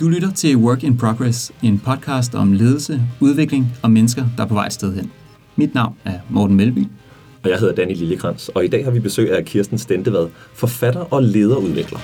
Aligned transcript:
Du 0.00 0.08
lytter 0.08 0.32
til 0.32 0.56
Work 0.56 0.84
in 0.84 0.96
Progress, 0.98 1.52
en 1.62 1.78
podcast 1.78 2.34
om 2.34 2.52
ledelse, 2.52 3.00
udvikling 3.20 3.66
og 3.82 3.90
mennesker, 3.90 4.24
der 4.36 4.42
er 4.42 4.46
på 4.46 4.54
vej 4.54 4.66
et 4.66 4.72
sted 4.72 4.94
hen. 4.94 5.12
Mit 5.56 5.74
navn 5.74 5.96
er 6.04 6.18
Morten 6.30 6.56
Melby. 6.56 6.86
Og 7.42 7.50
jeg 7.50 7.58
hedder 7.58 7.74
Danny 7.74 7.96
Lillekrans, 7.96 8.48
og 8.48 8.64
i 8.64 8.68
dag 8.68 8.84
har 8.84 8.90
vi 8.90 9.00
besøg 9.00 9.32
af 9.32 9.44
Kirsten 9.44 9.78
Stentevad, 9.78 10.28
forfatter 10.54 11.00
og 11.00 11.22
lederudvikler. 11.22 11.98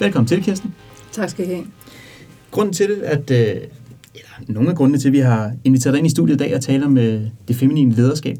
Velkommen 0.00 0.28
til, 0.28 0.42
Kirsten. 0.42 0.74
Tak 1.12 1.30
skal 1.30 1.44
I 1.44 1.48
have. 1.48 1.66
Grunden 2.50 2.74
til, 2.74 3.00
at, 3.04 3.30
øh, 3.30 3.56
nogle 4.48 4.70
af 4.70 4.76
grundene 4.76 4.98
til, 4.98 5.08
at 5.08 5.12
vi 5.12 5.18
har 5.18 5.52
inviteret 5.64 5.92
dig 5.92 5.98
ind 5.98 6.06
i 6.06 6.10
studiet 6.10 6.34
i 6.34 6.38
dag 6.38 6.54
og 6.54 6.60
tale 6.60 6.84
om 6.84 6.98
øh, 6.98 7.22
det 7.48 7.56
feminine 7.56 7.92
lederskab, 7.94 8.36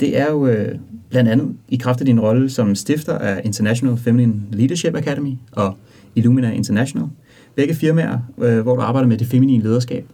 det 0.00 0.18
er 0.18 0.30
jo 0.30 0.46
øh, 0.46 0.78
blandt 1.08 1.30
andet 1.30 1.56
i 1.68 1.76
kraft 1.76 2.00
af 2.00 2.06
din 2.06 2.20
rolle 2.20 2.50
som 2.50 2.74
stifter 2.74 3.18
af 3.18 3.40
International 3.44 3.96
Feminine 3.96 4.34
Leadership 4.52 4.94
Academy 4.94 5.34
og 5.52 5.76
Illumina 6.14 6.50
International. 6.50 7.08
Begge 7.54 7.74
firmaer, 7.74 8.18
øh, 8.38 8.60
hvor 8.60 8.76
du 8.76 8.80
arbejder 8.80 9.08
med 9.08 9.18
det 9.18 9.26
feminine 9.26 9.62
lederskab 9.62 10.04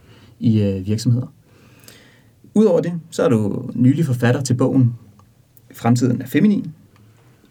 i 0.40 0.62
øh, 0.62 0.86
virksomheder. 0.86 1.26
Udover 2.54 2.80
det, 2.80 2.92
så 3.10 3.22
er 3.22 3.28
du 3.28 3.70
nylig 3.74 4.06
forfatter 4.06 4.42
til 4.42 4.54
bogen 4.54 4.94
Fremtiden 5.74 6.22
er 6.22 6.26
feminin, 6.26 6.72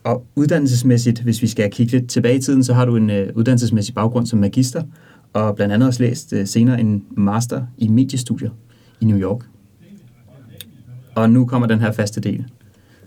og 0.04 0.26
uddannelsesmæssigt, 0.36 1.22
hvis 1.22 1.42
vi 1.42 1.48
skal 1.48 1.72
kigge 1.72 1.92
lidt 1.92 2.10
tilbage 2.10 2.38
i 2.38 2.42
tiden, 2.42 2.64
så 2.64 2.74
har 2.74 2.86
du 2.86 2.96
en 2.96 3.10
øh, 3.10 3.30
uddannelsesmæssig 3.36 3.96
baggrund 3.96 4.26
som 4.26 4.40
magister, 4.40 4.84
og 5.34 5.56
blandt 5.56 5.74
andet 5.74 5.88
også 5.88 6.04
læst 6.04 6.34
uh, 6.34 6.40
senere 6.46 6.80
en 6.80 7.06
master 7.12 7.66
i 7.78 7.88
mediestudier 7.88 8.50
i 9.02 9.06
New 9.06 9.18
York. 9.18 9.46
Og 11.16 11.30
nu 11.30 11.46
kommer 11.46 11.68
den 11.68 11.80
her 11.80 11.92
faste 11.92 12.22
del. 12.22 12.46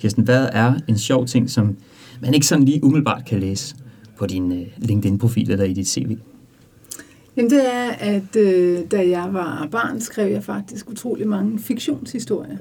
Kirsten, 0.01 0.25
hvad 0.25 0.49
er 0.53 0.75
en 0.89 0.99
sjov 0.99 1.27
ting, 1.27 1.51
som 1.51 1.77
man 2.21 2.35
ikke 2.35 2.47
sådan 2.47 2.65
lige 2.65 2.85
umiddelbart 2.85 3.25
kan 3.25 3.41
læse 3.41 3.77
på 4.19 4.27
din 4.27 4.53
uh, 4.53 4.59
LinkedIn-profil 4.77 5.51
eller 5.51 5.65
i 5.65 5.73
dit 5.73 5.89
CV? 5.89 6.19
Jamen 7.37 7.51
det 7.51 7.75
er, 7.75 7.91
at 7.91 8.37
øh, 8.37 8.81
da 8.91 9.09
jeg 9.09 9.29
var 9.33 9.69
barn, 9.71 10.01
skrev 10.01 10.33
jeg 10.33 10.45
faktisk 10.45 10.91
utrolig 10.91 11.29
mange 11.29 11.59
fiktionshistorier. 11.59 12.57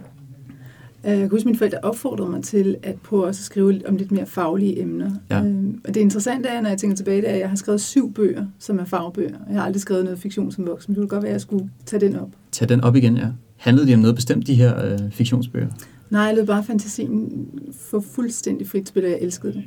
Øh, 1.05 1.11
jeg 1.11 1.19
kan 1.19 1.29
huske, 1.29 1.41
at 1.41 1.45
mine 1.45 1.57
forældre 1.57 1.77
opfordrede 1.83 2.29
mig 2.29 2.43
til 2.43 2.77
at 2.83 2.95
prøve 2.95 3.27
at 3.27 3.35
skrive 3.35 3.81
om 3.87 3.95
lidt 3.95 4.11
mere 4.11 4.25
faglige 4.25 4.81
emner. 4.81 5.11
Ja. 5.29 5.39
Øhm, 5.39 5.81
og 5.87 5.93
det 5.93 6.01
interessante 6.01 6.49
er, 6.49 6.61
når 6.61 6.69
jeg 6.69 6.77
tænker 6.77 6.95
tilbage, 6.95 7.21
det 7.21 7.29
er, 7.29 7.33
at 7.33 7.39
jeg 7.39 7.49
har 7.49 7.55
skrevet 7.55 7.81
syv 7.81 8.13
bøger, 8.13 8.45
som 8.59 8.79
er 8.79 8.85
fagbøger. 8.85 9.37
Jeg 9.49 9.57
har 9.57 9.65
aldrig 9.65 9.81
skrevet 9.81 10.03
noget 10.03 10.19
fiktion 10.19 10.51
som 10.51 10.67
voksen, 10.67 10.91
men 10.91 10.95
det 10.95 11.01
ville 11.01 11.09
godt 11.09 11.23
være, 11.23 11.29
at 11.29 11.33
jeg 11.33 11.41
skulle 11.41 11.69
tage 11.85 11.99
den 11.99 12.15
op. 12.15 12.29
Tage 12.51 12.69
den 12.69 12.81
op 12.81 12.95
igen, 12.95 13.17
ja. 13.17 13.27
Handlede 13.57 13.87
de 13.87 13.93
om 13.93 13.99
noget 13.99 14.15
bestemt, 14.15 14.47
de 14.47 14.55
her 14.55 14.85
øh, 14.85 14.99
fiktionsbøger? 15.11 15.67
Nej, 16.09 16.21
jeg 16.21 16.35
lød 16.35 16.45
bare 16.45 16.63
fantasien 16.63 17.47
for 17.79 17.99
fuldstændig 17.99 18.67
frit 18.67 18.87
spil, 18.87 19.03
og 19.03 19.09
jeg 19.09 19.19
elskede 19.21 19.53
det. 19.53 19.63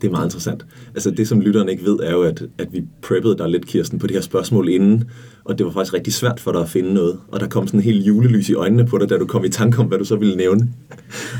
Det 0.00 0.06
er 0.06 0.12
meget 0.12 0.26
interessant. 0.26 0.66
Altså 0.94 1.10
det, 1.10 1.28
som 1.28 1.40
lytterne 1.40 1.70
ikke 1.70 1.84
ved, 1.84 1.98
er 2.02 2.10
jo, 2.10 2.22
at, 2.22 2.42
at 2.58 2.72
vi 2.72 2.84
preppede 3.02 3.38
dig 3.38 3.48
lidt, 3.48 3.66
Kirsten, 3.66 3.98
på 3.98 4.06
det 4.06 4.16
her 4.16 4.22
spørgsmål 4.22 4.68
inden, 4.68 5.04
og 5.44 5.58
det 5.58 5.66
var 5.66 5.72
faktisk 5.72 5.94
rigtig 5.94 6.12
svært 6.12 6.40
for 6.40 6.52
dig 6.52 6.60
at 6.60 6.68
finde 6.68 6.94
noget, 6.94 7.20
og 7.28 7.40
der 7.40 7.48
kom 7.48 7.66
sådan 7.66 7.80
en 7.80 7.84
helt 7.84 8.06
julelys 8.06 8.48
i 8.48 8.54
øjnene 8.54 8.86
på 8.86 8.98
dig, 8.98 9.08
da 9.08 9.18
du 9.18 9.26
kom 9.26 9.44
i 9.44 9.48
tanke 9.48 9.78
om, 9.78 9.86
hvad 9.86 9.98
du 9.98 10.04
så 10.04 10.16
ville 10.16 10.36
nævne. 10.36 10.68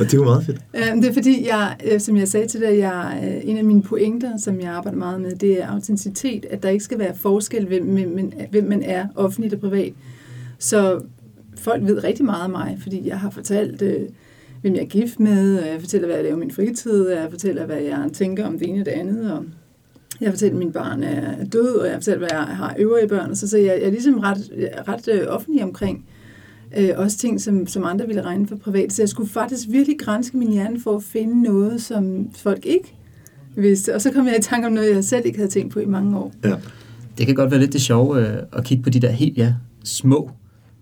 Og 0.01 0.11
det 0.11 0.19
var 0.19 0.25
meget 0.25 0.45
fedt. 0.45 0.59
Øh, 0.75 0.81
ja, 0.81 0.95
det 0.95 1.05
er 1.05 1.13
fordi, 1.13 1.47
jeg, 1.47 1.77
øh, 1.93 2.01
som 2.01 2.17
jeg 2.17 2.29
sagde 2.29 2.47
til 2.47 2.61
dig, 2.61 2.79
jeg, 2.79 3.21
øh, 3.25 3.51
en 3.51 3.57
af 3.57 3.65
mine 3.65 3.83
pointer, 3.83 4.37
som 4.37 4.61
jeg 4.61 4.71
arbejder 4.71 4.99
meget 4.99 5.21
med, 5.21 5.37
det 5.37 5.63
er 5.63 5.69
autenticitet, 5.69 6.47
at 6.51 6.63
der 6.63 6.69
ikke 6.69 6.85
skal 6.85 6.99
være 6.99 7.15
forskel, 7.17 7.67
hvem, 7.67 7.85
hvem, 7.85 8.33
hvem 8.51 8.65
man 8.65 8.83
er, 8.83 9.07
offentligt 9.15 9.55
og 9.55 9.61
privat. 9.61 9.93
Så 10.59 11.01
folk 11.59 11.83
ved 11.87 12.05
rigtig 12.05 12.25
meget 12.25 12.45
om 12.45 12.51
mig, 12.51 12.79
fordi 12.83 13.09
jeg 13.09 13.21
har 13.21 13.31
fortalt... 13.31 13.83
Øh, 13.83 14.01
hvem 14.61 14.75
jeg 14.75 14.83
er 14.83 14.87
gift 14.87 15.21
med, 15.21 15.59
og 15.59 15.67
jeg 15.67 15.81
fortæller, 15.81 16.07
hvad 16.07 16.17
jeg 16.17 16.25
laver 16.25 16.37
i 16.37 16.41
min 16.41 16.51
fritid, 16.51 17.07
og 17.07 17.13
jeg 17.13 17.31
fortæller, 17.31 17.67
hvad 17.67 17.81
jeg 17.81 18.11
tænker 18.13 18.47
om 18.47 18.59
det 18.59 18.69
ene 18.69 18.81
og 18.81 18.87
det 18.87 18.93
andet, 18.93 19.33
og 19.33 19.45
jeg 20.21 20.31
fortæller, 20.31 20.55
at 20.55 20.59
min 20.59 20.73
barn 20.73 21.03
er 21.03 21.45
død, 21.45 21.75
og 21.75 21.87
jeg 21.87 21.95
fortæller, 21.95 22.19
hvad 22.19 22.29
jeg 22.33 22.41
har 22.41 22.75
øvrige 22.79 23.09
børn, 23.09 23.31
og 23.31 23.37
så, 23.37 23.49
så 23.49 23.59
jeg, 23.59 23.67
jeg 23.67 23.83
er 23.83 23.91
ligesom 23.91 24.19
ret, 24.19 24.51
ret 24.89 25.09
øh, 25.09 25.27
offentlig 25.29 25.65
omkring 25.65 26.05
øh, 26.77 26.91
også 26.97 27.19
ting, 27.19 27.41
som, 27.41 27.67
som 27.67 27.85
andre 27.85 28.07
ville 28.07 28.23
regne 28.23 28.47
for 28.47 28.57
privat. 28.57 28.93
Så 28.93 29.03
jeg 29.03 29.09
skulle 29.09 29.31
faktisk 29.31 29.69
virkelig 29.69 29.99
grænske 29.99 30.37
min 30.37 30.53
hjerne 30.53 30.81
for 30.81 30.97
at 30.97 31.03
finde 31.03 31.43
noget, 31.43 31.83
som 31.83 32.31
folk 32.35 32.67
ikke 32.67 32.95
vidste. 33.57 33.95
Og 33.95 34.01
så 34.01 34.13
kom 34.13 34.27
jeg 34.27 34.37
i 34.39 34.43
tanke 34.43 34.67
om 34.67 34.73
noget, 34.73 34.95
jeg 34.95 35.05
selv 35.05 35.27
ikke 35.27 35.39
havde 35.39 35.51
tænkt 35.51 35.73
på 35.73 35.81
i 35.81 35.87
mange 35.87 36.19
år. 36.19 36.33
Ja. 36.45 36.57
Det 37.19 37.27
kan 37.27 37.35
godt 37.35 37.51
være 37.51 37.61
lidt 37.61 37.73
det 37.73 37.81
sjove 37.81 38.29
øh, 38.29 38.43
at 38.53 38.65
kigge 38.65 38.83
på 38.83 38.91
de 38.91 39.01
der 39.01 39.11
helt 39.11 39.39
ja, 39.39 39.55
små 39.85 40.31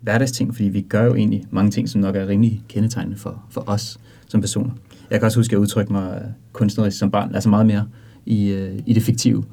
hverdagsting, 0.01 0.55
fordi 0.55 0.67
vi 0.67 0.81
gør 0.81 1.03
jo 1.05 1.15
egentlig 1.15 1.45
mange 1.51 1.71
ting, 1.71 1.89
som 1.89 2.01
nok 2.01 2.15
er 2.15 2.27
rimelig 2.27 2.63
kendetegnende 2.69 3.17
for, 3.17 3.43
for 3.49 3.63
os 3.67 3.99
som 4.27 4.41
personer. 4.41 4.71
Jeg 5.09 5.19
kan 5.19 5.25
også 5.25 5.39
huske, 5.39 5.49
at 5.49 5.51
jeg 5.51 5.59
udtrykte 5.59 5.93
mig 5.93 6.21
øh, 6.21 6.31
kunstnerisk 6.53 6.97
som 6.97 7.11
barn, 7.11 7.35
altså 7.35 7.49
meget 7.49 7.65
mere 7.65 7.87
i, 8.25 8.47
øh, 8.47 8.79
i 8.85 8.93
det 8.93 9.03
fiktive. 9.03 9.43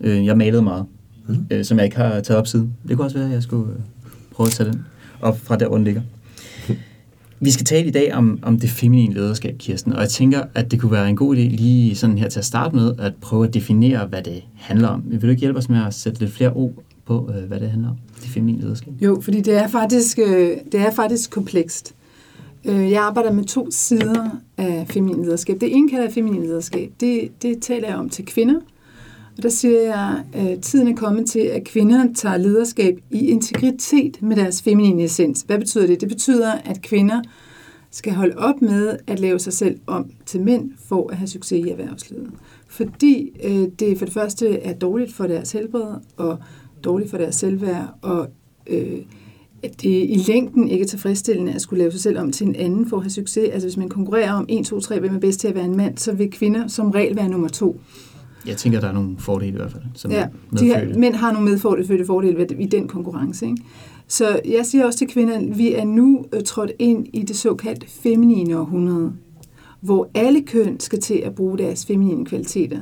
Øh, 0.00 0.26
jeg 0.26 0.36
malede 0.36 0.62
meget, 0.62 0.86
mm. 1.28 1.36
øh, 1.50 1.64
som 1.64 1.78
jeg 1.78 1.84
ikke 1.84 1.96
har 1.96 2.20
taget 2.20 2.38
op 2.38 2.46
siden. 2.46 2.74
Det 2.88 2.96
kunne 2.96 3.06
også 3.06 3.18
være, 3.18 3.26
at 3.26 3.34
jeg 3.34 3.42
skulle 3.42 3.72
øh, 3.72 3.78
prøve 4.30 4.46
at 4.46 4.52
tage 4.52 4.70
den 4.70 4.84
op 5.20 5.38
fra 5.38 5.56
der, 5.56 5.68
hvor 5.68 5.76
den 5.76 5.84
ligger. 5.84 6.02
Vi 7.40 7.50
skal 7.50 7.66
tale 7.66 7.86
i 7.86 7.90
dag 7.90 8.14
om, 8.14 8.38
om 8.42 8.60
det 8.60 8.70
feminine 8.70 9.14
lederskab, 9.14 9.58
Kirsten, 9.58 9.92
og 9.92 10.00
jeg 10.00 10.08
tænker, 10.08 10.42
at 10.54 10.70
det 10.70 10.80
kunne 10.80 10.92
være 10.92 11.08
en 11.08 11.16
god 11.16 11.36
idé 11.36 11.40
lige 11.40 11.94
sådan 11.94 12.18
her 12.18 12.28
til 12.28 12.38
at 12.38 12.44
starte 12.44 12.76
med, 12.76 12.92
at 12.98 13.12
prøve 13.20 13.46
at 13.46 13.54
definere, 13.54 14.06
hvad 14.06 14.22
det 14.22 14.42
handler 14.54 14.88
om. 14.88 15.02
Vil 15.06 15.22
du 15.22 15.28
ikke 15.28 15.40
hjælpe 15.40 15.58
os 15.58 15.68
med 15.68 15.86
at 15.86 15.94
sætte 15.94 16.20
lidt 16.20 16.32
flere 16.32 16.52
ord 16.52 16.72
på, 17.06 17.30
øh, 17.36 17.48
hvad 17.48 17.60
det 17.60 17.70
handler 17.70 17.88
om, 17.88 17.96
det 18.22 18.30
feminine 18.30 18.62
lederskab? 18.62 18.92
Jo, 19.00 19.20
fordi 19.20 19.40
det 19.40 19.54
er 19.54 19.68
faktisk, 19.68 20.18
øh, 20.18 20.50
det 20.72 20.80
er 20.80 20.90
faktisk 20.90 21.30
komplekst. 21.30 21.94
Øh, 22.64 22.90
jeg 22.90 23.02
arbejder 23.02 23.32
med 23.32 23.44
to 23.44 23.70
sider 23.70 24.30
af 24.56 24.86
feminin 24.88 25.24
lederskab. 25.24 25.60
Det 25.60 25.76
ene 25.76 25.88
kalder 25.88 26.04
jeg 26.04 26.12
feminin 26.12 26.42
lederskab. 26.42 26.92
Det, 27.00 27.42
det 27.42 27.62
taler 27.62 27.88
jeg 27.88 27.96
om 27.96 28.08
til 28.08 28.26
kvinder. 28.26 28.60
Og 29.36 29.42
der 29.42 29.48
siger 29.48 29.80
jeg, 29.80 30.24
at 30.32 30.60
tiden 30.60 30.88
er 30.88 30.96
kommet 30.96 31.30
til, 31.30 31.38
at 31.40 31.64
kvinder 31.64 32.06
tager 32.14 32.36
lederskab 32.36 32.98
i 33.10 33.26
integritet 33.28 34.22
med 34.22 34.36
deres 34.36 34.62
feminine 34.62 35.04
essens. 35.04 35.44
Hvad 35.46 35.58
betyder 35.58 35.86
det? 35.86 36.00
Det 36.00 36.08
betyder, 36.08 36.52
at 36.52 36.82
kvinder 36.82 37.22
skal 37.90 38.12
holde 38.12 38.38
op 38.38 38.62
med 38.62 38.96
at 39.06 39.20
lave 39.20 39.38
sig 39.38 39.52
selv 39.52 39.80
om 39.86 40.10
til 40.26 40.40
mænd 40.40 40.70
for 40.88 41.10
at 41.10 41.16
have 41.16 41.28
succes 41.28 41.66
i 41.66 41.70
erhvervslivet. 41.70 42.30
Fordi 42.68 43.30
øh, 43.44 43.68
det 43.78 43.98
for 43.98 44.04
det 44.04 44.14
første 44.14 44.58
er 44.58 44.72
dårligt 44.74 45.14
for 45.14 45.26
deres 45.26 45.52
helbred 45.52 45.94
og 46.16 46.38
dårligt 46.84 47.10
for 47.10 47.18
deres 47.18 47.34
selvværd, 47.34 47.88
og 48.02 48.28
øh, 48.66 48.98
at 49.64 49.82
det 49.82 50.06
i 50.08 50.24
længden 50.28 50.68
ikke 50.68 50.82
er 50.82 50.86
tilfredsstillende 50.86 51.52
at 51.52 51.60
skulle 51.60 51.78
lave 51.78 51.92
sig 51.92 52.00
selv 52.00 52.18
om 52.18 52.32
til 52.32 52.46
en 52.46 52.56
anden 52.56 52.88
for 52.88 52.96
at 52.96 53.02
have 53.02 53.10
succes. 53.10 53.48
Altså 53.52 53.68
hvis 53.68 53.76
man 53.76 53.88
konkurrerer 53.88 54.32
om 54.32 54.46
1, 54.48 54.66
2, 54.66 54.80
3, 54.80 55.00
hvem 55.00 55.14
er 55.14 55.18
bedst 55.18 55.40
til 55.40 55.48
at 55.48 55.54
være 55.54 55.64
en 55.64 55.76
mand, 55.76 55.98
så 55.98 56.12
vil 56.12 56.30
kvinder 56.30 56.68
som 56.68 56.90
regel 56.90 57.16
være 57.16 57.28
nummer 57.28 57.48
to. 57.48 57.80
Jeg 58.46 58.56
tænker, 58.56 58.80
der 58.80 58.88
er 58.88 58.92
nogle 58.92 59.16
fordele 59.18 59.52
i 59.52 59.56
hvert 59.56 59.72
fald. 59.72 59.82
Som 59.94 60.10
ja, 60.10 60.26
de 60.58 60.64
her, 60.64 60.98
mænd 60.98 61.14
har 61.14 61.32
nogle 61.32 61.50
medfordele 61.50 62.06
fordele 62.06 62.46
i 62.58 62.66
den 62.66 62.88
konkurrence. 62.88 63.46
Ikke? 63.46 63.62
Så 64.08 64.40
jeg 64.44 64.66
siger 64.66 64.84
også 64.84 64.98
til 64.98 65.08
kvinder, 65.08 65.38
at 65.38 65.58
vi 65.58 65.74
er 65.74 65.84
nu 65.84 66.24
øh, 66.32 66.42
trådt 66.42 66.72
ind 66.78 67.06
i 67.12 67.22
det 67.22 67.36
såkaldte 67.36 67.86
feminine 67.88 68.58
århundrede, 68.58 69.12
hvor 69.80 70.08
alle 70.14 70.42
køn 70.42 70.80
skal 70.80 71.00
til 71.00 71.14
at 71.14 71.34
bruge 71.34 71.58
deres 71.58 71.86
feminine 71.86 72.26
kvaliteter. 72.26 72.80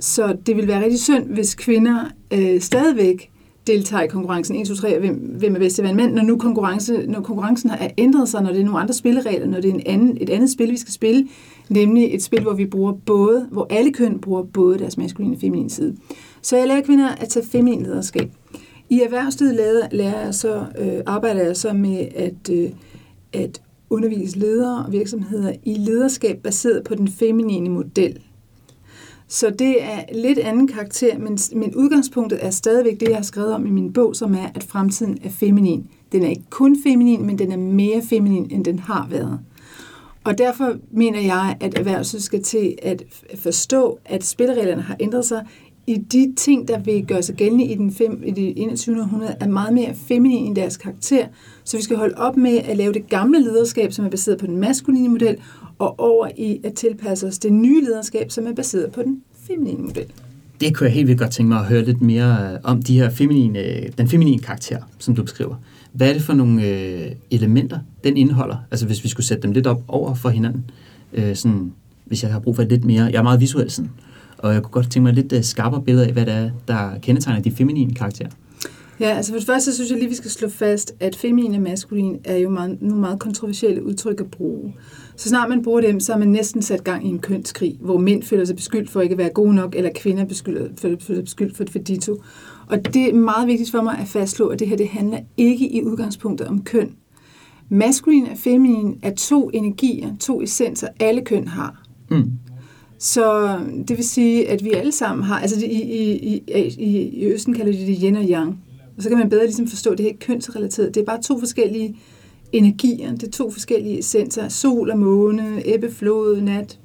Så 0.00 0.36
det 0.46 0.56
vil 0.56 0.66
være 0.66 0.84
rigtig 0.84 1.00
synd, 1.00 1.24
hvis 1.24 1.54
kvinder 1.54 2.04
øh, 2.34 2.60
stadigvæk 2.60 3.30
deltager 3.68 4.02
i 4.02 4.06
konkurrencen 4.06 4.56
1, 4.56 4.66
2, 4.66 4.74
3, 4.74 4.98
hvem, 4.98 5.14
hvem 5.14 5.54
er 5.54 5.58
bedst 5.58 5.74
til 5.74 5.82
at 5.82 5.84
være 5.84 5.90
en 5.90 5.96
mand, 5.96 6.14
når 6.14 6.22
nu 6.22 6.38
konkurrence, 6.38 7.06
når 7.06 7.20
konkurrencen 7.20 7.70
har 7.70 7.90
ændret 7.98 8.28
sig, 8.28 8.42
når 8.42 8.50
det 8.50 8.60
er 8.60 8.64
nogle 8.64 8.80
andre 8.80 8.94
spilleregler, 8.94 9.46
når 9.46 9.60
det 9.60 9.70
er 9.70 9.74
en 9.74 9.82
anden, 9.86 10.18
et 10.20 10.30
andet 10.30 10.50
spil, 10.50 10.70
vi 10.70 10.76
skal 10.76 10.92
spille, 10.92 11.28
nemlig 11.68 12.14
et 12.14 12.22
spil, 12.22 12.42
hvor 12.42 12.54
vi 12.54 12.66
bruger 12.66 12.92
både, 12.92 13.48
hvor 13.50 13.66
alle 13.70 13.92
køn 13.92 14.18
bruger 14.18 14.42
både 14.42 14.78
deres 14.78 14.96
maskuline 14.98 15.36
og 15.36 15.40
feminine 15.40 15.70
side. 15.70 15.96
Så 16.42 16.56
jeg 16.56 16.68
lærer 16.68 16.80
kvinder 16.80 17.08
at 17.08 17.28
tage 17.28 17.46
feminin 17.46 17.82
lederskab. 17.82 18.30
I 18.90 19.00
erhvervslivet 19.00 19.54
lærer, 19.54 19.88
lærer 19.92 20.24
jeg 20.24 20.34
så, 20.34 20.64
øh, 20.78 21.00
arbejder 21.06 21.42
jeg 21.42 21.56
så 21.56 21.72
med 21.72 22.08
at, 22.14 22.50
øh, 22.52 22.70
at 23.32 23.62
undervise 23.90 24.38
ledere 24.38 24.84
og 24.86 24.92
virksomheder 24.92 25.52
i 25.64 25.74
lederskab 25.74 26.38
baseret 26.42 26.84
på 26.84 26.94
den 26.94 27.08
feminine 27.08 27.68
model. 27.68 28.18
Så 29.28 29.50
det 29.50 29.82
er 29.82 30.00
lidt 30.14 30.38
anden 30.38 30.68
karakter, 30.68 31.18
men, 31.18 31.38
men 31.54 31.74
udgangspunktet 31.74 32.44
er 32.44 32.50
stadigvæk 32.50 33.00
det, 33.00 33.08
jeg 33.08 33.16
har 33.16 33.22
skrevet 33.22 33.54
om 33.54 33.66
i 33.66 33.70
min 33.70 33.92
bog, 33.92 34.16
som 34.16 34.34
er, 34.34 34.46
at 34.54 34.62
fremtiden 34.62 35.18
er 35.24 35.30
feminin. 35.30 35.86
Den 36.12 36.22
er 36.22 36.28
ikke 36.28 36.50
kun 36.50 36.76
feminin, 36.82 37.26
men 37.26 37.38
den 37.38 37.52
er 37.52 37.56
mere 37.56 38.02
feminin, 38.02 38.48
end 38.50 38.64
den 38.64 38.78
har 38.78 39.06
været. 39.10 39.40
Og 40.24 40.38
derfor 40.38 40.76
mener 40.90 41.20
jeg, 41.20 41.56
at 41.60 41.78
erhvervslivet 41.78 42.22
skal 42.22 42.42
til 42.42 42.74
at 42.82 43.02
forstå, 43.34 43.98
at 44.04 44.24
spillereglerne 44.24 44.82
har 44.82 44.96
ændret 45.00 45.24
sig 45.24 45.46
i 45.86 45.96
de 45.96 46.34
ting, 46.36 46.68
der 46.68 46.78
vil 46.78 47.06
gøre 47.06 47.22
sig 47.22 47.34
gældende 47.34 47.64
i, 47.64 47.74
den 47.74 47.92
fem, 47.92 48.22
i 48.26 48.30
det 48.30 48.62
21. 48.62 49.00
århundrede, 49.00 49.36
er 49.40 49.48
meget 49.48 49.74
mere 49.74 49.94
feminin 49.94 50.52
i 50.52 50.54
deres 50.60 50.76
karakter. 50.76 51.26
Så 51.64 51.76
vi 51.76 51.82
skal 51.82 51.96
holde 51.96 52.14
op 52.16 52.36
med 52.36 52.56
at 52.56 52.76
lave 52.76 52.92
det 52.92 53.08
gamle 53.08 53.40
lederskab, 53.40 53.92
som 53.92 54.04
er 54.04 54.10
baseret 54.10 54.38
på 54.38 54.46
den 54.46 54.56
maskuline 54.56 55.08
model, 55.08 55.36
og 55.78 56.00
over 56.00 56.28
i 56.36 56.60
at 56.64 56.74
tilpasse 56.74 57.26
os 57.26 57.38
det 57.38 57.52
nye 57.52 57.84
lederskab, 57.84 58.30
som 58.30 58.46
er 58.46 58.52
baseret 58.52 58.92
på 58.92 59.02
den 59.02 59.22
feminine 59.46 59.82
model. 59.82 60.06
det 60.60 60.76
kunne 60.76 60.84
jeg 60.84 60.94
helt 60.94 61.06
vildt 61.08 61.20
godt 61.20 61.30
tænke 61.30 61.48
mig 61.48 61.58
at 61.58 61.66
høre 61.66 61.84
lidt 61.84 62.02
mere 62.02 62.52
øh, 62.52 62.58
om, 62.64 62.82
de 62.82 62.98
her 62.98 63.10
feminine, 63.10 63.88
den 63.98 64.08
feminine 64.08 64.38
karakter, 64.38 64.78
som 64.98 65.14
du 65.14 65.22
beskriver. 65.22 65.54
Hvad 65.92 66.08
er 66.08 66.12
det 66.12 66.22
for 66.22 66.32
nogle 66.32 66.66
øh, 66.66 67.12
elementer, 67.30 67.78
den 68.04 68.16
indeholder? 68.16 68.56
Altså 68.70 68.86
hvis 68.86 69.04
vi 69.04 69.08
skulle 69.08 69.26
sætte 69.26 69.42
dem 69.42 69.52
lidt 69.52 69.66
op 69.66 69.82
over 69.88 70.14
for 70.14 70.28
hinanden. 70.28 70.70
Øh, 71.12 71.36
sådan, 71.36 71.72
hvis 72.04 72.22
jeg 72.22 72.32
har 72.32 72.38
brug 72.38 72.56
for 72.56 72.62
lidt 72.62 72.84
mere. 72.84 73.04
Jeg 73.04 73.14
er 73.14 73.22
meget 73.22 73.40
visuel 73.40 73.70
sådan. 73.70 73.90
Og 74.38 74.54
jeg 74.54 74.62
kunne 74.62 74.72
godt 74.72 74.90
tænke 74.90 75.04
mig 75.04 75.12
lidt 75.12 75.32
uh, 75.32 75.42
skarpere 75.42 75.82
billede 75.82 76.06
af, 76.06 76.12
hvad 76.12 76.26
det 76.26 76.34
er, 76.34 76.50
der 76.68 76.98
kendetegner 77.02 77.42
de 77.42 77.50
feminine 77.50 77.94
karakterer. 77.94 78.28
Ja, 79.00 79.16
altså 79.16 79.32
for 79.32 79.38
det 79.38 79.46
første 79.46 79.70
så 79.70 79.76
synes 79.76 79.90
jeg 79.90 79.98
lige, 79.98 80.08
vi 80.08 80.14
skal 80.14 80.30
slå 80.30 80.48
fast, 80.48 80.92
at 81.00 81.16
feminin 81.16 81.54
og 81.54 81.60
maskulin 81.60 82.18
er 82.24 82.36
jo 82.36 82.50
meget, 82.50 82.82
nogle 82.82 83.00
meget 83.00 83.18
kontroversielle 83.18 83.84
udtryk 83.84 84.20
at 84.20 84.30
bruge. 84.30 84.74
Så 85.18 85.28
snart 85.28 85.48
man 85.48 85.62
bruger 85.62 85.80
dem, 85.80 86.00
så 86.00 86.12
er 86.12 86.18
man 86.18 86.28
næsten 86.28 86.62
sat 86.62 86.84
gang 86.84 87.06
i 87.06 87.08
en 87.08 87.18
kønskrig, 87.18 87.76
hvor 87.80 87.98
mænd 87.98 88.22
føler 88.22 88.44
sig 88.44 88.56
beskyldt 88.56 88.90
for 88.90 89.00
ikke 89.00 89.12
at 89.12 89.18
være 89.18 89.28
gode 89.28 89.54
nok, 89.54 89.74
eller 89.76 89.90
kvinder 89.94 90.24
føler, 90.80 90.96
sig 91.00 91.24
beskyldt 91.24 91.56
for, 91.56 91.64
for 91.72 91.78
dito. 91.78 92.22
Og 92.66 92.94
det 92.94 93.08
er 93.08 93.14
meget 93.14 93.46
vigtigt 93.46 93.70
for 93.70 93.82
mig 93.82 93.98
at 93.98 94.08
fastslå, 94.08 94.48
at 94.48 94.58
det 94.58 94.68
her 94.68 94.76
det 94.76 94.88
handler 94.88 95.18
ikke 95.36 95.68
i 95.68 95.82
udgangspunktet 95.82 96.48
om 96.48 96.62
køn. 96.62 96.94
Maskulin 97.68 98.26
og 98.26 98.38
feminin 98.38 98.98
er 99.02 99.14
to 99.14 99.50
energier, 99.54 100.16
to 100.20 100.42
essenser, 100.42 100.88
alle 101.00 101.24
køn 101.24 101.48
har. 101.48 101.82
Mm. 102.10 102.32
Så 102.98 103.58
det 103.88 103.96
vil 103.96 104.08
sige, 104.08 104.48
at 104.48 104.64
vi 104.64 104.72
alle 104.72 104.92
sammen 104.92 105.24
har, 105.24 105.38
altså 105.38 105.66
i, 105.66 105.82
i, 105.82 106.42
i, 106.78 107.08
i 107.12 107.26
Østen 107.26 107.54
kalder 107.54 107.72
de 107.72 107.86
det 107.86 107.98
yin 108.02 108.16
og 108.16 108.24
yang, 108.24 108.60
og 108.96 109.02
så 109.02 109.08
kan 109.08 109.18
man 109.18 109.30
bedre 109.30 109.44
ligesom 109.44 109.66
forstå, 109.66 109.90
at 109.90 109.98
det 109.98 110.06
her 110.06 110.16
kønsrelateret. 110.20 110.94
Det 110.94 111.00
er 111.00 111.04
bare 111.04 111.22
to 111.22 111.38
forskellige 111.38 111.96
energier, 112.52 113.10
det 113.10 113.22
er 113.22 113.30
to 113.30 113.50
forskellige 113.50 113.98
essenser, 113.98 114.48
sol 114.48 114.90
og 114.90 114.98
måne, 114.98 115.62
æbbeflod, 115.64 116.40
nat, 116.40 116.78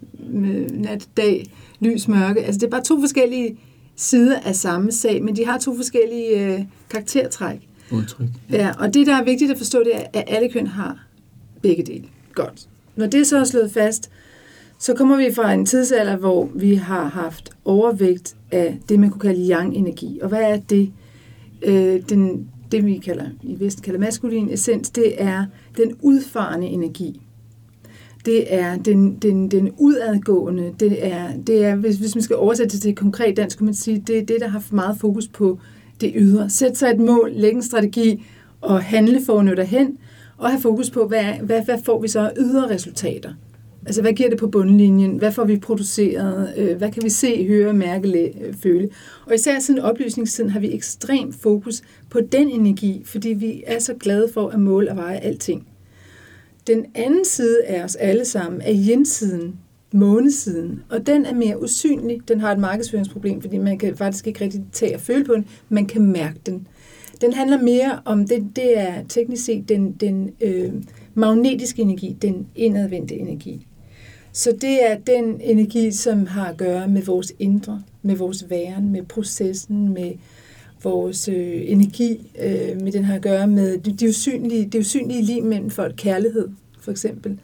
nat, 0.74 1.07
dag, 1.18 1.51
lys, 1.80 2.07
mørke. 2.07 2.44
Altså 2.44 2.60
det 2.60 2.65
er 2.65 2.71
bare 2.71 2.83
to 2.83 3.00
forskellige 3.00 3.57
sider 3.95 4.39
af 4.39 4.56
samme 4.56 4.92
sag, 4.92 5.24
men 5.24 5.36
de 5.36 5.45
har 5.45 5.57
to 5.57 5.75
forskellige 5.75 6.45
øh, 6.45 6.62
karaktertræk. 6.89 7.68
Udtryk. 7.92 8.27
Ja. 8.51 8.57
ja, 8.57 8.71
og 8.80 8.94
det, 8.94 9.07
der 9.07 9.15
er 9.15 9.24
vigtigt 9.24 9.51
at 9.51 9.57
forstå, 9.57 9.80
det 9.80 9.95
er, 9.95 10.04
at 10.13 10.24
alle 10.27 10.50
køn 10.50 10.68
har 10.68 11.07
begge 11.62 11.83
dele. 11.83 12.06
Godt. 12.33 12.68
Når 12.95 13.06
det 13.06 13.27
så 13.27 13.38
er 13.38 13.44
slået 13.44 13.71
fast, 13.71 14.09
så 14.80 14.94
kommer 14.94 15.18
vi 15.18 15.33
fra 15.33 15.54
en 15.54 15.66
tidsalder, 15.66 16.16
hvor 16.16 16.50
vi 16.56 16.75
har 16.75 17.06
haft 17.06 17.50
overvægt 17.66 18.36
af 18.51 18.80
det, 18.89 19.00
man 19.00 19.09
kunne 19.09 19.21
kalde 19.21 19.54
yang-energi. 19.54 20.19
Og 20.21 20.30
hvad 20.30 20.42
er 20.42 20.57
det? 20.57 20.92
Øh, 21.62 22.01
den, 22.09 22.48
det, 22.73 22.85
vi 22.85 22.97
kalder, 22.97 23.25
i 23.43 23.59
Vesten 23.59 23.83
kalder 23.83 23.99
maskulin 23.99 24.49
essens, 24.49 24.89
det 24.89 25.21
er 25.23 25.45
den 25.77 25.95
udfarende 26.01 26.67
energi. 26.67 27.21
Det 28.25 28.53
er 28.53 28.77
den, 28.77 29.15
den, 29.15 29.51
den 29.51 29.71
udadgående, 29.77 30.73
det 30.79 31.07
er, 31.07 31.37
det 31.47 31.65
er 31.65 31.75
hvis, 31.75 31.97
hvis 31.97 32.15
man 32.15 32.21
skal 32.21 32.35
oversætte 32.35 32.73
det 32.73 32.81
til 32.81 32.95
konkret 32.95 33.37
dansk, 33.37 33.57
kan 33.57 33.65
man 33.65 33.73
sige, 33.73 34.03
det 34.07 34.17
er 34.17 34.25
det, 34.25 34.37
der 34.39 34.47
har 34.47 34.63
meget 34.71 34.97
fokus 34.99 35.27
på 35.27 35.59
det 36.01 36.13
ydre. 36.15 36.49
Sæt 36.49 36.77
sig 36.77 36.89
et 36.89 36.99
mål, 36.99 37.31
lægge 37.35 37.55
en 37.55 37.63
strategi 37.63 38.25
og 38.61 38.83
handle 38.83 39.21
for 39.25 39.39
at 39.39 39.45
nå 39.45 39.53
derhen, 39.53 39.97
og 40.37 40.49
have 40.49 40.61
fokus 40.61 40.89
på, 40.89 41.07
hvad, 41.07 41.23
hvad, 41.23 41.61
hvad 41.65 41.77
får 41.85 42.01
vi 42.01 42.07
så 42.07 42.31
ydre 42.39 42.69
resultater. 42.69 43.33
Altså, 43.85 44.01
hvad 44.01 44.13
giver 44.13 44.30
det 44.30 44.39
på 44.39 44.47
bundlinjen? 44.47 45.18
Hvad 45.18 45.31
får 45.31 45.44
vi 45.44 45.57
produceret? 45.57 46.53
Øh, 46.57 46.77
hvad 46.77 46.91
kan 46.91 47.03
vi 47.03 47.09
se, 47.09 47.47
høre, 47.47 47.74
mærke, 47.74 48.33
føle? 48.63 48.89
Og 49.25 49.35
især 49.35 49.59
siden 49.59 49.80
oplysningstiden 49.80 50.50
har 50.50 50.59
vi 50.59 50.74
ekstrem 50.74 51.33
fokus 51.33 51.81
på 52.09 52.19
den 52.31 52.50
energi, 52.50 53.01
fordi 53.06 53.30
vi 53.30 53.63
er 53.68 53.80
så 53.80 53.94
glade 53.94 54.30
for 54.33 54.50
at 54.50 54.59
måle 54.59 54.91
og 54.91 54.97
veje 54.97 55.18
alting. 55.18 55.68
Den 56.68 56.85
anden 56.95 57.25
side 57.25 57.63
af 57.63 57.83
os 57.83 57.95
alle 57.95 58.25
sammen 58.25 58.62
er 58.62 58.74
jensiden, 58.74 59.59
månesiden, 59.94 60.83
og 60.89 61.07
den 61.07 61.25
er 61.25 61.33
mere 61.33 61.62
usynlig. 61.62 62.27
Den 62.27 62.39
har 62.39 62.51
et 62.51 62.59
markedsføringsproblem, 62.59 63.41
fordi 63.41 63.57
man 63.57 63.77
kan 63.77 63.97
faktisk 63.97 64.27
ikke 64.27 64.44
rigtig 64.44 64.62
tage 64.71 64.95
og 64.95 65.01
føle 65.01 65.24
på 65.24 65.33
den, 65.33 65.45
man 65.69 65.85
kan 65.85 66.01
mærke 66.01 66.39
den. 66.45 66.68
Den 67.21 67.33
handler 67.33 67.62
mere 67.62 68.00
om, 68.06 68.27
det, 68.27 68.47
det 68.56 68.80
er 68.80 68.94
teknisk 69.09 69.45
set 69.45 69.69
den, 69.69 69.91
den 69.91 70.31
øh, 70.41 70.71
magnetiske 71.13 71.81
energi, 71.81 72.18
den 72.21 72.47
indadvendte 72.56 73.15
energi. 73.15 73.68
Så 74.33 74.51
det 74.62 74.91
er 74.91 74.97
den 74.97 75.41
energi, 75.41 75.91
som 75.91 76.25
har 76.25 76.45
at 76.45 76.57
gøre 76.57 76.88
med 76.88 77.01
vores 77.01 77.33
indre, 77.39 77.83
med 78.01 78.15
vores 78.15 78.50
væren, 78.50 78.91
med 78.91 79.03
processen, 79.03 79.94
med 79.94 80.12
vores 80.83 81.27
øh, 81.27 81.62
energi, 81.65 82.31
øh, 82.44 82.81
med 82.81 82.91
den 82.91 83.03
har 83.03 83.15
at 83.15 83.21
gøre 83.21 83.47
med 83.47 83.77
det, 83.77 84.00
det 84.00 84.09
usynlige, 84.09 84.69
det 84.69 84.80
usynlige 84.80 85.21
liv 85.21 85.44
mellem 85.44 85.69
folk, 85.69 85.94
kærlighed 85.97 86.50
for 86.80 86.91
eksempel. 86.91 87.39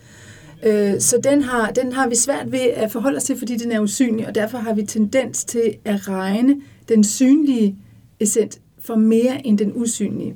Øh, 0.63 0.99
så 0.99 1.19
den 1.23 1.41
har, 1.41 1.71
den 1.71 1.91
har 1.93 2.09
vi 2.09 2.15
svært 2.15 2.51
ved 2.51 2.59
at 2.59 2.91
forholde 2.91 3.17
os 3.17 3.23
til, 3.23 3.37
fordi 3.37 3.57
den 3.57 3.71
er 3.71 3.79
usynlig, 3.79 4.27
og 4.27 4.35
derfor 4.35 4.57
har 4.57 4.73
vi 4.73 4.83
tendens 4.83 5.43
til 5.43 5.75
at 5.85 6.07
regne 6.07 6.55
den 6.89 7.03
synlige 7.03 7.75
essens 8.19 8.59
for 8.79 8.95
mere 8.95 9.47
end 9.47 9.57
den 9.57 9.71
usynlige. 9.75 10.35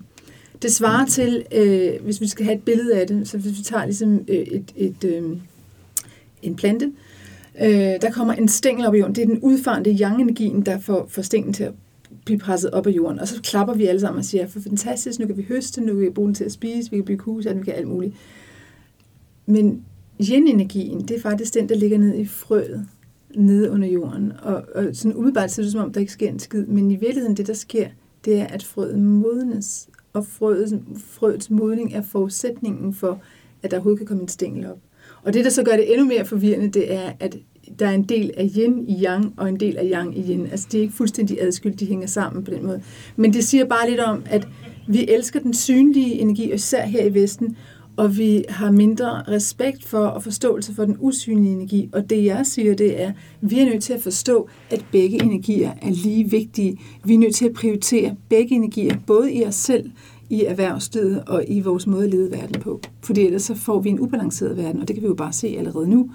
Det 0.61 0.71
svarer 0.71 1.05
til, 1.05 1.45
øh, 1.51 2.03
hvis 2.03 2.21
vi 2.21 2.27
skal 2.27 2.45
have 2.45 2.55
et 2.55 2.63
billede 2.63 2.95
af 2.99 3.07
det, 3.07 3.27
så 3.27 3.37
hvis 3.37 3.57
vi 3.57 3.63
tager 3.63 3.85
ligesom 3.85 4.25
øh, 4.27 4.35
et, 4.35 4.71
et, 4.75 5.03
øh, 5.03 5.23
en 6.43 6.55
plante. 6.55 6.91
Øh, 7.61 7.67
der 8.01 8.11
kommer 8.11 8.33
en 8.33 8.47
stængel 8.47 8.87
op 8.87 8.95
i 8.95 8.97
jorden. 8.97 9.15
Det 9.15 9.21
er 9.21 9.25
den 9.25 9.39
udfarende 9.39 9.97
yang-energien, 10.01 10.61
der 10.61 10.79
får, 10.79 11.05
får 11.09 11.21
stænglen 11.21 11.53
til 11.53 11.63
at 11.63 11.73
blive 12.25 12.39
presset 12.39 12.71
op 12.71 12.87
af 12.87 12.91
jorden. 12.91 13.19
Og 13.19 13.27
så 13.27 13.41
klapper 13.41 13.73
vi 13.73 13.85
alle 13.85 14.01
sammen 14.01 14.19
og 14.19 14.25
siger, 14.25 14.47
for 14.47 14.59
fantastisk, 14.59 15.19
nu 15.19 15.25
kan 15.25 15.37
vi 15.37 15.45
høste, 15.47 15.81
nu 15.81 15.87
kan 15.87 16.01
vi 16.01 16.09
bruge 16.09 16.27
den 16.27 16.35
til 16.35 16.43
at 16.43 16.51
spise, 16.51 16.91
vi 16.91 16.97
kan 16.97 17.05
bygge 17.05 17.23
hus, 17.23 17.45
vi 17.45 17.63
kan 17.63 17.73
alt 17.73 17.87
muligt. 17.87 18.13
Men 19.45 19.83
yin-energien, 20.21 21.01
det 21.01 21.17
er 21.17 21.21
faktisk 21.21 21.53
den, 21.53 21.69
der 21.69 21.75
ligger 21.75 21.97
nede 21.97 22.17
i 22.19 22.25
frøet, 22.25 22.87
nede 23.35 23.71
under 23.71 23.87
jorden. 23.87 24.31
Og, 24.41 24.63
og 24.75 24.85
sådan 24.93 25.17
umiddelbart 25.17 25.51
ser 25.51 25.63
det 25.63 25.71
som 25.71 25.81
om, 25.81 25.93
der 25.93 25.99
ikke 25.99 26.11
sker 26.11 26.29
en 26.29 26.39
skid. 26.39 26.65
Men 26.65 26.91
i 26.91 26.95
virkeligheden, 26.95 27.37
det 27.37 27.47
der 27.47 27.53
sker, 27.53 27.87
det 28.25 28.39
er, 28.39 28.47
at 28.47 28.63
frøet 28.63 28.99
modnes. 28.99 29.89
Og 30.13 30.25
frøets, 30.25 30.73
frøets 30.97 31.49
modning 31.49 31.93
er 31.93 32.01
forudsætningen 32.01 32.93
for, 32.93 33.21
at 33.63 33.71
der 33.71 33.77
overhovedet 33.77 33.99
kan 33.99 34.07
komme 34.07 34.23
en 34.23 34.27
stængel 34.27 34.65
op. 34.65 34.79
Og 35.25 35.33
det, 35.33 35.45
der 35.45 35.51
så 35.51 35.63
gør 35.63 35.75
det 35.75 35.91
endnu 35.93 36.05
mere 36.05 36.25
forvirrende, 36.25 36.67
det 36.67 36.93
er, 36.93 37.11
at 37.19 37.37
der 37.79 37.87
er 37.87 37.91
en 37.91 38.03
del 38.03 38.31
af 38.37 38.49
yin 38.57 38.87
i 38.87 39.03
yang, 39.05 39.33
og 39.37 39.49
en 39.49 39.59
del 39.59 39.77
af 39.77 39.89
yang 39.93 40.17
i 40.17 40.31
yin. 40.31 40.47
Altså, 40.51 40.67
det 40.71 40.77
er 40.77 40.81
ikke 40.81 40.93
fuldstændig 40.93 41.41
adskilt, 41.41 41.79
de 41.79 41.85
hænger 41.85 42.07
sammen 42.07 42.43
på 42.43 42.51
den 42.51 42.65
måde. 42.65 42.81
Men 43.15 43.33
det 43.33 43.43
siger 43.43 43.65
bare 43.65 43.89
lidt 43.89 43.99
om, 43.99 44.23
at 44.25 44.47
vi 44.87 45.05
elsker 45.07 45.39
den 45.39 45.53
synlige 45.53 46.19
energi, 46.19 46.53
især 46.53 46.85
her 46.85 47.05
i 47.05 47.13
Vesten, 47.13 47.57
og 47.97 48.17
vi 48.17 48.43
har 48.49 48.71
mindre 48.71 49.23
respekt 49.27 49.85
for 49.85 50.05
og 50.05 50.23
forståelse 50.23 50.73
for 50.73 50.85
den 50.85 50.97
usynlige 50.99 51.53
energi. 51.53 51.89
Og 51.93 52.09
det 52.09 52.25
jeg 52.25 52.45
siger, 52.45 52.75
det 52.75 53.01
er, 53.01 53.07
at 53.07 53.13
vi 53.41 53.59
er 53.59 53.65
nødt 53.65 53.83
til 53.83 53.93
at 53.93 54.01
forstå, 54.01 54.49
at 54.69 54.85
begge 54.91 55.23
energier 55.23 55.71
er 55.81 55.89
lige 55.89 56.29
vigtige. 56.29 56.77
Vi 57.03 57.13
er 57.13 57.19
nødt 57.19 57.35
til 57.35 57.45
at 57.45 57.53
prioritere 57.53 58.15
begge 58.29 58.55
energier, 58.55 58.95
både 59.07 59.33
i 59.33 59.45
os 59.45 59.55
selv, 59.55 59.91
i 60.29 60.43
erhvervslivet 60.43 61.23
og 61.27 61.43
i 61.47 61.59
vores 61.59 61.87
måde 61.87 62.03
at 62.03 62.09
lede 62.09 62.31
verden 62.31 62.61
på. 62.61 62.81
Fordi 63.01 63.21
ellers 63.21 63.43
så 63.43 63.55
får 63.55 63.79
vi 63.79 63.89
en 63.89 63.99
ubalanceret 63.99 64.57
verden, 64.57 64.81
og 64.81 64.87
det 64.87 64.95
kan 64.95 65.03
vi 65.03 65.07
jo 65.07 65.13
bare 65.13 65.33
se 65.33 65.55
allerede 65.57 65.89
nu. 65.89 66.09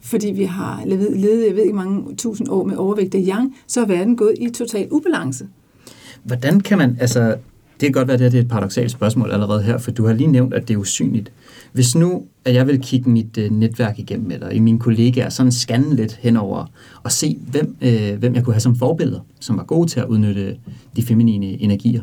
Fordi 0.00 0.30
vi 0.30 0.44
har 0.44 0.82
levet, 0.86 1.16
levet 1.16 1.46
jeg 1.46 1.56
ved 1.56 1.62
ikke 1.62 1.76
mange 1.76 2.16
tusind 2.16 2.48
år 2.50 2.64
med 2.64 2.76
overvægt 2.76 3.14
af 3.14 3.24
yang, 3.28 3.56
så 3.66 3.80
er 3.80 3.86
verden 3.86 4.16
gået 4.16 4.34
i 4.40 4.50
total 4.50 4.88
ubalance. 4.90 5.46
Hvordan 6.22 6.60
kan 6.60 6.78
man, 6.78 6.96
altså 7.00 7.36
det 7.82 7.86
kan 7.86 7.92
godt 7.92 8.08
være, 8.08 8.14
at 8.14 8.32
det 8.32 8.38
er 8.38 8.42
et 8.42 8.48
paradoxalt 8.48 8.90
spørgsmål 8.90 9.30
allerede 9.30 9.62
her, 9.62 9.78
for 9.78 9.90
du 9.90 10.06
har 10.06 10.14
lige 10.14 10.26
nævnt, 10.26 10.54
at 10.54 10.68
det 10.68 10.74
er 10.74 10.78
usynligt. 10.78 11.32
Hvis 11.72 11.94
nu, 11.94 12.24
at 12.44 12.54
jeg 12.54 12.66
vil 12.66 12.80
kigge 12.80 13.10
mit 13.10 13.38
øh, 13.38 13.50
netværk 13.50 13.98
igennem, 13.98 14.30
eller 14.30 14.50
i 14.50 14.58
mine 14.58 14.78
kollegaer, 14.78 15.28
sådan 15.28 15.52
scanne 15.52 15.96
lidt 15.96 16.12
henover, 16.12 16.66
og 17.02 17.12
se, 17.12 17.38
hvem, 17.50 17.76
øh, 17.80 18.18
hvem 18.18 18.34
jeg 18.34 18.44
kunne 18.44 18.54
have 18.54 18.60
som 18.60 18.76
forbilleder, 18.76 19.20
som 19.40 19.56
var 19.56 19.64
gode 19.64 19.88
til 19.90 20.00
at 20.00 20.06
udnytte 20.06 20.56
de 20.96 21.02
feminine 21.02 21.46
energier. 21.46 22.02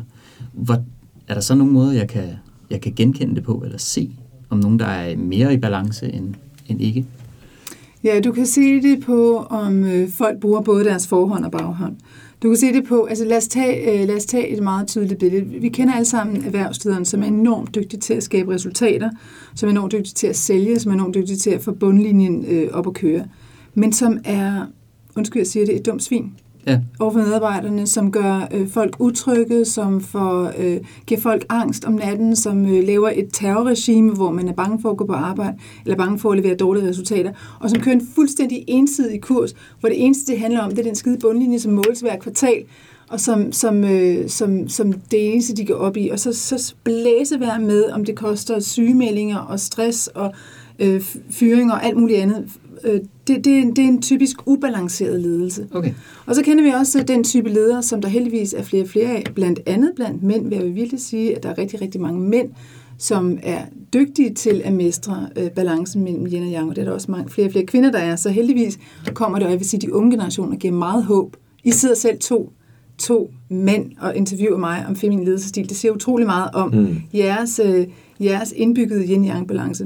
Hvor, 0.52 0.76
er 1.30 1.34
der 1.34 1.40
så 1.40 1.54
nogen 1.54 1.72
måde, 1.72 1.96
jeg 1.96 2.08
kan, 2.08 2.28
jeg 2.70 2.80
kan 2.80 2.92
genkende 2.96 3.34
det 3.34 3.44
på, 3.44 3.62
eller 3.64 3.78
se, 3.78 4.10
om 4.48 4.58
nogen, 4.58 4.78
der 4.78 4.86
er 4.86 5.16
mere 5.16 5.54
i 5.54 5.56
balance 5.56 6.12
end, 6.12 6.34
end 6.68 6.82
ikke? 6.82 7.06
Ja, 8.04 8.20
du 8.20 8.32
kan 8.32 8.46
se 8.46 8.82
det 8.82 9.04
på, 9.04 9.36
om 9.36 9.84
øh, 9.84 10.08
folk 10.08 10.40
bruger 10.40 10.60
både 10.60 10.84
deres 10.84 11.06
forhånd 11.06 11.44
og 11.44 11.50
baghånd. 11.50 11.96
Du 12.42 12.48
kan 12.48 12.56
se 12.56 12.72
det 12.72 12.84
på, 12.84 13.04
altså 13.04 13.24
lad 13.24 13.36
os 13.36 13.48
tage, 13.48 14.00
øh, 14.00 14.06
lad 14.06 14.16
os 14.16 14.24
tage 14.24 14.48
et 14.48 14.62
meget 14.62 14.88
tydeligt 14.88 15.20
billede. 15.20 15.44
Vi 15.44 15.68
kender 15.68 15.94
alle 15.94 16.04
sammen 16.04 16.44
erhvervslederen, 16.44 17.04
som 17.04 17.22
er 17.22 17.26
enormt 17.26 17.74
dygtig 17.74 18.00
til 18.00 18.14
at 18.14 18.22
skabe 18.22 18.54
resultater, 18.54 19.10
som 19.54 19.66
er 19.66 19.70
enormt 19.70 19.92
dygtig 19.92 20.14
til 20.14 20.26
at 20.26 20.36
sælge, 20.36 20.80
som 20.80 20.90
er 20.90 20.94
enormt 20.94 21.14
dygtig 21.14 21.38
til 21.38 21.50
at 21.50 21.62
få 21.62 21.72
bundlinjen 21.72 22.44
øh, 22.48 22.68
op 22.72 22.86
at 22.86 22.94
køre, 22.94 23.24
men 23.74 23.92
som 23.92 24.18
er, 24.24 24.66
undskyld 25.16 25.40
jeg 25.40 25.46
siger 25.46 25.66
det, 25.66 25.76
et 25.76 25.86
dumt 25.86 26.02
svin 26.02 26.32
ja. 26.66 26.80
over 27.00 27.12
for 27.12 27.18
medarbejderne, 27.18 27.86
som 27.86 28.12
gør 28.12 28.48
øh, 28.54 28.68
folk 28.68 28.96
utrygge, 28.98 29.64
som 29.64 30.00
får, 30.00 30.52
øh, 30.58 30.80
giver 31.06 31.20
folk 31.20 31.46
angst 31.48 31.84
om 31.84 31.92
natten, 31.92 32.36
som 32.36 32.66
øh, 32.66 32.84
laver 32.86 33.10
et 33.14 33.28
terrorregime, 33.32 34.12
hvor 34.12 34.30
man 34.30 34.48
er 34.48 34.52
bange 34.52 34.82
for 34.82 34.90
at 34.90 34.96
gå 34.96 35.06
på 35.06 35.12
arbejde, 35.12 35.58
eller 35.84 35.96
bange 35.96 36.18
for 36.18 36.30
at 36.30 36.38
levere 36.38 36.56
dårlige 36.56 36.88
resultater, 36.88 37.32
og 37.60 37.70
som 37.70 37.80
kører 37.80 37.94
en 37.94 38.08
fuldstændig 38.14 38.64
ensidig 38.68 39.20
kurs, 39.20 39.54
hvor 39.80 39.88
det 39.88 40.04
eneste, 40.04 40.32
det 40.32 40.40
handler 40.40 40.60
om, 40.60 40.70
det 40.70 40.78
er 40.78 40.82
den 40.82 40.94
skide 40.94 41.18
bundlinje, 41.18 41.58
som 41.58 41.72
måles 41.72 42.00
hver 42.00 42.18
kvartal, 42.18 42.64
og 43.10 43.20
som, 43.20 43.52
som, 43.52 43.84
øh, 43.84 44.28
som, 44.28 44.68
som 44.68 44.92
det 44.92 45.32
eneste, 45.32 45.54
de 45.54 45.66
går 45.66 45.74
op 45.74 45.96
i. 45.96 46.08
Og 46.08 46.18
så, 46.18 46.32
så 46.32 46.74
blæse 46.84 47.40
være 47.40 47.60
med, 47.60 47.84
om 47.90 48.04
det 48.04 48.16
koster 48.16 48.60
sygemeldinger 48.60 49.38
og 49.38 49.60
stress 49.60 50.06
og 50.06 50.32
øh, 50.80 51.02
fyringer 51.30 51.74
og 51.74 51.84
alt 51.84 51.96
muligt 51.96 52.18
andet, 52.18 52.44
øh, 52.84 53.00
det, 53.26 53.44
det, 53.44 53.52
er 53.52 53.58
en, 53.58 53.76
det 53.76 53.84
er 53.84 53.88
en 53.88 54.02
typisk 54.02 54.36
ubalanceret 54.46 55.20
ledelse. 55.20 55.66
Okay. 55.72 55.92
Og 56.26 56.34
så 56.34 56.42
kender 56.42 56.64
vi 56.64 56.70
også 56.70 57.04
den 57.08 57.24
type 57.24 57.48
ledere, 57.48 57.82
som 57.82 58.02
der 58.02 58.08
heldigvis 58.08 58.54
er 58.54 58.62
flere 58.62 58.82
og 58.82 58.88
flere 58.88 59.08
af, 59.08 59.24
blandt 59.34 59.60
andet 59.66 59.92
blandt 59.96 60.22
mænd, 60.22 60.48
vil 60.48 60.58
jeg 60.58 60.74
virkelig 60.74 61.00
sige, 61.00 61.36
at 61.36 61.42
der 61.42 61.48
er 61.48 61.58
rigtig, 61.58 61.80
rigtig 61.80 62.00
mange 62.00 62.20
mænd, 62.20 62.48
som 62.98 63.38
er 63.42 63.60
dygtige 63.94 64.34
til 64.34 64.62
at 64.64 64.72
mestre 64.72 65.28
øh, 65.36 65.50
balancen 65.50 66.04
mellem 66.04 66.26
yin 66.26 66.42
og 66.42 66.52
yang, 66.52 66.68
og 66.68 66.76
det 66.76 66.82
er 66.82 66.86
der 66.86 66.92
også 66.92 67.10
mange, 67.10 67.30
flere 67.30 67.46
og 67.46 67.52
flere 67.52 67.66
kvinder, 67.66 67.90
der 67.90 67.98
er. 67.98 68.16
Så 68.16 68.30
heldigvis 68.30 68.78
kommer 69.14 69.38
det, 69.38 69.46
og 69.46 69.50
jeg 69.50 69.60
vil 69.60 69.68
sige, 69.68 69.80
de 69.80 69.94
unge 69.94 70.10
generationer 70.10 70.56
giver 70.56 70.74
meget 70.74 71.04
håb. 71.04 71.36
I 71.64 71.70
sidder 71.70 71.94
selv 71.94 72.18
to, 72.18 72.52
to 72.98 73.30
mænd 73.48 73.92
og 74.00 74.16
interviewer 74.16 74.58
mig 74.58 74.84
om 74.88 74.96
feminin 74.96 75.24
ledelsesstil. 75.24 75.68
Det 75.68 75.76
siger 75.76 75.92
utrolig 75.92 76.26
meget 76.26 76.50
om 76.54 76.74
mm. 76.74 76.96
jeres, 77.14 77.60
øh, 77.64 77.86
jeres 78.20 78.54
indbyggede 78.56 79.04
yin-yang-balance. 79.04 79.84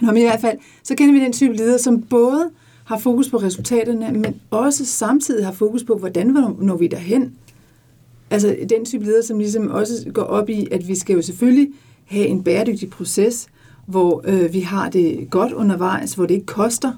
Nå, 0.00 0.06
men 0.06 0.16
i 0.16 0.24
hvert 0.24 0.40
fald, 0.40 0.58
så 0.82 0.94
kender 0.94 1.14
vi 1.14 1.24
den 1.24 1.32
type 1.32 1.56
leder, 1.56 1.76
som 1.76 2.02
både 2.02 2.50
har 2.84 2.98
fokus 2.98 3.28
på 3.28 3.36
resultaterne, 3.36 4.12
men 4.12 4.34
også 4.50 4.84
samtidig 4.84 5.44
har 5.44 5.52
fokus 5.52 5.84
på, 5.84 5.94
hvordan 5.94 6.26
når 6.58 6.76
vi 6.76 6.86
derhen. 6.86 7.32
Altså 8.30 8.56
den 8.68 8.84
type 8.84 9.04
leder, 9.04 9.22
som 9.22 9.38
ligesom 9.38 9.70
også 9.70 10.10
går 10.14 10.22
op 10.22 10.48
i, 10.48 10.68
at 10.70 10.88
vi 10.88 10.94
skal 10.94 11.16
jo 11.16 11.22
selvfølgelig 11.22 11.68
have 12.04 12.26
en 12.26 12.42
bæredygtig 12.42 12.90
proces, 12.90 13.48
hvor 13.86 14.22
øh, 14.24 14.52
vi 14.52 14.60
har 14.60 14.90
det 14.90 15.26
godt 15.30 15.52
undervejs, 15.52 16.14
hvor 16.14 16.26
det 16.26 16.34
ikke 16.34 16.46
koster 16.46 16.92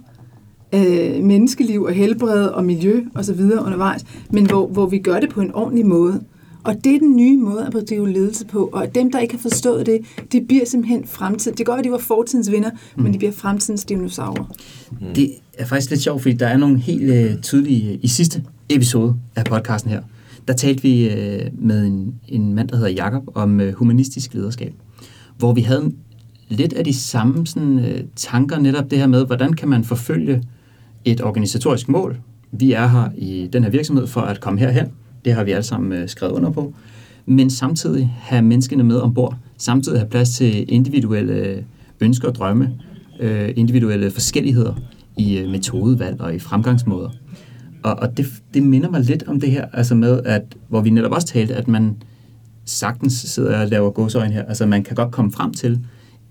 øh, 0.75 1.25
menneskeliv 1.25 1.83
og 1.83 1.93
helbred 1.93 2.47
og 2.47 2.65
miljø 2.65 3.05
osv. 3.15 3.41
undervejs, 3.41 4.05
men 4.31 4.47
hvor, 4.47 4.67
hvor 4.67 4.87
vi 4.87 4.99
gør 4.99 5.21
det 5.21 5.31
på 5.31 5.41
en 5.41 5.55
ordentlig 5.55 5.87
måde. 5.87 6.25
Og 6.65 6.85
det 6.85 6.95
er 6.95 6.99
den 6.99 7.17
nye 7.17 7.37
måde 7.37 7.67
at 7.67 7.73
bedrive 7.73 8.13
ledelse 8.13 8.47
på, 8.47 8.71
og 8.73 8.95
dem, 8.95 9.13
der 9.13 9.19
ikke 9.19 9.35
har 9.35 9.41
forstået 9.41 9.87
det, 9.87 10.01
de 10.33 10.45
bliver 10.49 10.65
simpelthen 10.67 11.05
fremtid. 11.07 11.53
Det 11.53 11.69
være, 11.69 11.79
at 11.79 11.85
de 11.85 11.91
var 11.91 11.99
fortidens 11.99 12.51
vinder, 12.51 12.71
mm. 12.97 13.03
men 13.03 13.13
de 13.13 13.19
bliver 13.19 13.33
fremtidens 13.33 13.85
dinosaurer. 13.85 14.53
Mm. 14.91 15.15
Det 15.15 15.31
er 15.59 15.67
faktisk 15.67 15.91
lidt 15.91 16.03
sjovt, 16.03 16.23
fordi 16.23 16.35
der 16.35 16.47
er 16.47 16.57
nogle 16.57 16.79
helt 16.79 17.35
uh, 17.35 17.41
tydelige... 17.41 17.99
I 18.03 18.09
sidste 18.09 18.43
episode 18.69 19.15
af 19.37 19.45
podcasten 19.45 19.91
her, 19.91 20.03
der 20.49 20.55
talte 20.55 20.83
vi 20.83 21.07
uh, 21.07 21.65
med 21.65 21.87
en, 21.87 22.15
en 22.29 22.55
mand, 22.55 22.69
der 22.69 22.77
hedder 22.77 22.91
Jakob 22.91 23.23
om 23.35 23.61
uh, 23.61 23.69
humanistisk 23.73 24.35
lederskab 24.35 24.73
hvor 25.39 25.53
vi 25.53 25.61
havde 25.61 25.93
lidt 26.49 26.73
af 26.73 26.85
de 26.85 26.95
samme 26.95 27.47
sådan, 27.47 27.79
øh, 27.79 28.01
tanker, 28.17 28.59
netop 28.59 28.91
det 28.91 28.99
her 28.99 29.07
med, 29.07 29.27
hvordan 29.27 29.53
kan 29.53 29.69
man 29.69 29.85
forfølge 29.85 30.43
et 31.05 31.23
organisatorisk 31.23 31.89
mål. 31.89 32.21
Vi 32.53 32.73
er 32.73 32.87
her 32.87 33.09
i 33.17 33.49
den 33.53 33.63
her 33.65 33.71
virksomhed 33.71 34.07
for 34.07 34.21
at 34.21 34.41
komme 34.41 34.61
herhen. 34.61 34.87
Det 35.25 35.35
har 35.35 35.45
vi 35.45 35.51
alle 35.51 35.63
sammen 35.63 35.93
øh, 35.93 36.09
skrevet 36.09 36.33
under 36.33 36.51
på. 36.51 36.75
Men 37.27 37.51
samtidig 37.51 38.15
have 38.21 38.43
menneskene 38.43 38.83
med 38.83 38.97
ombord. 38.97 39.37
Samtidig 39.59 39.99
have 39.99 40.09
plads 40.09 40.31
til 40.31 40.73
individuelle 40.73 41.65
ønsker 42.01 42.29
og 42.29 42.35
drømme. 42.35 42.73
Øh, 43.21 43.53
individuelle 43.57 44.11
forskelligheder 44.11 44.75
i 45.17 45.39
øh, 45.39 45.51
metodevalg 45.51 46.21
og 46.21 46.35
i 46.35 46.39
fremgangsmåder. 46.39 47.11
Og, 47.83 47.95
og 47.95 48.17
det, 48.17 48.27
det 48.55 48.63
minder 48.63 48.91
mig 48.91 49.01
lidt 49.01 49.23
om 49.27 49.41
det 49.41 49.51
her, 49.51 49.67
altså 49.73 49.95
med, 49.95 50.21
at, 50.25 50.43
hvor 50.69 50.81
vi 50.81 50.91
netop 50.91 51.13
også 51.13 51.27
talte, 51.27 51.55
at 51.55 51.69
man 51.69 51.97
sagtens 52.65 53.13
sidder 53.13 53.61
og 53.61 53.69
laver 53.69 53.91
godsøjne 53.91 54.33
her. 54.33 54.45
Altså 54.45 54.67
man 54.67 54.85
kan 54.85 54.97
godt 54.97 55.13
komme 55.13 55.33
frem 55.33 55.55
til 55.55 55.81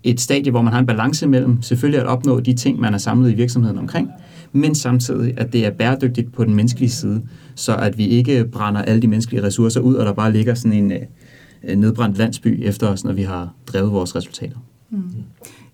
et 0.02 0.20
stadie, 0.20 0.50
hvor 0.50 0.62
man 0.62 0.72
har 0.72 0.80
en 0.80 0.86
balance 0.86 1.26
mellem 1.26 1.62
selvfølgelig 1.62 2.00
at 2.00 2.06
opnå 2.06 2.40
de 2.40 2.52
ting, 2.52 2.80
man 2.80 2.94
er 2.94 2.98
samlet 2.98 3.30
i 3.30 3.34
virksomheden 3.34 3.78
omkring, 3.78 4.10
men 4.56 4.74
samtidig, 4.74 5.34
at 5.36 5.52
det 5.52 5.66
er 5.66 5.70
bæredygtigt 5.70 6.32
på 6.32 6.44
den 6.44 6.54
menneskelige 6.54 6.90
side, 6.90 7.22
så 7.54 7.76
at 7.76 7.98
vi 7.98 8.06
ikke 8.06 8.44
brænder 8.44 8.82
alle 8.82 9.02
de 9.02 9.08
menneskelige 9.08 9.42
ressourcer 9.42 9.80
ud, 9.80 9.94
og 9.94 10.06
der 10.06 10.12
bare 10.12 10.32
ligger 10.32 10.54
sådan 10.54 10.72
en 10.72 10.92
øh, 10.92 11.76
nedbrændt 11.76 12.18
landsby 12.18 12.60
efter 12.62 12.88
os, 12.88 13.04
når 13.04 13.12
vi 13.12 13.22
har 13.22 13.54
drevet 13.66 13.92
vores 13.92 14.16
resultater. 14.16 14.56
Mm. 14.90 15.02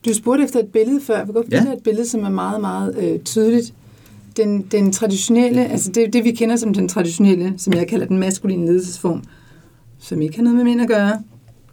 Du 0.07 0.15
spurgte 0.15 0.45
efter 0.45 0.61
et 0.61 0.67
billede 0.67 1.01
før. 1.01 1.21
Vi 1.21 1.27
kan 1.27 1.35
godt 1.35 1.47
ja. 1.51 1.73
et 1.73 1.83
billede, 1.85 2.09
som 2.09 2.25
er 2.25 2.29
meget, 2.31 2.61
meget 2.61 2.97
øh, 2.99 3.19
tydeligt. 3.19 3.75
Den, 4.37 4.63
den 4.63 4.93
traditionelle, 4.93 5.67
altså 5.67 5.93
det, 5.93 6.13
det 6.13 6.25
vi 6.25 6.31
kender 6.31 6.57
som 6.57 6.75
den 6.75 6.89
traditionelle, 6.89 7.55
som 7.57 7.73
jeg 7.73 7.89
kalder 7.89 8.07
den 8.07 8.19
maskuline 8.19 8.67
ledelsesform, 8.67 9.23
som 9.99 10.23
ikke 10.23 10.37
har 10.37 10.43
noget 10.43 10.57
med 10.57 10.65
mænd 10.65 10.81
at 10.81 10.89
gøre, 10.89 11.23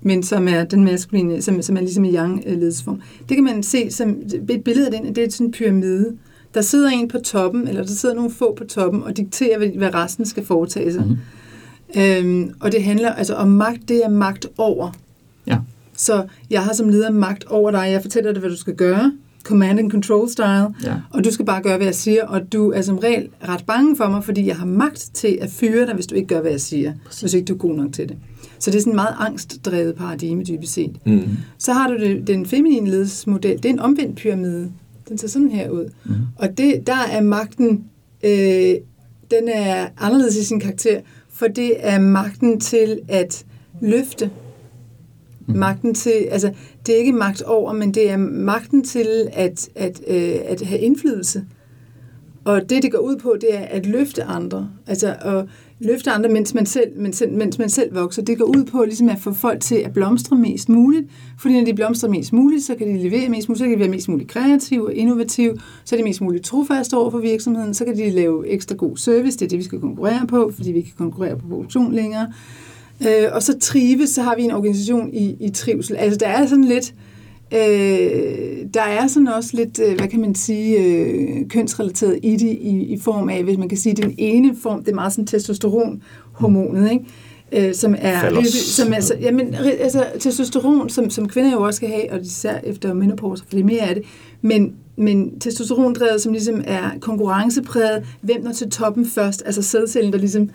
men 0.02 0.24
som 0.24 0.48
er 0.48 0.64
den 0.64 0.84
maskuline, 0.84 1.42
som, 1.42 1.62
som 1.62 1.78
er 1.78 1.82
ligesom 1.82 2.06
i 2.06 2.18
yang-ledelsesform. 2.18 3.02
Det 3.30 3.38
kan 3.38 3.44
man 3.44 3.64
se 3.64 3.92
som 3.92 4.18
et 4.50 4.64
billede 4.64 4.86
af 4.86 4.92
den, 4.92 5.16
det 5.16 5.24
er 5.24 5.30
sådan 5.30 5.48
en 5.48 5.52
pyramide. 5.52 6.14
Der 6.54 6.62
sidder 6.62 6.89
en 6.89 7.08
på 7.08 7.18
toppen, 7.20 7.68
eller 7.68 7.82
der 7.82 7.89
sidder 7.89 8.16
nogle 8.16 8.32
få 8.32 8.56
på 8.58 8.63
toppen, 8.63 9.04
og 9.04 9.18
dikterer, 9.18 9.77
hvad 9.77 9.94
resten 9.94 10.25
skal 10.25 10.46
foretage 10.46 10.94
sig. 10.94 11.01
Mm-hmm. 11.01 11.18
Øhm, 11.98 12.54
og 12.60 12.72
det 12.72 12.84
handler 12.84 13.13
altså 13.13 13.34
om 13.34 13.48
magt, 13.48 13.89
det 13.89 14.06
er 14.06 14.10
magt 14.10 14.48
over. 14.58 14.92
Ja. 15.48 15.58
Så 15.98 16.25
jeg 16.50 16.63
har 16.63 16.74
som 16.74 16.89
leder 16.89 17.12
magt 17.12 17.46
over 17.46 17.72
dig, 17.72 17.89
jeg 17.92 18.01
fortæller 18.01 18.32
dig, 18.32 18.39
hvad 18.39 18.50
du 18.50 18.58
skal 18.58 18.75
gøre, 18.75 19.13
command 19.44 19.80
and 19.80 19.92
control 19.92 20.30
style, 20.30 20.68
ja. 20.84 20.94
og 21.10 21.24
du 21.24 21.32
skal 21.32 21.46
bare 21.46 21.62
gøre, 21.62 21.77
hvad 21.77 21.88
jeg 21.88 21.96
siger, 21.96 22.25
og 22.25 22.54
du 22.54 22.72
er 22.72 22.82
som 22.82 22.98
regel 22.98 23.30
ret 23.48 23.66
bange 23.66 23.98
for 23.98 24.08
mig, 24.08 24.24
fordi 24.24 24.48
jeg 24.48 24.56
har 24.56 24.66
magt 24.66 25.10
til 25.13 25.38
at 25.42 25.50
fyre 25.50 25.86
dig, 25.86 25.94
hvis 25.96 26.08
du 26.08 26.16
ikke 26.16 26.27
gør, 26.27 26.42
hvad 26.42 26.51
jeg 26.51 26.62
siger, 26.62 26.94
Præcis. 27.06 27.22
hvis 27.22 27.34
ikke 27.34 27.46
du 27.46 27.54
er 27.54 27.58
god 27.58 27.75
nok 27.75 27.94
til 27.94 28.10
det. 28.10 28.18
Så 28.60 28.72
det 28.72 28.77
er 28.77 28.82
sådan 28.82 28.94
en 28.94 28.96
meget 28.96 29.16
angstdrevet 29.20 29.96
paradigme, 29.96 30.44
dybest 30.44 30.74
set. 30.74 30.96
Mm. 31.06 31.30
Så 31.58 31.74
har 31.74 31.88
du 31.88 31.98
det, 31.98 32.27
den 32.27 32.46
feminine 32.46 32.89
ledelsesmodel, 32.89 33.58
det 33.58 33.66
er 33.66 33.70
en 33.70 33.80
omvendt 33.80 34.16
pyramide. 34.16 34.72
Den 35.10 35.18
ser 35.18 35.28
sådan 35.28 35.52
her 35.52 35.70
ud. 35.70 35.90
Mm. 36.06 36.14
Og 36.36 36.58
det, 36.58 36.88
der 36.88 37.08
er 37.12 37.22
magten, 37.22 37.86
øh, 38.24 38.76
den 39.32 39.48
er 39.54 39.88
anderledes 39.98 40.36
i 40.36 40.44
sin 40.44 40.60
karakter, 40.60 41.02
for 41.30 41.48
det 41.48 41.74
er 41.88 42.00
magten 42.00 42.60
til 42.60 43.00
at 43.08 43.46
løfte 43.82 44.32
Mm. 45.48 45.56
Magten 45.56 45.94
til, 45.94 46.28
altså 46.32 46.52
det 46.86 46.96
er 46.96 47.00
ikke 47.00 47.14
magt 47.14 47.42
over, 47.42 47.74
men 47.74 47.94
det 47.94 48.10
er 48.12 48.18
magten 48.18 48.84
til 48.84 49.30
at, 49.34 49.70
at, 49.76 50.02
øh, 50.08 50.36
at 50.46 50.62
have 50.62 50.80
indflydelse. 50.80 51.46
Og 52.46 52.70
det, 52.70 52.84
det 52.84 52.92
går 52.92 53.00
ud 53.00 53.16
på, 53.16 53.36
det 53.42 53.56
er 53.56 53.60
at 53.66 53.86
løfte 53.86 54.24
andre. 54.24 54.70
Altså 54.88 55.16
at 55.22 55.46
løfte 55.80 56.12
andre, 56.12 56.30
mens 56.30 56.54
man 56.54 56.66
selv, 56.66 56.88
mens, 56.96 57.24
mens 57.32 57.60
man 57.60 57.70
selv 57.70 57.96
vokser. 57.96 58.22
Det 58.22 58.38
går 58.38 58.46
ud 58.46 58.64
på 58.64 58.84
ligesom 58.84 59.10
at 59.10 59.20
få 59.20 59.34
folk 59.34 59.62
til 59.62 59.76
at 59.76 59.94
blomstre 59.94 60.38
mest 60.38 60.70
muligt. 60.70 61.06
Fordi 61.40 61.54
når 61.54 61.66
de 61.66 61.74
blomstrer 61.74 62.10
mest 62.10 62.34
muligt, 62.34 62.64
så 62.64 62.76
kan 62.76 62.88
de 62.88 62.98
levere 62.98 63.30
mest 63.30 63.50
muligt, 63.50 63.60
så 63.60 63.66
kan 63.66 63.74
de 63.74 63.80
være 63.80 63.90
mest 63.90 64.10
muligt 64.10 64.30
kreative 64.30 64.86
og 64.86 64.94
innovative, 64.94 65.58
så 65.86 65.96
er 65.96 66.00
de 66.00 66.04
mest 66.04 66.22
muligt 66.22 66.46
trofaste 66.46 66.98
over 66.98 67.12
for 67.12 67.20
virksomheden, 67.20 67.74
så 67.74 67.86
kan 67.86 67.98
de 67.98 68.10
lave 68.10 68.48
ekstra 68.48 68.76
god 68.76 68.98
service, 68.98 69.40
det 69.40 69.46
er 69.46 69.50
det, 69.50 69.58
vi 69.58 69.64
skal 69.64 69.80
konkurrere 69.80 70.28
på, 70.28 70.52
fordi 70.56 70.72
vi 70.72 70.82
kan 70.82 70.94
konkurrere 70.98 71.38
på 71.38 71.48
produktion 71.48 71.94
længere. 71.94 72.34
Øh, 73.02 73.28
og 73.32 73.44
så 73.44 73.60
trives, 73.60 74.10
så 74.10 74.22
har 74.22 74.36
vi 74.36 74.42
en 74.42 74.52
organisation 74.52 75.14
i, 75.14 75.36
i 75.40 75.50
trivsel. 75.50 75.96
Altså 75.96 76.20
der 76.20 76.28
er 76.28 76.48
sådan 76.48 76.64
lidt, 76.64 76.94
øh, 76.94 77.17
der 78.74 78.82
er 78.82 79.08
sådan 79.08 79.27
også 79.27 79.50
lidt, 79.54 79.80
øh, 79.80 79.98
hvad 79.98 80.08
kan 80.08 80.22
man 80.22 80.36
sige, 80.36 80.84
øh, 80.84 81.50
kønsrelateret 81.50 82.20
i 82.24 82.32
det, 82.32 82.58
i, 82.62 82.86
i 82.94 83.00
form 83.00 83.30
af, 83.30 83.44
hvis 83.44 83.58
man 83.58 83.70
kan 83.70 83.77
sige, 83.77 83.96
den 83.96 84.16
ene 84.18 84.56
form, 84.63 84.84
det 84.84 84.92
er 84.92 84.96
meget 84.96 85.13
sådan 85.13 85.27
testosteronhormonet, 85.27 86.92
ikke? 86.92 87.06
Øh, 87.51 87.74
som 87.74 87.96
er, 87.98 88.44
som 88.51 88.94
er 88.94 89.00
så, 89.00 89.13
jamen, 89.22 89.54
altså, 89.54 90.06
testosteron, 90.20 90.89
som, 90.89 91.10
som 91.10 91.27
kvinder 91.27 91.51
jo 91.51 91.62
også 91.62 91.77
skal 91.77 91.89
have, 91.89 92.12
og 92.12 92.22
især 92.22 92.60
efter 92.63 92.94
menopause, 92.94 93.44
for 93.48 93.56
det 93.56 93.66
mere 93.66 93.82
af 93.82 93.96
det, 93.96 94.04
men, 94.42 94.75
men 94.98 95.39
testosterondrevet, 95.39 96.22
som 96.22 96.32
ligesom 96.32 96.62
er 96.66 96.89
konkurrencepræget, 97.01 98.06
hvem 98.22 98.44
når 98.44 98.51
til 98.51 98.70
toppen 98.70 99.06
først, 99.06 99.44
altså 99.46 99.62
sædcellen, 99.62 100.13
der 100.13 100.20
ligesom 100.20 100.50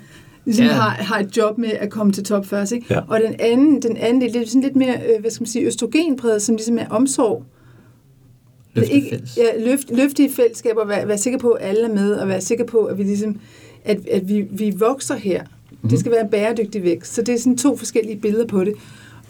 ligesom 0.44 0.66
ja. 0.66 0.72
har, 0.72 0.90
har 0.90 1.18
et 1.18 1.36
job 1.36 1.58
med 1.58 1.70
at 1.70 1.90
komme 1.90 2.12
til 2.12 2.24
top 2.24 2.46
først. 2.46 2.72
Ikke? 2.72 2.86
Ja. 2.90 3.00
Og 3.08 3.20
den 3.20 3.34
anden, 3.38 3.82
den 3.82 3.96
anden 3.96 4.22
det 4.22 4.42
er 4.42 4.46
sådan 4.46 4.62
lidt 4.62 4.76
mere, 4.76 4.94
øh, 4.94 5.20
hvad 5.20 5.30
skal 5.30 5.42
man 5.42 5.48
sige, 5.48 5.66
østrogenpræget, 5.66 6.42
som 6.42 6.54
ligesom 6.54 6.78
er 6.78 6.88
omsorg. 6.90 7.44
Løfte 8.74 8.92
ikke, 8.92 9.22
ja, 9.36 9.64
løft, 9.64 9.90
løfte 9.90 10.24
i 10.24 10.28
fællesskab 10.28 10.76
og 10.76 10.88
være, 10.88 11.08
være 11.08 11.18
sikker 11.18 11.38
på, 11.38 11.50
at 11.50 11.68
alle 11.68 11.84
er 11.88 11.94
med, 11.94 12.14
og 12.14 12.28
være 12.28 12.40
sikker 12.40 12.64
på, 12.64 12.84
at 12.84 12.98
vi 12.98 13.02
ligesom, 13.02 13.40
at, 13.84 14.08
at 14.08 14.28
vi, 14.28 14.46
vi 14.50 14.74
vokser 14.78 15.16
her. 15.16 15.42
Mm-hmm. 15.42 15.90
Det 15.90 15.98
skal 15.98 16.12
være 16.12 16.28
bæredygtig 16.30 16.82
vækst. 16.82 17.14
Så 17.14 17.22
det 17.22 17.34
er 17.34 17.38
sådan 17.38 17.58
to 17.58 17.76
forskellige 17.76 18.16
billeder 18.16 18.46
på 18.46 18.64
det. 18.64 18.74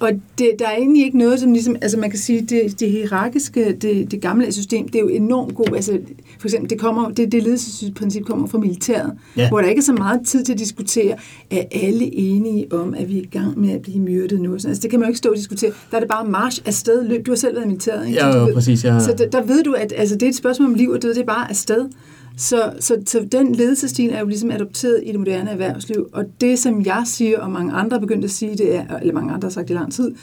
Og 0.03 0.11
det, 0.39 0.51
der 0.59 0.67
er 0.67 0.77
egentlig 0.77 1.05
ikke 1.05 1.19
noget, 1.19 1.41
som 1.41 1.53
ligesom, 1.53 1.77
altså 1.83 1.99
man 1.99 2.11
kan 2.11 2.19
sige, 2.19 2.41
det, 2.41 2.81
det 2.81 2.91
hierarkiske, 2.91 3.73
det, 3.73 4.11
det 4.11 4.21
gamle 4.21 4.53
system, 4.53 4.89
det 4.89 4.95
er 4.95 5.01
jo 5.01 5.09
enormt 5.09 5.55
godt. 5.55 5.75
Altså, 5.75 5.99
for 6.39 6.49
eksempel, 6.49 6.71
det, 6.71 6.79
kommer, 6.79 7.11
det, 7.11 7.33
det 7.33 7.43
ledelsesprincip 7.43 8.25
kommer 8.25 8.47
fra 8.47 8.59
militæret, 8.59 9.13
ja. 9.37 9.49
hvor 9.49 9.61
der 9.61 9.69
ikke 9.69 9.79
er 9.79 9.83
så 9.83 9.93
meget 9.93 10.21
tid 10.27 10.45
til 10.45 10.53
at 10.53 10.59
diskutere, 10.59 11.17
er 11.51 11.63
alle 11.73 12.15
enige 12.15 12.73
om, 12.73 12.95
at 12.95 13.09
vi 13.09 13.19
er 13.19 13.23
i 13.23 13.29
gang 13.31 13.61
med 13.61 13.71
at 13.71 13.83
blive 13.83 14.01
myrdet 14.01 14.41
nu? 14.41 14.53
Altså, 14.53 14.75
det 14.83 14.91
kan 14.91 15.01
man 15.01 15.07
jo 15.07 15.11
ikke 15.11 15.19
stå 15.19 15.31
og 15.31 15.37
diskutere. 15.37 15.71
Der 15.91 15.97
er 15.97 16.01
det 16.01 16.09
bare 16.09 16.25
march 16.25 16.63
afsted, 16.67 17.09
løb. 17.09 17.27
Du 17.27 17.31
har 17.31 17.37
selv 17.37 17.55
været 17.57 17.67
militæret, 17.67 18.07
ikke? 18.07 18.19
Ja, 18.19 18.39
jo, 18.39 18.55
præcis. 18.55 18.85
Ja. 18.85 19.01
Så 19.01 19.15
der, 19.19 19.29
der 19.29 19.43
ved 19.43 19.63
du, 19.63 19.73
at 19.73 19.93
altså, 19.97 20.15
det 20.15 20.23
er 20.23 20.29
et 20.29 20.37
spørgsmål 20.37 20.69
om 20.69 20.75
liv 20.75 20.91
og 20.91 21.03
død, 21.03 21.15
det 21.15 21.21
er 21.21 21.27
bare 21.27 21.51
afsted. 21.51 21.89
Så, 22.37 22.73
så, 22.81 23.03
så 23.07 23.27
den 23.33 23.55
ledelsesstil 23.55 24.11
er 24.11 24.21
jo 24.21 24.27
ligesom 24.27 24.51
adopteret 24.51 25.03
i 25.07 25.13
det 25.13 25.19
moderne 25.19 25.51
erhvervsliv, 25.51 26.09
og 26.13 26.25
det, 26.41 26.59
som 26.59 26.85
jeg 26.87 27.03
siger, 27.07 27.41
og 27.41 27.51
mange 27.51 27.73
andre 27.73 27.97
er 27.97 28.01
begyndt 28.01 28.25
at 28.25 28.31
sige, 28.31 28.57
det 28.57 28.75
er, 28.75 28.99
eller 28.99 29.15
mange 29.15 29.33
andre 29.33 29.47
har 29.47 29.51
sagt 29.51 29.71
i 29.71 29.73
lang 29.73 29.93
tid, 29.93 30.15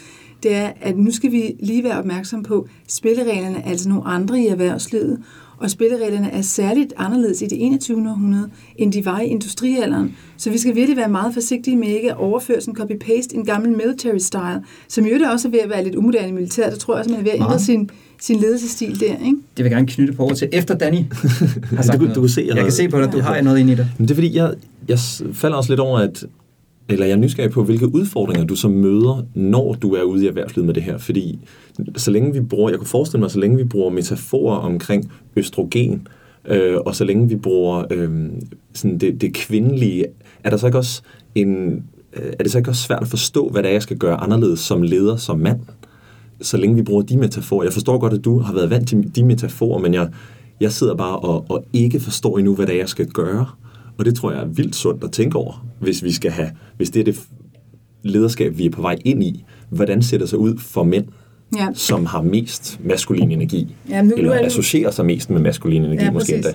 det 0.43 0.55
er, 0.55 0.71
at 0.81 0.97
nu 0.97 1.11
skal 1.11 1.31
vi 1.31 1.55
lige 1.59 1.83
være 1.83 1.99
opmærksom 1.99 2.43
på, 2.43 2.67
spillereglerne 2.87 3.57
er 3.57 3.69
altså 3.69 3.89
nogle 3.89 4.05
andre 4.05 4.39
i 4.39 4.47
erhvervslivet, 4.47 5.19
Og 5.57 5.69
spillereglerne 5.69 6.31
er 6.31 6.41
særligt 6.41 6.93
anderledes 6.97 7.41
i 7.41 7.45
det 7.45 7.65
21. 7.65 8.09
århundrede, 8.09 8.49
end 8.75 8.91
de 8.93 9.05
var 9.05 9.19
i 9.19 9.27
industrialderen. 9.27 10.15
Så 10.37 10.49
vi 10.49 10.57
skal 10.57 10.75
virkelig 10.75 10.97
være 10.97 11.09
meget 11.09 11.33
forsigtige 11.33 11.77
med 11.77 11.87
ikke 11.87 12.11
at 12.11 12.17
overføre 12.17 12.61
sådan 12.61 12.81
copy-paste 12.81 13.35
en 13.35 13.45
gammel 13.45 13.71
military 13.71 14.17
style, 14.17 14.63
som 14.87 15.05
jo 15.05 15.17
det 15.17 15.31
også 15.31 15.47
er 15.47 15.51
ved 15.51 15.59
at 15.59 15.69
være 15.69 15.83
lidt 15.83 15.95
umoderne 15.95 16.27
i 16.27 16.31
militæret. 16.31 16.71
Der 16.71 16.77
tror 16.77 16.93
jeg 16.93 16.99
også, 16.99 17.11
man 17.11 17.19
er 17.19 17.23
ved 17.23 17.31
at 17.31 17.39
ændre 17.39 17.59
sin, 17.59 17.89
sin 18.19 18.39
ledelsesstil 18.39 18.99
der, 18.99 19.05
ikke? 19.05 19.37
Det 19.57 19.63
vil 19.63 19.63
jeg 19.63 19.71
gerne 19.71 19.87
knytte 19.87 20.13
på 20.13 20.23
over 20.23 20.33
til, 20.33 20.49
efter 20.51 20.75
Danny 20.75 20.97
har 21.75 21.83
sagt 21.83 21.97
du, 21.99 22.01
noget. 22.03 22.15
du 22.15 22.19
kunne 22.21 22.29
se, 22.29 22.43
jeg 22.47 22.55
jeg 22.55 22.63
kan 22.63 22.73
se 22.73 22.89
på 22.89 22.99
dig, 23.01 23.11
du 23.11 23.17
Ja. 23.17 23.23
har 23.23 23.41
noget 23.41 23.59
ind 23.59 23.69
i 23.69 23.75
dig. 23.75 23.87
Men 23.97 24.07
det 24.07 24.11
er 24.11 24.15
fordi, 24.15 24.35
jeg, 24.35 24.53
jeg 24.87 24.99
falder 25.33 25.57
også 25.57 25.71
lidt 25.71 25.79
over, 25.79 25.99
at 25.99 26.25
eller 26.91 27.05
jeg 27.05 27.13
er 27.13 27.17
nysgerrig 27.17 27.51
på, 27.51 27.63
hvilke 27.63 27.95
udfordringer 27.95 28.43
du 28.45 28.55
så 28.55 28.67
møder, 28.67 29.25
når 29.35 29.73
du 29.73 29.93
er 29.95 30.03
ude 30.03 30.23
i 30.23 30.27
erhvervslivet 30.27 30.65
med 30.65 30.73
det 30.73 30.83
her. 30.83 30.97
Fordi 30.97 31.39
så 31.97 32.11
længe 32.11 32.33
vi 32.33 32.39
bruger, 32.41 32.69
jeg 32.69 32.79
kunne 32.79 32.87
forestille 32.87 33.19
mig, 33.21 33.31
så 33.31 33.39
længe 33.39 33.57
vi 33.57 33.63
bruger 33.63 33.89
metaforer 33.89 34.57
omkring 34.57 35.11
østrogen, 35.35 36.07
øh, 36.47 36.77
og 36.85 36.95
så 36.95 37.03
længe 37.03 37.29
vi 37.29 37.35
bruger 37.35 37.83
øh, 37.91 38.09
sådan 38.73 38.97
det, 38.97 39.21
det 39.21 39.33
kvindelige, 39.33 40.05
er 40.43 40.49
der 40.49 40.57
så 40.57 40.65
ikke 40.65 40.77
også 40.77 41.01
en, 41.35 41.83
øh, 42.13 42.33
er 42.39 42.43
det 42.43 42.51
så 42.51 42.57
ikke 42.57 42.69
også 42.71 42.81
svært 42.83 43.01
at 43.01 43.07
forstå, 43.07 43.49
hvad 43.49 43.63
det 43.63 43.69
er, 43.69 43.73
jeg 43.73 43.81
skal 43.83 43.97
gøre 43.97 44.17
anderledes 44.17 44.59
som 44.59 44.81
leder, 44.83 45.15
som 45.17 45.39
mand? 45.39 45.59
Så 46.41 46.57
længe 46.57 46.75
vi 46.75 46.81
bruger 46.81 47.01
de 47.01 47.17
metaforer. 47.17 47.63
Jeg 47.63 47.73
forstår 47.73 47.97
godt, 47.97 48.13
at 48.13 48.25
du 48.25 48.39
har 48.39 48.53
været 48.53 48.69
vant 48.69 48.87
til 48.89 49.15
de 49.15 49.23
metaforer, 49.23 49.79
men 49.79 49.93
jeg, 49.93 50.09
jeg 50.61 50.71
sidder 50.71 50.95
bare 50.95 51.19
og, 51.19 51.45
og 51.49 51.65
ikke 51.73 51.99
forstår 51.99 52.37
endnu, 52.37 52.55
hvad 52.55 52.67
det 52.67 52.75
er, 52.75 52.79
jeg 52.79 52.89
skal 52.89 53.07
gøre. 53.07 53.45
Og 53.97 54.05
det 54.05 54.15
tror 54.15 54.31
jeg 54.31 54.41
er 54.41 54.45
vildt 54.47 54.75
sundt 54.75 55.03
at 55.03 55.11
tænke 55.11 55.37
over, 55.37 55.65
hvis 55.79 56.03
vi 56.03 56.11
skal 56.11 56.31
have, 56.31 56.49
hvis 56.77 56.89
det 56.89 56.99
er 56.99 57.03
det 57.03 57.19
lederskab, 58.03 58.57
vi 58.57 58.65
er 58.65 58.69
på 58.69 58.81
vej 58.81 58.97
ind 59.05 59.23
i. 59.23 59.45
Hvordan 59.69 60.01
ser 60.01 60.17
det 60.17 60.29
sig 60.29 60.39
ud 60.39 60.57
for 60.57 60.83
mænd, 60.83 61.05
Ja. 61.57 61.67
som 61.73 62.05
har 62.05 62.21
mest 62.21 62.79
maskulin 62.83 63.31
energi? 63.31 63.75
Ja, 63.89 64.01
nu- 64.01 64.09
nu 64.09 64.15
eller 64.15 64.31
er 64.31 64.37
det- 64.37 64.45
associerer 64.45 64.91
sig 64.91 65.05
mest 65.05 65.29
med 65.29 65.41
maskulin 65.41 65.83
energi, 65.85 66.03
Ja, 66.03 66.11
måske 66.11 66.35
endda. 66.35 66.53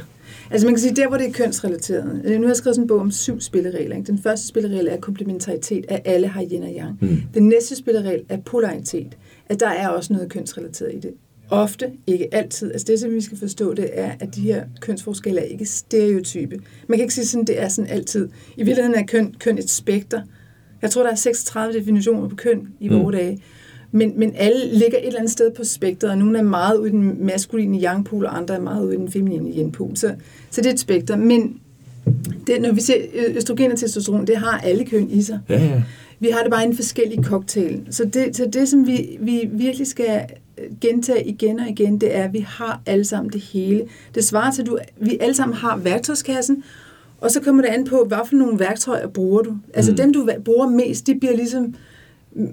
Altså 0.51 0.67
man 0.67 0.75
kan 0.75 0.81
sige, 0.81 0.97
der 0.97 1.09
hvor 1.09 1.17
det 1.17 1.29
er 1.29 1.33
kønsrelateret. 1.33 2.23
øh, 2.25 2.35
Nu 2.37 2.41
har 2.41 2.49
jeg 2.49 2.57
skrevet 2.57 2.75
sådan 2.77 2.85
en 2.85 2.89
bog 2.89 3.01
om 3.01 3.11
syv 3.11 3.41
spilleregler. 3.41 3.97
Ikke? 3.97 4.07
Den 4.07 4.19
første 4.19 4.47
spilleregel 4.49 4.89
er 4.91 4.97
komplementaritet, 5.01 5.85
at 5.89 6.01
alle 6.05 6.27
har 6.29 6.43
yin 6.53 6.63
og 6.63 6.69
yang. 6.79 6.99
Mm. 7.01 7.23
Den 7.35 7.49
næste 7.49 7.77
spilleregel 7.77 8.21
er 8.29 8.37
polaritet, 8.47 9.17
at 9.49 9.61
der 9.61 9.69
er 9.69 9.89
også 9.89 10.13
noget 10.13 10.29
kønsrelateret 10.29 10.95
i 10.95 10.99
det. 10.99 11.11
Ofte, 11.51 11.87
ikke 12.07 12.35
altid. 12.35 12.73
Altså 12.73 12.85
det, 12.89 13.01
som 13.01 13.11
vi 13.15 13.21
skal 13.21 13.39
forstå, 13.39 13.75
det 13.75 13.91
er, 13.93 14.11
at 14.21 14.35
de 14.35 14.41
her 14.41 14.65
kønsforskelle 14.81 15.41
er 15.41 15.45
ikke 15.45 15.65
stereotype. 15.65 16.59
Man 16.89 16.99
kan 16.99 17.05
ikke 17.05 17.15
sige 17.15 17.27
sådan, 17.27 17.45
det 17.45 17.63
er 17.63 17.69
sådan 17.69 17.91
altid. 17.91 18.29
I 18.57 18.63
virkeligheden 18.63 18.95
er 19.03 19.07
køn, 19.07 19.35
køn 19.39 19.59
et 19.59 19.71
spekter. 19.71 20.23
Jeg 20.83 20.91
tror, 20.91 21.03
der 21.03 21.11
er 21.11 21.15
36 21.15 21.79
definitioner 21.79 22.29
på 22.29 22.37
køn 22.37 22.69
i 22.81 22.89
Mm. 22.89 22.95
vores 23.01 23.17
dage. 23.17 23.43
Men, 23.93 24.19
men 24.19 24.33
alle 24.37 24.67
ligger 24.79 24.99
et 24.99 25.07
eller 25.07 25.19
andet 25.19 25.33
sted 25.33 25.51
på 25.51 25.65
spektret, 25.65 26.11
og 26.11 26.19
nogle 26.19 26.39
er 26.39 26.43
meget 26.43 26.77
ude 26.77 26.89
i 26.89 26.93
den 26.93 27.27
maskuline 27.27 27.79
yang-pool, 27.79 28.25
og 28.27 28.37
andre 28.37 28.55
er 28.55 28.61
meget 28.61 28.85
ude 28.87 28.95
i 28.95 28.99
den 28.99 29.11
feminine 29.11 29.51
yin-pool. 29.51 29.97
Så, 29.97 30.15
så 30.51 30.61
det 30.61 30.67
er 30.69 30.73
et 30.73 30.81
spekter. 30.81 31.17
Men 31.17 31.61
det, 32.47 32.63
når 32.63 32.73
vi 32.73 32.81
ser 32.81 32.97
østrogen 33.37 33.73
og 33.73 33.79
testosteron, 33.79 34.27
det 34.27 34.37
har 34.37 34.59
alle 34.59 34.85
køn 34.85 35.11
i 35.11 35.23
sig. 35.23 35.39
Ja, 35.49 35.65
ja. 35.65 35.83
Vi 36.21 36.29
har 36.29 36.43
det 36.43 36.51
bare 36.51 36.65
i 36.65 36.67
en 36.67 36.77
forskellig 36.77 37.25
cocktail. 37.25 37.87
Så 37.91 38.05
det, 38.05 38.37
så 38.37 38.47
det 38.53 38.69
som 38.69 38.87
vi, 38.87 39.19
vi 39.21 39.49
virkelig 39.53 39.87
skal 39.87 40.21
øh, 40.59 40.65
gentage 40.81 41.25
igen 41.29 41.61
og 41.61 41.69
igen, 41.69 41.99
det 42.01 42.17
er, 42.17 42.25
at 42.25 42.33
vi 42.33 42.39
har 42.49 42.81
alle 42.87 43.05
sammen 43.05 43.33
det 43.33 43.41
hele. 43.41 43.85
Det 44.15 44.25
svarer 44.25 44.53
til, 44.53 44.63
at 44.63 44.67
du, 44.69 44.79
vi 45.01 45.19
alle 45.21 45.35
sammen 45.35 45.57
har 45.57 45.77
værktøjskassen, 45.77 46.63
og 47.21 47.31
så 47.31 47.41
kommer 47.41 47.63
det 47.63 47.69
an 47.69 47.85
på, 47.85 48.05
hvad 48.09 48.19
for 48.29 48.37
nogle 48.37 48.59
værktøjer 48.59 49.07
bruger 49.09 49.43
du. 49.43 49.57
Altså 49.75 49.91
Mm. 49.91 49.97
dem, 49.97 50.13
du 50.13 50.29
bruger 50.45 50.69
mest, 50.69 51.07
de 51.07 51.15
bliver 51.19 51.37
ligesom 51.37 51.75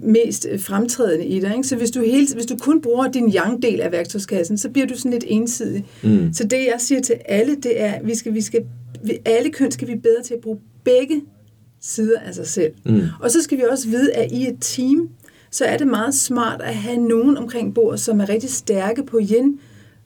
mest 0.02 0.46
øh, 0.50 0.60
fremtrædende 0.60 1.26
i 1.26 1.40
dig. 1.40 1.50
Ikke? 1.56 1.68
Så 1.68 1.76
hvis 1.76 1.90
du, 1.90 2.00
hele, 2.00 2.26
hvis 2.34 2.46
du 2.46 2.56
kun 2.56 2.80
bruger 2.82 3.08
din 3.10 3.32
yang-del 3.34 3.80
af 3.80 3.92
værktøjskassen, 3.92 4.58
så 4.58 4.68
bliver 4.70 4.86
du 4.86 4.96
sådan 4.96 5.10
lidt 5.10 5.24
ensidig. 5.26 5.84
Mm. 6.02 6.32
Så 6.32 6.44
det, 6.44 6.56
jeg 6.58 6.74
siger 6.78 7.00
til 7.00 7.14
alle, 7.24 7.56
det 7.56 7.80
er, 7.80 7.92
at 7.92 8.06
vi 8.06 8.14
skal, 8.14 8.34
vi 8.34 8.40
skal, 8.40 8.64
vi, 9.04 9.18
alle 9.24 9.50
køn 9.50 9.70
skal 9.70 9.88
vi 9.88 9.94
bedre 9.96 10.22
til 10.24 10.34
at 10.34 10.40
bruge 10.40 10.58
begge 10.84 11.20
sider 11.82 12.18
af 12.26 12.34
sig 12.34 12.46
selv. 12.46 12.72
Mm. 12.84 13.00
Og 13.20 13.30
så 13.30 13.42
skal 13.42 13.58
vi 13.58 13.62
også 13.70 13.88
vide, 13.88 14.12
at 14.12 14.32
i 14.32 14.48
et 14.48 14.56
team, 14.60 15.08
så 15.50 15.64
er 15.64 15.76
det 15.76 15.86
meget 15.86 16.14
smart 16.14 16.60
at 16.62 16.74
have 16.74 16.96
nogen 17.08 17.36
omkring 17.38 17.74
bordet, 17.74 18.00
som 18.00 18.20
er 18.20 18.28
rigtig 18.28 18.50
stærke 18.50 19.02
på 19.06 19.20
yin, 19.32 19.58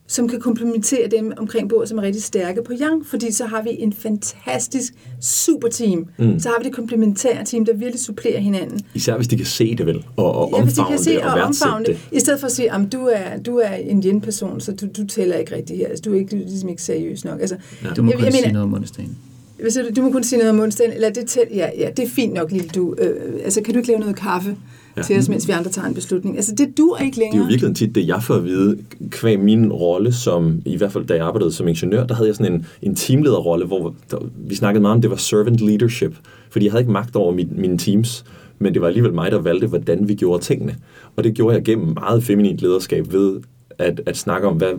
som 0.09 0.29
kan 0.29 0.41
komplementere 0.41 1.09
dem 1.09 1.33
omkring 1.37 1.69
bordet, 1.69 1.89
som 1.89 1.99
er 1.99 2.03
rigtig 2.03 2.23
stærke 2.23 2.63
på 2.63 2.73
yang, 2.81 3.07
fordi 3.07 3.33
så 3.33 3.45
har 3.47 3.63
vi 3.63 3.71
en 3.79 3.93
fantastisk 3.93 4.95
superteam. 5.21 5.99
Mm. 6.19 6.27
Mm. 6.27 6.39
Så 6.41 6.49
har 6.49 6.57
vi 6.59 6.65
det 6.65 6.75
komplementære 6.75 7.45
team, 7.45 7.65
der 7.65 7.75
virkelig 7.75 8.01
supplerer 8.01 8.39
hinanden. 8.41 8.81
Især 8.95 9.17
hvis 9.17 9.29
de 9.29 9.37
kan 9.37 9.47
se 9.47 9.77
det 9.77 9.87
vel, 9.87 10.05
og, 10.17 10.35
og 10.35 10.59
Ja, 10.59 10.63
hvis 10.65 10.75
de 10.75 10.81
omfavne 10.81 10.97
kan 10.97 11.05
se 11.05 11.11
det 11.11 11.21
og 11.23 11.31
og 11.31 11.37
værdsætte 11.37 11.67
omfavne 11.69 11.85
det. 11.87 11.99
I 12.13 12.21
stedet 12.21 12.41
for 12.41 12.47
at 12.47 12.53
sige, 12.53 12.73
at 12.75 12.93
du 12.93 13.07
er, 13.13 13.39
du 13.47 13.57
er 13.57 13.75
en 13.75 14.03
yin-person, 14.05 14.61
så 14.61 14.73
du, 14.73 14.87
du 14.97 15.07
tæller 15.07 15.37
ikke 15.37 15.57
rigtigt 15.57 15.79
her. 15.79 15.89
Altså, 15.89 16.03
du 16.03 16.13
er 16.15 16.19
ikke, 16.19 16.31
du 16.37 16.43
er 16.43 16.47
ligesom 16.47 16.69
ikke 16.69 16.83
seriøs 16.83 17.25
nok. 17.25 17.41
Altså, 17.41 17.57
Ja. 17.85 17.89
Du 17.97 18.03
må 18.03 18.11
Jeg- 18.11 18.19
kun 18.19 18.25
jeg 18.25 18.33
sige 18.33 18.43
mener- 18.43 18.53
noget 18.53 18.65
om 18.65 18.75
onsdagen. 18.75 19.17
Hvad 19.61 19.71
siger 19.71 19.85
du, 19.85 19.91
du 19.97 20.03
må 20.03 20.13
kun 20.13 20.23
sige 20.25 20.39
noget 20.39 20.51
om 20.53 20.61
onsdagen, 20.61 20.93
eller 20.93 21.11
det 21.11 21.27
tæl, 21.27 21.43
ja, 21.55 21.69
ja, 21.79 21.89
det 21.97 22.05
er 22.05 22.09
fint 22.09 22.33
nok, 22.35 22.53
lille 22.53 22.69
du. 22.69 22.95
Øh, 22.99 23.11
altså, 23.45 23.63
kan 23.63 23.75
du 23.75 23.79
ikke 23.79 23.89
lave 23.89 24.01
noget 24.01 24.17
kaffe 24.17 24.57
Ja. 24.97 25.03
til 25.03 25.19
os, 25.19 25.29
mens 25.29 25.49
vi 25.49 25.53
andre 25.53 25.71
tager 25.71 25.89
en 25.89 25.95
beslutning? 25.95 26.37
Altså, 26.37 26.55
det 26.55 26.79
dur 26.79 26.99
ikke 26.99 27.15
Det 27.15 27.17
er 27.19 27.21
længere. 27.23 27.43
jo 27.45 27.49
virkelig 27.49 27.77
tit 27.77 27.95
det, 27.95 28.07
jeg 28.09 28.23
får 28.23 28.35
at 28.35 28.45
vide, 28.45 28.79
kvæg 29.11 29.41
min 29.41 29.73
rolle 29.73 30.13
som, 30.13 30.63
i 30.65 30.77
hvert 30.77 30.93
fald 30.93 31.05
da 31.07 31.15
jeg 31.15 31.27
arbejdede 31.27 31.53
som 31.53 31.69
ingeniør, 31.69 32.07
der 32.07 32.15
havde 32.15 32.29
jeg 32.29 32.37
sådan 32.37 32.53
en, 32.53 32.67
en 32.83 32.95
teamlederrolle, 32.95 33.67
hvor 33.67 33.95
der, 34.11 34.19
vi 34.49 34.55
snakkede 34.55 34.83
meget 34.83 34.95
om, 34.95 35.01
det 35.01 35.11
var 35.11 35.17
servant 35.17 35.61
leadership, 35.61 36.15
fordi 36.51 36.65
jeg 36.65 36.73
havde 36.73 36.83
ikke 36.83 36.93
magt 36.93 37.17
over 37.17 37.33
mit, 37.33 37.59
mine 37.59 37.79
teams, 37.79 38.25
men 38.59 38.75
det 38.75 38.81
var 38.83 38.87
alligevel 38.89 39.13
mig, 39.15 39.31
der 39.31 39.39
valgte, 39.39 39.67
hvordan 39.67 40.09
vi 40.09 40.15
gjorde 40.15 40.43
tingene. 40.45 40.77
Og 41.17 41.25
det 41.25 41.35
gjorde 41.35 41.55
jeg 41.57 41.65
gennem 41.65 41.95
meget 41.95 42.25
feminint 42.25 42.59
lederskab 42.61 43.13
ved 43.13 43.41
at, 43.79 44.01
at 44.07 44.17
snakke 44.17 44.49
om, 44.49 44.57
hvad, 44.57 44.73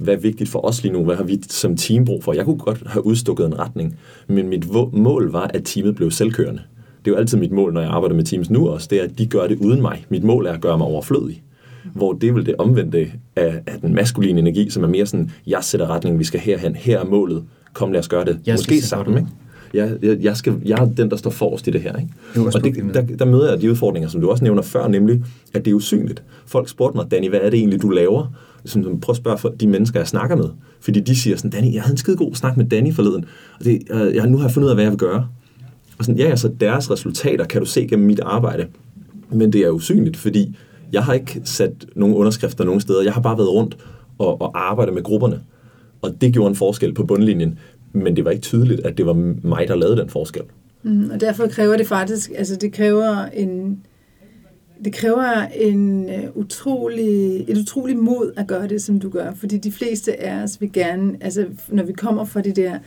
hvad 0.00 0.14
er 0.14 0.18
vigtigt 0.18 0.50
for 0.50 0.66
os 0.66 0.82
lige 0.82 0.92
nu, 0.92 1.04
hvad 1.04 1.16
har 1.16 1.24
vi 1.24 1.42
som 1.48 1.76
team 1.76 2.04
brug 2.04 2.24
for. 2.24 2.32
Jeg 2.32 2.44
kunne 2.44 2.58
godt 2.58 2.82
have 2.86 3.06
udstukket 3.06 3.46
en 3.46 3.58
retning, 3.58 3.98
men 4.28 4.48
mit 4.48 4.64
mål 4.92 5.32
var, 5.32 5.50
at 5.54 5.62
teamet 5.64 5.94
blev 5.94 6.10
selvkørende. 6.10 6.62
Det 7.04 7.10
er 7.10 7.14
jo 7.14 7.18
altid 7.18 7.38
mit 7.38 7.52
mål, 7.52 7.72
når 7.72 7.80
jeg 7.80 7.90
arbejder 7.90 8.16
med 8.16 8.24
teams 8.24 8.50
nu 8.50 8.68
også, 8.68 8.88
det 8.90 8.98
er, 8.98 9.04
at 9.04 9.18
de 9.18 9.26
gør 9.26 9.46
det 9.46 9.58
uden 9.58 9.82
mig. 9.82 10.04
Mit 10.08 10.24
mål 10.24 10.46
er 10.46 10.52
at 10.52 10.60
gøre 10.60 10.78
mig 10.78 10.86
overflødig. 10.86 11.42
Hvor 11.94 12.12
det 12.12 12.28
er 12.28 12.32
vel 12.32 12.46
det 12.46 12.54
omvendte 12.58 13.12
af, 13.36 13.62
af 13.66 13.80
den 13.80 13.94
maskuline 13.94 14.38
energi, 14.38 14.70
som 14.70 14.82
er 14.84 14.88
mere 14.88 15.06
sådan, 15.06 15.30
jeg 15.46 15.64
sætter 15.64 15.86
retningen, 15.90 16.18
vi 16.18 16.24
skal 16.24 16.40
herhen, 16.40 16.74
her 16.74 17.00
er 17.00 17.04
målet, 17.04 17.44
kom 17.72 17.92
lad 17.92 18.00
os 18.00 18.08
gøre 18.08 18.24
det. 18.24 18.40
Jeg 18.46 18.54
Måske 18.54 18.82
sammen, 18.82 19.16
ikke? 19.16 19.28
Jeg, 19.74 19.96
jeg, 20.02 20.18
jeg, 20.20 20.36
skal, 20.36 20.54
jeg 20.64 20.78
er 20.78 20.84
den, 20.84 21.10
der 21.10 21.16
står 21.16 21.30
forrest 21.30 21.66
i 21.66 21.70
det 21.70 21.80
her. 21.80 21.96
Ikke? 21.96 22.12
Øverst 22.36 22.56
Og 22.56 22.64
det, 22.64 22.94
der, 22.94 23.02
der 23.02 23.24
møder 23.24 23.50
jeg 23.50 23.60
de 23.60 23.70
udfordringer, 23.70 24.08
som 24.08 24.20
du 24.20 24.30
også 24.30 24.44
nævner 24.44 24.62
før, 24.62 24.88
nemlig, 24.88 25.22
at 25.54 25.64
det 25.64 25.70
er 25.70 25.74
usynligt. 25.74 26.22
Folk 26.46 26.68
spurgte 26.68 26.96
mig, 26.96 27.10
Danny, 27.10 27.28
hvad 27.28 27.40
er 27.42 27.50
det 27.50 27.58
egentlig, 27.58 27.82
du 27.82 27.88
laver? 27.88 28.32
Sådan, 28.64 29.00
prøv 29.00 29.12
at 29.12 29.16
spørge 29.16 29.38
for 29.38 29.48
de 29.48 29.66
mennesker, 29.66 30.00
jeg 30.00 30.08
snakker 30.08 30.36
med. 30.36 30.48
Fordi 30.80 31.00
de 31.00 31.16
siger 31.16 31.36
sådan, 31.36 31.50
Danny, 31.50 31.74
jeg 31.74 31.82
havde 31.82 31.92
en 31.92 31.96
skide 31.96 32.16
god 32.16 32.34
snak 32.34 32.56
med 32.56 32.64
Danny 32.64 32.94
forleden, 32.94 33.24
og 33.58 33.64
det, 33.64 33.82
øh, 33.90 34.14
jeg, 34.14 34.26
nu 34.26 34.36
har 34.36 34.44
jeg 34.44 34.52
fundet 34.52 34.66
ud 34.66 34.70
af, 34.70 34.76
hvad 34.76 34.84
jeg 34.84 34.90
vil 34.90 34.98
gøre. 34.98 35.28
Og 35.98 36.04
sådan, 36.04 36.18
ja, 36.18 36.28
ja, 36.28 36.36
så 36.36 36.50
deres 36.60 36.90
resultater 36.90 37.44
kan 37.44 37.60
du 37.60 37.66
se 37.66 37.86
gennem 37.86 38.06
mit 38.06 38.20
arbejde. 38.20 38.66
Men 39.32 39.52
det 39.52 39.60
er 39.60 39.70
usynligt, 39.70 40.16
fordi 40.16 40.56
jeg 40.92 41.04
har 41.04 41.12
ikke 41.12 41.40
sat 41.44 41.86
nogen 41.96 42.14
underskrifter 42.14 42.64
nogen 42.64 42.80
steder. 42.80 43.02
Jeg 43.02 43.12
har 43.12 43.20
bare 43.20 43.38
været 43.38 43.50
rundt 43.50 43.76
og, 44.18 44.42
og 44.42 44.70
arbejdet 44.70 44.94
med 44.94 45.02
grupperne. 45.02 45.40
Og 46.02 46.20
det 46.20 46.32
gjorde 46.32 46.48
en 46.48 46.56
forskel 46.56 46.94
på 46.94 47.04
bundlinjen. 47.06 47.58
Men 47.92 48.16
det 48.16 48.24
var 48.24 48.30
ikke 48.30 48.42
tydeligt, 48.42 48.80
at 48.80 48.98
det 48.98 49.06
var 49.06 49.12
mig, 49.42 49.68
der 49.68 49.74
lavede 49.74 49.96
den 49.96 50.08
forskel. 50.08 50.42
Mm, 50.82 51.10
og 51.10 51.20
derfor 51.20 51.46
kræver 51.46 51.76
det 51.76 51.86
faktisk, 51.86 52.30
altså 52.36 52.56
det 52.56 52.72
kræver 52.72 53.24
en, 53.24 53.80
det 54.84 54.92
kræver 54.92 55.46
en 55.54 56.10
øh, 56.10 56.24
utrolig, 56.34 57.44
et 57.48 57.58
utrolig 57.58 57.98
mod 57.98 58.32
at 58.36 58.46
gøre 58.46 58.68
det, 58.68 58.82
som 58.82 59.00
du 59.00 59.08
gør. 59.08 59.32
Fordi 59.34 59.58
de 59.58 59.72
fleste 59.72 60.22
af 60.22 60.42
os 60.42 60.60
vil 60.60 60.72
gerne, 60.72 61.16
altså 61.20 61.46
når 61.68 61.84
vi 61.84 61.92
kommer 61.92 62.24
fra 62.24 62.40
det 62.40 62.56
der 62.56 62.78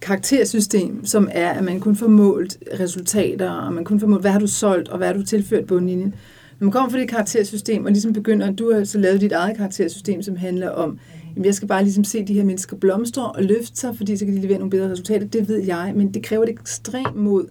karaktersystem, 0.00 1.04
som 1.04 1.28
er, 1.32 1.50
at 1.50 1.64
man 1.64 1.80
kun 1.80 1.96
får 1.96 2.08
målt 2.08 2.58
resultater, 2.80 3.50
og 3.50 3.72
man 3.72 3.84
kun 3.84 4.00
får 4.00 4.06
målt, 4.06 4.22
hvad 4.22 4.30
har 4.30 4.40
du 4.40 4.46
solgt, 4.46 4.88
og 4.88 4.98
hvad 4.98 5.06
har 5.06 5.14
du 5.14 5.22
tilført 5.22 5.66
bundlinjen. 5.66 6.14
Når 6.58 6.64
man 6.64 6.72
kommer 6.72 6.90
fra 6.90 6.98
det 6.98 7.08
karaktersystem, 7.08 7.84
og 7.84 7.90
ligesom 7.90 8.12
begynder, 8.12 8.46
at 8.46 8.58
du 8.58 8.72
har 8.72 8.84
så 8.84 8.98
lavet 8.98 9.20
dit 9.20 9.32
eget 9.32 9.56
karaktersystem, 9.56 10.22
som 10.22 10.36
handler 10.36 10.70
om, 10.70 10.98
jamen 11.36 11.44
jeg 11.44 11.54
skal 11.54 11.68
bare 11.68 11.82
ligesom 11.82 12.04
se 12.04 12.24
de 12.24 12.34
her 12.34 12.44
mennesker 12.44 12.76
blomstre 12.76 13.32
og 13.32 13.42
løfte 13.42 13.80
sig, 13.80 13.96
fordi 13.96 14.16
så 14.16 14.24
kan 14.24 14.36
de 14.36 14.40
levere 14.40 14.58
nogle 14.58 14.70
bedre 14.70 14.90
resultater, 14.90 15.26
det 15.26 15.48
ved 15.48 15.58
jeg, 15.64 15.92
men 15.96 16.14
det 16.14 16.22
kræver 16.22 16.42
et 16.42 16.48
ekstremt 16.48 17.16
mod, 17.16 17.44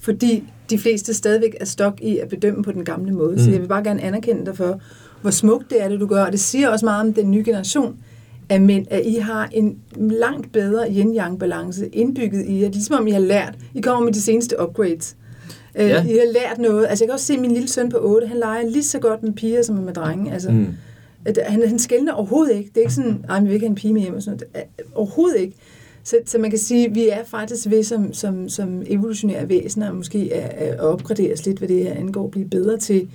fordi 0.00 0.44
de 0.70 0.78
fleste 0.78 1.14
stadigvæk 1.14 1.56
er 1.60 1.64
stok 1.64 2.00
i 2.02 2.18
at 2.18 2.28
bedømme 2.28 2.62
på 2.62 2.72
den 2.72 2.84
gamle 2.84 3.12
måde. 3.12 3.32
Mm. 3.32 3.38
Så 3.38 3.50
jeg 3.50 3.60
vil 3.60 3.68
bare 3.68 3.84
gerne 3.84 4.02
anerkende 4.02 4.46
dig 4.46 4.56
for, 4.56 4.80
hvor 5.20 5.30
smukt 5.30 5.70
det 5.70 5.82
er, 5.82 5.88
det 5.88 6.00
du 6.00 6.06
gør, 6.06 6.24
og 6.24 6.32
det 6.32 6.40
siger 6.40 6.68
også 6.68 6.86
meget 6.86 7.06
om 7.06 7.14
den 7.14 7.30
nye 7.30 7.44
generation 7.44 7.96
af 8.48 8.60
mænd, 8.60 8.86
at 8.90 9.02
I 9.06 9.14
har 9.14 9.48
en 9.52 9.78
langt 9.96 10.52
bedre 10.52 10.90
yin-yang-balance 10.90 11.88
indbygget 11.92 12.46
i 12.46 12.52
jer. 12.52 12.58
Det 12.58 12.66
er 12.66 12.70
ligesom 12.70 12.96
om, 13.00 13.06
I 13.06 13.10
har 13.10 13.20
lært. 13.20 13.54
I 13.74 13.80
kommer 13.80 14.04
med 14.04 14.12
de 14.12 14.20
seneste 14.20 14.56
upgrades. 14.62 15.16
Ja. 15.74 15.86
Ja. 15.86 16.02
I 16.02 16.12
har 16.12 16.32
lært 16.32 16.58
noget. 16.58 16.86
Altså, 16.88 17.04
jeg 17.04 17.08
kan 17.08 17.14
også 17.14 17.26
se 17.26 17.38
min 17.38 17.52
lille 17.52 17.68
søn 17.68 17.88
på 17.88 17.96
8, 18.00 18.26
han 18.26 18.36
leger 18.36 18.70
lige 18.70 18.82
så 18.82 18.98
godt 18.98 19.22
med 19.22 19.32
piger, 19.32 19.62
som 19.62 19.76
med 19.76 19.94
drenge. 19.94 20.32
Altså, 20.32 20.50
mm. 20.50 20.66
Mm. 21.26 21.32
at 21.36 21.38
han, 21.46 21.68
han 21.68 21.78
skældner 21.78 22.12
overhovedet 22.12 22.56
ikke. 22.56 22.68
Det 22.68 22.76
er 22.76 22.80
ikke 22.80 22.92
sådan, 22.94 23.24
at 23.30 23.42
vi 23.42 23.46
vil 23.46 23.54
ikke 23.54 23.66
have 23.66 23.70
en 23.70 23.74
pige 23.74 23.92
med 23.94 24.02
hjem 24.02 24.14
og 24.14 24.22
sådan 24.22 24.40
noget. 24.54 24.54
Det 24.54 24.62
er- 24.78 24.82
Overhovedet 24.94 25.40
ikke. 25.40 25.54
Så, 26.04 26.16
så 26.26 26.38
man 26.38 26.50
kan 26.50 26.58
sige, 26.58 26.86
at 26.86 26.94
vi 26.94 27.08
er 27.08 27.24
faktisk 27.24 27.70
ved 27.70 27.82
som, 27.82 28.12
som, 28.12 28.48
som 28.48 28.82
evolutionære 28.86 29.48
væsener 29.48 29.92
måske 29.92 30.30
at, 30.32 30.68
at 30.68 30.80
opgraderes 30.80 31.46
lidt, 31.46 31.58
hvad 31.58 31.68
det 31.68 31.82
her 31.84 31.94
angår, 31.94 32.28
blive 32.28 32.48
bedre 32.48 32.76
til 32.78 33.08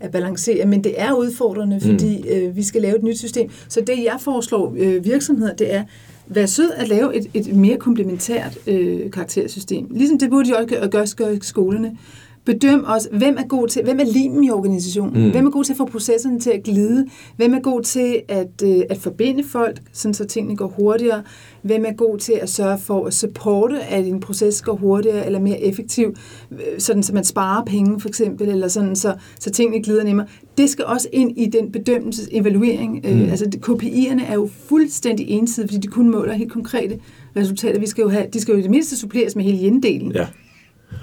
at 0.00 0.10
balancere. 0.10 0.66
Men 0.66 0.84
det 0.84 1.00
er 1.00 1.12
udfordrende, 1.12 1.80
fordi 1.80 2.22
mm. 2.22 2.28
øh, 2.28 2.56
vi 2.56 2.62
skal 2.62 2.82
lave 2.82 2.96
et 2.96 3.02
nyt 3.02 3.18
system. 3.18 3.50
Så 3.68 3.80
det, 3.80 4.04
jeg 4.04 4.16
foreslår 4.20 4.74
øh, 4.78 5.04
virksomheder, 5.04 5.54
det 5.54 5.74
er, 5.74 5.84
være 6.26 6.46
sød 6.46 6.70
at 6.76 6.88
lave 6.88 7.16
et, 7.16 7.26
et 7.34 7.56
mere 7.56 7.76
komplementært 7.76 8.58
øh, 8.66 9.10
karaktersystem. 9.10 9.86
Ligesom 9.90 10.18
det 10.18 10.30
burde 10.30 10.48
de 10.50 10.56
også 10.56 10.66
gøre, 10.90 11.06
gøre, 11.16 11.38
skolerne. 11.42 11.96
Bedøm 12.44 12.84
også, 12.86 13.08
hvem 13.12 13.36
er 13.38 13.46
god 13.46 13.68
til, 13.68 13.82
hvem 13.84 14.00
er 14.00 14.04
limen 14.04 14.44
i 14.44 14.50
organisationen? 14.50 15.24
Mm. 15.24 15.30
Hvem 15.30 15.46
er 15.46 15.50
god 15.50 15.64
til 15.64 15.72
at 15.72 15.76
få 15.76 15.84
processerne 15.84 16.40
til 16.40 16.50
at 16.50 16.62
glide? 16.62 17.06
Hvem 17.36 17.54
er 17.54 17.60
god 17.60 17.82
til 17.82 18.22
at, 18.28 18.62
øh, 18.64 18.82
at 18.90 18.98
forbinde 18.98 19.44
folk, 19.44 19.80
sådan 19.92 20.14
så 20.14 20.24
tingene 20.24 20.56
går 20.56 20.66
hurtigere? 20.66 21.22
Hvem 21.62 21.84
er 21.84 21.92
god 21.92 22.18
til 22.18 22.32
at 22.32 22.48
sørge 22.48 22.78
for 22.78 23.06
at 23.06 23.14
supporte, 23.14 23.80
at 23.80 24.06
en 24.06 24.20
proces 24.20 24.62
går 24.62 24.74
hurtigere 24.74 25.26
eller 25.26 25.40
mere 25.40 25.60
effektiv, 25.60 26.14
øh, 26.52 26.58
sådan 26.78 27.02
så 27.02 27.14
man 27.14 27.24
sparer 27.24 27.64
penge 27.64 28.00
for 28.00 28.08
eksempel, 28.08 28.48
eller 28.48 28.68
sådan 28.68 28.96
så, 28.96 29.14
så 29.40 29.50
tingene 29.50 29.82
glider 29.82 30.04
nemmere. 30.04 30.26
Det 30.58 30.70
skal 30.70 30.84
også 30.84 31.08
ind 31.12 31.38
i 31.38 31.46
den 31.46 31.72
bedømmelses 31.72 32.28
evaluering. 32.32 33.00
Øh, 33.04 33.16
mm. 33.16 33.22
Øh, 33.22 33.30
altså 33.30 33.44
KPI'erne 33.66 34.24
er 34.28 34.34
jo 34.34 34.48
fuldstændig 34.68 35.28
ensidige, 35.28 35.68
fordi 35.68 35.80
de 35.80 35.88
kun 35.88 36.10
måler 36.10 36.32
helt 36.32 36.52
konkrete 36.52 36.98
resultater. 37.36 37.80
Vi 37.80 37.86
skal 37.86 38.02
jo 38.02 38.08
have, 38.08 38.26
de 38.32 38.40
skal 38.40 38.52
jo 38.52 38.58
i 38.58 38.62
det 38.62 38.70
mindste 38.70 38.96
suppleres 38.96 39.36
med 39.36 39.44
hele 39.44 39.62
jendelen. 39.62 40.12
Ja. 40.12 40.26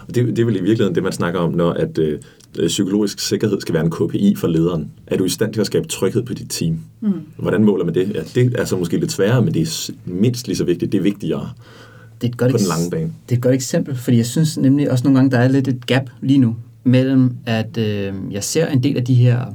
Og 0.08 0.16
det, 0.16 0.28
det 0.28 0.40
er 0.40 0.46
vel 0.46 0.56
i 0.56 0.62
virkeligheden 0.62 0.96
det, 0.96 1.04
man 1.04 1.12
snakker 1.12 1.40
om, 1.40 1.54
når 1.54 1.72
at 1.72 1.98
øh, 1.98 2.20
psykologisk 2.68 3.20
sikkerhed 3.20 3.62
skal 3.62 3.74
være 3.74 3.86
en 3.86 3.92
KPI 3.92 4.36
for 4.36 4.48
lederen. 4.48 4.92
Er 5.08 5.18
du 5.18 5.24
i 5.24 5.30
stand 5.30 5.54
til 5.54 5.62
at 5.62 5.68
skabe 5.68 5.88
tryghed 5.88 6.24
på 6.24 6.34
dit 6.34 6.50
team? 6.50 6.80
Mm. 7.02 7.14
Hvordan 7.38 7.64
måler 7.64 7.86
man 7.86 7.94
det? 7.94 8.12
Ja, 8.14 8.22
det 8.36 8.60
er 8.60 8.66
så 8.66 8.78
måske 8.78 8.98
lidt 8.98 9.12
sværere, 9.12 9.42
men 9.42 9.54
det 9.54 9.62
er 9.62 9.94
mindst 10.06 10.48
lige 10.48 10.58
så 10.58 10.64
vigtigt. 10.64 10.92
Det 10.92 10.98
er 10.98 11.02
vigtigere 11.02 11.50
det 12.22 12.28
er 12.28 12.32
et 12.32 12.38
godt 12.38 12.52
på 12.52 12.58
den 12.58 12.68
lange 12.68 12.90
bane. 12.92 13.14
Det 13.30 13.36
er 13.36 13.38
et 13.38 13.42
godt 13.42 13.56
eksempel, 13.56 13.96
fordi 13.96 14.18
jeg 14.18 14.26
synes 14.26 14.58
nemlig 14.58 14.92
også 14.92 15.04
nogle 15.04 15.20
gange, 15.20 15.32
der 15.32 15.38
er 15.38 15.48
lidt 15.48 15.68
et 15.68 15.86
gap 15.86 16.10
lige 16.22 16.38
nu, 16.38 16.56
mellem 16.84 17.36
at 17.46 17.78
øh, 17.78 18.14
jeg 18.32 18.44
ser 18.44 18.68
en 18.68 18.84
del 18.84 18.98
af 18.98 19.06
de 19.06 19.14
her 19.14 19.46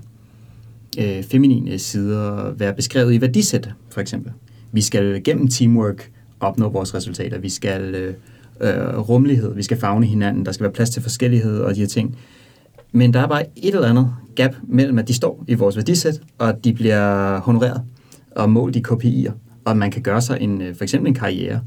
øh, 0.98 1.22
feminine 1.22 1.78
sider 1.78 2.52
være 2.52 2.74
beskrevet 2.74 3.14
i 3.14 3.20
værdisæt, 3.20 3.70
for 3.90 4.00
eksempel. 4.00 4.32
Vi 4.72 4.80
skal 4.80 5.24
gennem 5.24 5.48
teamwork 5.48 6.10
opnå 6.40 6.68
vores 6.68 6.94
resultater. 6.94 7.38
Vi 7.38 7.48
skal... 7.48 7.94
Øh, 7.94 8.14
øh, 8.60 8.98
rummelighed, 8.98 9.54
vi 9.54 9.62
skal 9.62 9.80
fagne 9.80 10.06
hinanden, 10.06 10.46
der 10.46 10.52
skal 10.52 10.64
være 10.64 10.72
plads 10.72 10.90
til 10.90 11.02
forskellighed 11.02 11.60
og 11.60 11.74
de 11.74 11.80
her 11.80 11.86
ting. 11.86 12.18
Men 12.92 13.12
der 13.12 13.20
er 13.20 13.26
bare 13.26 13.42
et 13.56 13.74
eller 13.74 13.88
andet 13.88 14.14
gap 14.34 14.54
mellem, 14.68 14.98
at 14.98 15.08
de 15.08 15.14
står 15.14 15.44
i 15.48 15.54
vores 15.54 15.76
værdisæt, 15.76 16.20
og 16.38 16.48
at 16.48 16.64
de 16.64 16.72
bliver 16.72 17.38
honoreret 17.40 17.82
og 18.30 18.50
målt 18.50 18.76
i 18.76 18.82
KPI'er, 18.88 19.32
og 19.64 19.70
at 19.70 19.76
man 19.76 19.90
kan 19.90 20.02
gøre 20.02 20.20
sig 20.20 20.38
en, 20.40 20.62
øh, 20.62 20.76
for 20.76 20.84
eksempel 20.84 21.08
en 21.08 21.14
karriere 21.14 21.60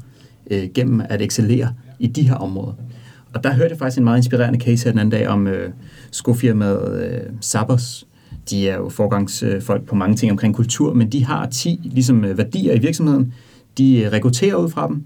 øh, 0.50 0.68
gennem 0.74 1.02
at 1.08 1.22
excellere 1.22 1.74
i 1.98 2.06
de 2.06 2.28
her 2.28 2.34
områder. 2.34 2.72
Og 3.34 3.44
der 3.44 3.54
hørte 3.54 3.70
jeg 3.70 3.78
faktisk 3.78 3.98
en 3.98 4.04
meget 4.04 4.18
inspirerende 4.18 4.60
case 4.60 4.84
her 4.84 4.90
den 4.90 4.98
anden 4.98 5.10
dag 5.10 5.28
om 5.28 5.46
øh, 5.46 5.70
skofirmaet 6.10 7.02
øh, 7.02 7.20
Sabers. 7.40 8.06
De 8.50 8.68
er 8.68 8.76
jo 8.76 8.88
forgangsfolk 8.88 9.86
på 9.86 9.94
mange 9.94 10.16
ting 10.16 10.32
omkring 10.32 10.54
kultur, 10.54 10.94
men 10.94 11.12
de 11.12 11.24
har 11.24 11.46
10 11.46 11.80
ligesom, 11.82 12.24
øh, 12.24 12.38
værdier 12.38 12.74
i 12.74 12.78
virksomheden. 12.78 13.34
De 13.78 14.00
øh, 14.00 14.12
rekrutterer 14.12 14.56
ud 14.56 14.70
fra 14.70 14.88
dem, 14.88 15.04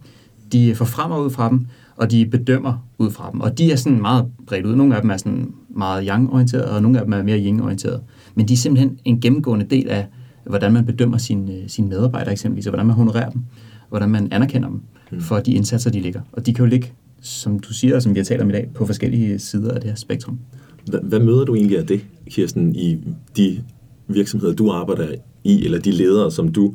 de 0.52 0.74
forfremmer 0.74 1.18
ud 1.18 1.30
fra 1.30 1.48
dem, 1.48 1.66
og 1.96 2.10
de 2.10 2.26
bedømmer 2.26 2.86
ud 2.98 3.10
fra 3.10 3.30
dem. 3.32 3.40
Og 3.40 3.58
de 3.58 3.72
er 3.72 3.76
sådan 3.76 4.00
meget 4.00 4.26
bredt 4.46 4.66
ud. 4.66 4.76
Nogle 4.76 4.96
af 4.96 5.02
dem 5.02 5.10
er 5.10 5.16
sådan 5.16 5.54
meget 5.68 6.06
yang-orienteret, 6.06 6.64
og 6.64 6.82
nogle 6.82 6.98
af 6.98 7.04
dem 7.04 7.12
er 7.12 7.22
mere 7.22 7.38
yin-orienteret. 7.38 8.00
Men 8.34 8.48
de 8.48 8.52
er 8.52 8.56
simpelthen 8.56 8.98
en 9.04 9.20
gennemgående 9.20 9.66
del 9.70 9.88
af, 9.88 10.06
hvordan 10.46 10.72
man 10.72 10.86
bedømmer 10.86 11.18
sine, 11.18 11.52
øh, 11.52 11.62
sine 11.66 11.88
medarbejdere 11.88 12.32
eksempelvis, 12.32 12.66
og 12.66 12.70
hvordan 12.70 12.86
man 12.86 12.96
honorerer 12.96 13.30
dem, 13.30 13.42
og 13.80 13.88
hvordan 13.88 14.10
man 14.10 14.28
anerkender 14.32 14.68
dem 14.68 14.80
mm. 15.12 15.20
for 15.20 15.38
de 15.38 15.52
indsatser, 15.52 15.90
de 15.90 16.00
ligger. 16.00 16.20
Og 16.32 16.46
de 16.46 16.54
kan 16.54 16.64
jo 16.64 16.70
ligge, 16.70 16.92
som 17.20 17.58
du 17.58 17.72
siger, 17.72 17.96
og 17.96 18.02
som 18.02 18.14
vi 18.14 18.18
har 18.18 18.24
talt 18.24 18.42
om 18.42 18.50
i 18.50 18.52
dag, 18.52 18.70
på 18.74 18.86
forskellige 18.86 19.38
sider 19.38 19.74
af 19.74 19.80
det 19.80 19.90
her 19.90 19.96
spektrum. 19.96 20.38
Hvad, 20.86 21.00
hvad 21.02 21.20
møder 21.20 21.44
du 21.44 21.54
egentlig 21.54 21.78
af 21.78 21.86
det, 21.86 22.04
Kirsten, 22.30 22.76
i 22.76 22.98
de 23.36 23.62
virksomheder, 24.08 24.54
du 24.54 24.70
arbejder 24.70 25.08
i, 25.44 25.64
eller 25.64 25.78
de 25.78 25.90
ledere, 25.90 26.30
som 26.30 26.52
du 26.52 26.74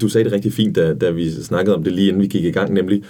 du 0.00 0.08
sagde 0.08 0.24
det 0.24 0.32
rigtig 0.32 0.52
fint, 0.52 0.76
da, 0.76 0.94
da 0.94 1.10
vi 1.10 1.30
snakkede 1.30 1.76
om 1.76 1.84
det 1.84 1.92
lige 1.92 2.08
inden 2.08 2.22
vi 2.22 2.26
gik 2.26 2.44
i 2.44 2.50
gang, 2.50 2.72
nemlig, 2.72 3.02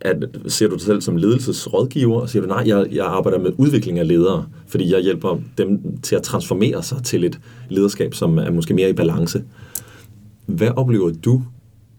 at 0.00 0.24
ser 0.46 0.68
du 0.68 0.74
dig 0.74 0.82
selv 0.82 1.00
som 1.00 1.16
ledelsesrådgiver, 1.16 2.20
og 2.20 2.28
siger 2.28 2.42
du, 2.42 2.48
nej, 2.48 2.62
jeg, 2.66 2.86
jeg 2.92 3.06
arbejder 3.06 3.38
med 3.38 3.50
udvikling 3.58 3.98
af 3.98 4.08
ledere, 4.08 4.46
fordi 4.66 4.92
jeg 4.92 5.00
hjælper 5.00 5.38
dem 5.58 5.98
til 6.02 6.16
at 6.16 6.22
transformere 6.22 6.82
sig 6.82 6.98
til 7.04 7.24
et 7.24 7.40
lederskab, 7.68 8.14
som 8.14 8.38
er 8.38 8.50
måske 8.50 8.74
mere 8.74 8.90
i 8.90 8.92
balance. 8.92 9.44
Hvad 10.46 10.70
oplever 10.76 11.12
du, 11.24 11.42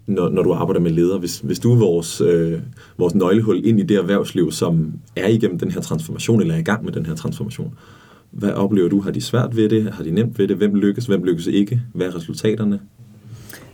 når, 0.08 0.30
når 0.30 0.44
du 0.44 0.54
arbejder 0.54 0.82
med 0.82 0.91
ledere? 0.91 1.20
Hvis, 1.20 1.39
hvis 1.39 1.60
du 1.60 1.74
er 1.74 1.78
vores, 1.78 2.22
øh, 2.22 2.60
vores 2.98 3.15
nøglehul 3.15 3.65
ind 3.65 3.80
i 3.80 3.84
det 3.84 3.98
erhvervsliv, 3.98 4.52
som 4.52 4.94
er 5.15 5.28
igennem 5.28 5.60
den 5.60 5.72
her 5.72 5.82
transformation, 5.82 6.41
eller 6.41 6.54
er 6.54 6.60
i 6.60 6.63
gang 6.63 6.86
med 6.86 6.94
den 6.94 7.06
her 7.06 7.15
transformation, 7.15 7.74
hvad 8.32 8.52
oplever 8.52 8.89
du? 8.89 9.02
Har 9.02 9.12
de 9.12 9.22
svært 9.22 9.56
ved 9.56 9.70
det? 9.70 9.91
Har 9.91 10.04
de 10.04 10.12
nemt 10.12 10.39
ved 10.39 10.48
det? 10.48 10.58
Hvem 10.58 10.76
lykkes? 10.76 11.06
Hvem 11.06 11.24
lykkes 11.24 11.48
ikke? 11.48 11.82
Hvad 11.94 12.08
er 12.08 12.15
resultaterne? 12.15 12.80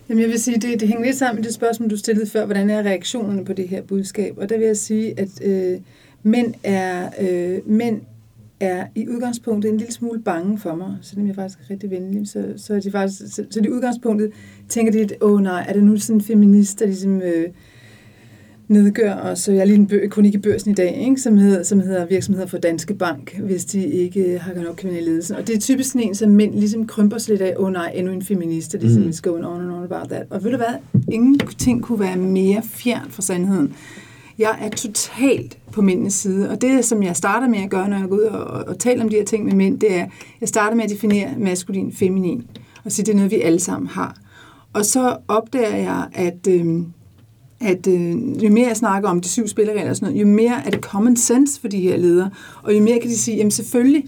Jamen 0.10 0.22
jeg 0.22 0.30
vil 0.30 0.40
sige, 0.40 0.58
det, 0.58 0.80
det 0.80 0.88
hænger 0.88 1.06
lidt 1.06 1.18
sammen 1.18 1.36
med 1.36 1.44
det 1.44 1.54
spørgsmål, 1.54 1.90
du 1.90 1.98
stillede 1.98 2.28
før, 2.28 2.46
hvordan 2.46 2.70
er 2.70 2.84
reaktionerne 2.84 3.46
på 3.46 3.54
det 3.54 3.68
her 3.68 3.82
budskab? 3.82 4.38
Og 4.38 4.50
der 4.50 4.58
vil 4.58 4.68
jeg 4.68 4.78
sige, 4.78 5.20
at 5.20 5.42
øh, 5.44 5.80
mænd, 6.24 6.54
er, 6.64 7.10
øh, 7.20 7.70
mænd 7.70 8.02
er 8.60 8.88
i 8.96 9.08
udgangspunktet 9.08 9.72
en 9.72 9.78
lille 9.78 9.94
smule 9.94 10.22
bange 10.22 10.58
for 10.58 10.76
mig, 10.76 10.98
selvom 11.02 11.28
jeg 11.28 11.36
faktisk 11.36 11.60
er 11.60 11.70
rigtig 11.70 11.92
venlig, 11.92 12.28
så, 12.28 12.54
så 12.58 12.74
er 12.74 12.80
de 12.80 12.92
faktisk, 12.92 13.36
så, 13.36 13.46
så 13.50 13.62
de 13.62 13.74
udgangspunktet 13.74 14.32
tænker 14.70 14.92
de, 14.92 15.00
at 15.00 15.14
åh 15.22 15.32
oh, 15.32 15.42
nej, 15.42 15.66
er 15.70 15.74
det 15.74 15.84
nu 15.84 15.98
sådan 15.98 16.16
en 16.16 16.22
feminist, 16.22 16.80
der 16.80 16.86
ligesom 16.86 17.22
øh, 17.22 17.50
nedgør 18.68 19.14
os. 19.14 19.40
Så 19.40 19.52
jeg 19.52 19.62
er 19.62 19.66
lige 19.66 19.78
en 19.78 19.90
bø- 19.92 20.08
kronik 20.08 20.34
i 20.34 20.38
børsen 20.38 20.72
i 20.72 20.74
dag, 20.74 20.98
ikke? 21.08 21.22
Som, 21.22 21.38
hedder, 21.38 21.64
som 21.64 21.80
hedder 21.80 22.06
Virksomheder 22.06 22.48
for 22.48 22.58
Danske 22.58 22.94
Bank, 22.94 23.40
hvis 23.40 23.66
de 23.66 23.86
ikke 23.86 24.40
har 24.40 24.64
nok 24.64 24.76
kvinder 24.76 25.00
i 25.00 25.02
ledelsen. 25.02 25.36
Og 25.36 25.48
det 25.48 25.56
er 25.56 25.60
typisk 25.60 25.92
sådan 25.92 26.08
en, 26.08 26.16
som 26.16 26.30
mænd 26.30 26.54
ligesom 26.54 26.88
krymper 26.88 27.18
sig 27.18 27.32
lidt 27.32 27.42
af, 27.42 27.54
åh 27.58 27.66
oh, 27.66 27.74
nej, 27.74 27.92
endnu 27.96 28.14
en 28.14 28.22
feminist, 28.22 28.72
der 28.74 28.80
ligesom 28.80 29.04
mm. 29.04 29.10
is 29.10 29.22
going 29.22 29.46
on 29.46 29.62
and 29.62 29.72
on 29.72 29.84
about 29.84 30.10
that. 30.10 30.24
Og 30.30 30.44
ved 30.44 30.52
du 30.52 30.58
hvad? 30.58 31.02
Ingenting 31.12 31.84
kunne 31.84 32.00
være 32.00 32.18
mere 32.18 32.62
fjern 32.64 33.08
fra 33.10 33.22
sandheden. 33.22 33.74
Jeg 34.40 34.58
er 34.62 34.70
totalt 34.70 35.58
på 35.72 35.82
mændenes 35.82 36.14
side, 36.14 36.50
og 36.50 36.62
det, 36.62 36.86
som 36.86 37.04
jeg 37.04 37.16
starter 37.16 37.48
med 37.48 37.60
at 37.60 37.70
gøre, 37.70 37.90
når 37.90 37.98
jeg 37.98 38.10
går 38.10 38.16
ud 38.16 38.22
og, 38.22 38.44
og, 38.44 38.68
og 38.68 38.80
taler 38.80 39.04
om 39.04 39.10
de 39.10 39.16
her 39.16 39.26
ting 39.26 39.46
med 39.46 39.54
mænd, 39.54 39.80
det 39.80 39.96
er, 39.96 40.06
jeg 40.42 40.50
starter 40.50 40.76
med 40.76 40.84
at 40.84 40.90
definere 40.90 41.30
maskulin 41.38 41.94
feminin, 41.94 42.44
og 42.84 42.92
sige, 42.92 43.06
det 43.06 43.12
er 43.12 43.16
noget, 43.16 43.32
vi 43.32 43.42
alle 43.42 43.60
sammen 43.60 43.88
har. 43.88 44.18
Og 44.74 44.86
så 44.86 45.18
opdager 45.28 45.76
jeg, 45.76 46.08
at... 46.14 46.48
Øh, 46.50 46.66
at 47.60 47.88
øh, 47.88 48.44
jo 48.44 48.50
mere 48.52 48.68
jeg 48.68 48.78
snakker 48.78 49.10
om 49.10 49.22
de 49.22 49.30
syv 49.30 49.48
spilleregler 49.48 49.90
og 49.90 49.96
sådan 49.96 50.14
noget, 50.14 50.22
jo 50.22 50.28
mere 50.28 50.66
er 50.66 50.70
det 50.70 50.82
common 50.82 51.16
sense 51.16 51.62
for 51.62 51.68
de 51.68 51.80
her 51.80 51.98
ledere, 51.98 52.30
og 52.64 52.76
jo 52.76 52.82
mere 52.82 53.00
kan 53.00 53.10
de 53.10 53.18
sige, 53.18 53.38
jamen 53.38 53.52
selvfølgelig, 53.52 54.06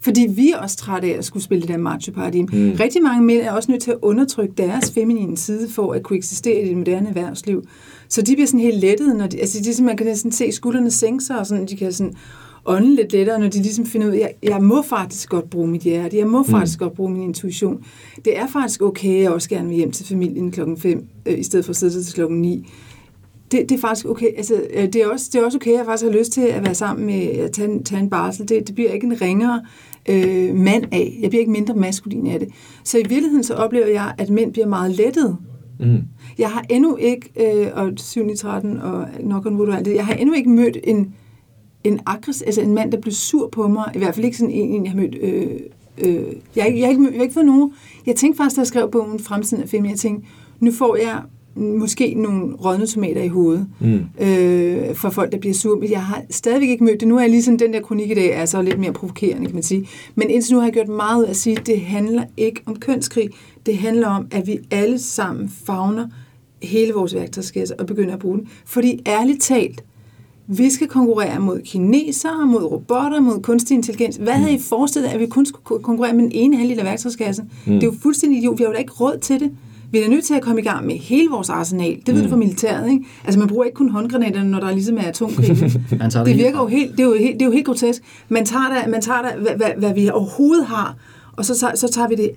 fordi 0.00 0.26
vi 0.30 0.50
er 0.50 0.58
også 0.58 0.76
trætte 0.76 1.08
af 1.08 1.18
at 1.18 1.24
skulle 1.24 1.42
spille 1.42 1.62
det 1.62 1.68
der 1.68 1.76
macho-paradigme. 1.76 2.48
Mm. 2.52 2.76
Rigtig 2.80 3.02
mange 3.02 3.24
mænd 3.24 3.40
er 3.42 3.52
også 3.52 3.70
nødt 3.70 3.82
til 3.82 3.90
at 3.90 3.98
undertrykke 4.02 4.54
deres 4.58 4.90
feminine 4.90 5.36
side 5.36 5.70
for 5.70 5.92
at 5.92 6.02
kunne 6.02 6.16
eksistere 6.16 6.62
i 6.62 6.68
det 6.68 6.76
moderne 6.76 7.08
erhvervsliv. 7.08 7.64
Så 8.08 8.22
de 8.22 8.34
bliver 8.34 8.46
sådan 8.46 8.60
helt 8.60 8.80
lettet, 8.80 9.16
når 9.16 9.26
de, 9.26 9.40
altså 9.40 9.74
de, 9.78 9.84
man 9.84 9.96
kan 9.96 10.06
næsten 10.06 10.32
se 10.32 10.52
skuldrene 10.52 10.90
sænke 10.90 11.24
sig, 11.24 11.38
og 11.38 11.46
sådan, 11.46 11.66
de 11.66 11.76
kan 11.76 11.92
sådan 11.92 12.14
ånde 12.66 12.96
lidt 12.96 13.12
lettere, 13.12 13.38
når 13.38 13.48
de 13.48 13.62
ligesom 13.62 13.86
finder 13.86 14.06
ud 14.06 14.12
af, 14.12 14.18
jeg, 14.18 14.34
jeg 14.42 14.62
må 14.62 14.82
faktisk 14.82 15.28
godt 15.28 15.50
bruge 15.50 15.68
mit 15.68 15.82
hjerte, 15.82 16.16
jeg 16.16 16.26
må 16.26 16.38
mm. 16.38 16.48
faktisk 16.48 16.78
godt 16.78 16.92
bruge 16.92 17.10
min 17.10 17.22
intuition. 17.22 17.84
Det 18.24 18.38
er 18.38 18.46
faktisk 18.46 18.82
okay, 18.82 19.16
at 19.16 19.22
jeg 19.22 19.30
også 19.30 19.48
gerne 19.48 19.68
vil 19.68 19.76
hjem 19.76 19.92
til 19.92 20.06
familien 20.06 20.50
klokken 20.50 20.76
5, 20.76 21.06
øh, 21.26 21.38
i 21.38 21.42
stedet 21.42 21.64
for 21.64 21.70
at 21.70 21.76
sidde 21.76 22.02
til 22.02 22.14
klokken 22.14 22.40
9. 22.40 22.66
Det, 23.52 23.68
det 23.68 23.72
er 23.72 23.80
faktisk 23.80 24.06
okay. 24.06 24.26
Altså, 24.36 24.54
øh, 24.74 24.84
det, 24.84 24.96
er 24.96 25.06
også, 25.08 25.30
det 25.32 25.40
er 25.40 25.44
også 25.44 25.58
okay, 25.58 25.70
at 25.70 25.78
jeg 25.78 25.84
faktisk 25.84 26.12
har 26.12 26.18
lyst 26.18 26.32
til 26.32 26.40
at 26.40 26.64
være 26.64 26.74
sammen 26.74 27.06
med 27.06 27.22
at 27.22 27.52
tage, 27.52 27.68
en, 27.68 27.84
tage 27.84 28.02
en 28.02 28.10
barsel. 28.10 28.48
Det, 28.48 28.66
det 28.66 28.74
bliver 28.74 28.90
ikke 28.90 29.06
en 29.06 29.20
ringere 29.20 29.62
øh, 30.08 30.54
mand 30.54 30.84
af. 30.92 31.18
Jeg 31.20 31.30
bliver 31.30 31.40
ikke 31.40 31.52
mindre 31.52 31.74
maskulin 31.74 32.26
af 32.26 32.38
det. 32.38 32.48
Så 32.84 32.98
i 32.98 33.02
virkeligheden 33.08 33.44
så 33.44 33.54
oplever 33.54 33.86
jeg, 33.86 34.14
at 34.18 34.30
mænd 34.30 34.52
bliver 34.52 34.66
meget 34.66 34.90
lettet. 34.90 35.36
Mm. 35.80 35.98
Jeg 36.38 36.48
har 36.48 36.64
endnu 36.70 36.96
ikke, 36.96 37.30
øh, 37.36 37.66
og 37.74 37.92
7 37.96 38.30
i 38.30 38.36
13 38.36 38.78
og 38.78 39.08
nok 39.20 39.46
on 39.46 39.56
wood 39.56 39.84
det, 39.84 39.94
jeg 39.94 40.06
har 40.06 40.14
endnu 40.14 40.34
ikke 40.34 40.50
mødt 40.50 40.78
en, 40.84 41.14
en 41.84 42.00
aggressiv, 42.06 42.44
altså 42.46 42.60
en 42.60 42.74
mand, 42.74 42.92
der 42.92 43.00
blev 43.00 43.12
sur 43.12 43.48
på 43.48 43.68
mig. 43.68 43.92
I 43.94 43.98
hvert 43.98 44.14
fald 44.14 44.24
ikke 44.24 44.36
sådan 44.36 44.54
en, 44.54 44.84
jeg 44.84 44.92
har 44.92 45.00
mødt... 45.00 45.14
Øh, 45.20 45.60
øh, 45.98 46.14
jeg, 46.16 46.24
jeg, 46.56 46.78
jeg, 46.78 46.90
ikke, 46.90 47.04
jeg 47.04 47.12
har 47.16 47.22
ikke 47.22 47.34
fået 47.34 47.46
nogen... 47.46 47.72
Jeg 48.06 48.16
tænkte 48.16 48.36
faktisk, 48.36 48.56
da 48.56 48.60
jeg 48.60 48.66
skrev 48.66 48.90
bogen 48.90 49.18
Fremtiden 49.18 49.62
af 49.62 49.68
Fem, 49.68 49.84
jeg 49.84 49.98
tænkte, 49.98 50.28
nu 50.60 50.72
får 50.72 50.96
jeg 50.96 51.22
måske 51.56 52.14
nogle 52.14 52.56
rådne 52.56 52.86
tomater 52.86 53.22
i 53.22 53.28
hovedet 53.28 53.66
mm. 53.80 54.00
øh, 54.20 54.94
for 54.94 55.10
folk, 55.10 55.32
der 55.32 55.38
bliver 55.38 55.54
sure. 55.54 55.80
Men 55.80 55.90
jeg 55.90 56.04
har 56.04 56.22
stadigvæk 56.30 56.68
ikke 56.68 56.84
mødt 56.84 57.00
det. 57.00 57.08
Nu 57.08 57.16
er 57.16 57.20
jeg 57.20 57.30
lige 57.30 57.42
sådan, 57.42 57.58
den 57.58 57.72
der 57.72 57.80
kronik 57.80 58.10
i 58.10 58.14
dag 58.14 58.30
er 58.30 58.44
så 58.44 58.62
lidt 58.62 58.78
mere 58.78 58.92
provokerende, 58.92 59.46
kan 59.46 59.54
man 59.54 59.62
sige. 59.62 59.88
Men 60.14 60.30
indtil 60.30 60.54
nu 60.54 60.60
har 60.60 60.66
jeg 60.66 60.72
gjort 60.72 60.88
meget 60.88 61.24
at 61.24 61.36
sige, 61.36 61.58
at 61.58 61.66
det 61.66 61.80
handler 61.80 62.24
ikke 62.36 62.62
om 62.66 62.76
kønskrig. 62.76 63.30
Det 63.66 63.76
handler 63.76 64.08
om, 64.08 64.26
at 64.30 64.46
vi 64.46 64.58
alle 64.70 64.98
sammen 64.98 65.52
fagner 65.66 66.08
hele 66.62 66.92
vores 66.92 67.14
værktøjskasse 67.14 67.80
og 67.80 67.86
begynder 67.86 68.14
at 68.14 68.20
bruge 68.20 68.38
den. 68.38 68.48
Fordi 68.64 69.00
ærligt 69.06 69.42
talt, 69.42 69.84
vi 70.46 70.70
skal 70.70 70.88
konkurrere 70.88 71.40
mod 71.40 71.60
kinesere, 71.64 72.46
mod 72.46 72.62
robotter, 72.62 73.20
mod 73.20 73.42
kunstig 73.42 73.74
intelligens. 73.74 74.16
Hvad 74.16 74.34
mm. 74.34 74.40
havde 74.40 74.54
I 74.54 74.58
forestillet, 74.60 75.08
at 75.08 75.20
vi 75.20 75.26
kun 75.26 75.46
skulle 75.46 75.82
konkurrere 75.82 76.12
med 76.12 76.22
den 76.22 76.32
ene 76.32 76.56
halvdel 76.56 76.78
af 76.78 76.84
værktøjskassen? 76.84 77.50
Mm. 77.66 77.72
Det 77.72 77.82
er 77.82 77.86
jo 77.86 77.94
fuldstændig 78.02 78.38
idiot. 78.38 78.58
Vi 78.58 78.64
har 78.64 78.68
jo 78.70 78.74
da 78.74 78.78
ikke 78.78 78.92
råd 78.92 79.18
til 79.18 79.40
det. 79.40 79.50
Vi 79.90 79.98
er 79.98 80.08
nødt 80.08 80.24
til 80.24 80.34
at 80.34 80.42
komme 80.42 80.60
i 80.60 80.64
gang 80.64 80.86
med 80.86 80.94
hele 80.94 81.30
vores 81.30 81.50
arsenal. 81.50 82.02
Det 82.06 82.14
ved 82.14 82.22
mm. 82.22 82.22
du 82.22 82.28
fra 82.28 82.36
militæret, 82.36 82.90
ikke? 82.90 83.04
Altså, 83.24 83.38
man 83.38 83.48
bruger 83.48 83.64
ikke 83.64 83.76
kun 83.76 83.88
håndgranaterne, 83.88 84.50
når 84.50 84.60
der 84.60 84.72
ligesom 84.72 84.98
er 84.98 85.02
atomkrig. 85.02 85.48
det 86.26 86.36
virker 86.36 86.58
jo 86.58 86.66
helt, 86.66 86.92
det 86.92 87.00
er 87.00 87.04
jo 87.04 87.14
helt, 87.14 87.34
det 87.34 87.42
er 87.42 87.46
jo 87.46 87.52
helt 87.52 87.66
grotesk. 87.66 88.02
Man 88.28 88.44
tager 88.44 88.68
da, 88.68 88.90
man 88.90 89.00
tager 89.02 89.22
da 89.22 89.28
hvad, 89.38 89.52
hvad, 89.56 89.70
hvad 89.78 89.94
vi 89.94 90.08
overhovedet 90.08 90.66
har, 90.66 90.96
og 91.36 91.44
så, 91.44 91.58
tager- 91.60 91.76
så 91.76 91.88
tager 91.92 92.08
vi 92.08 92.14
det 92.14 92.30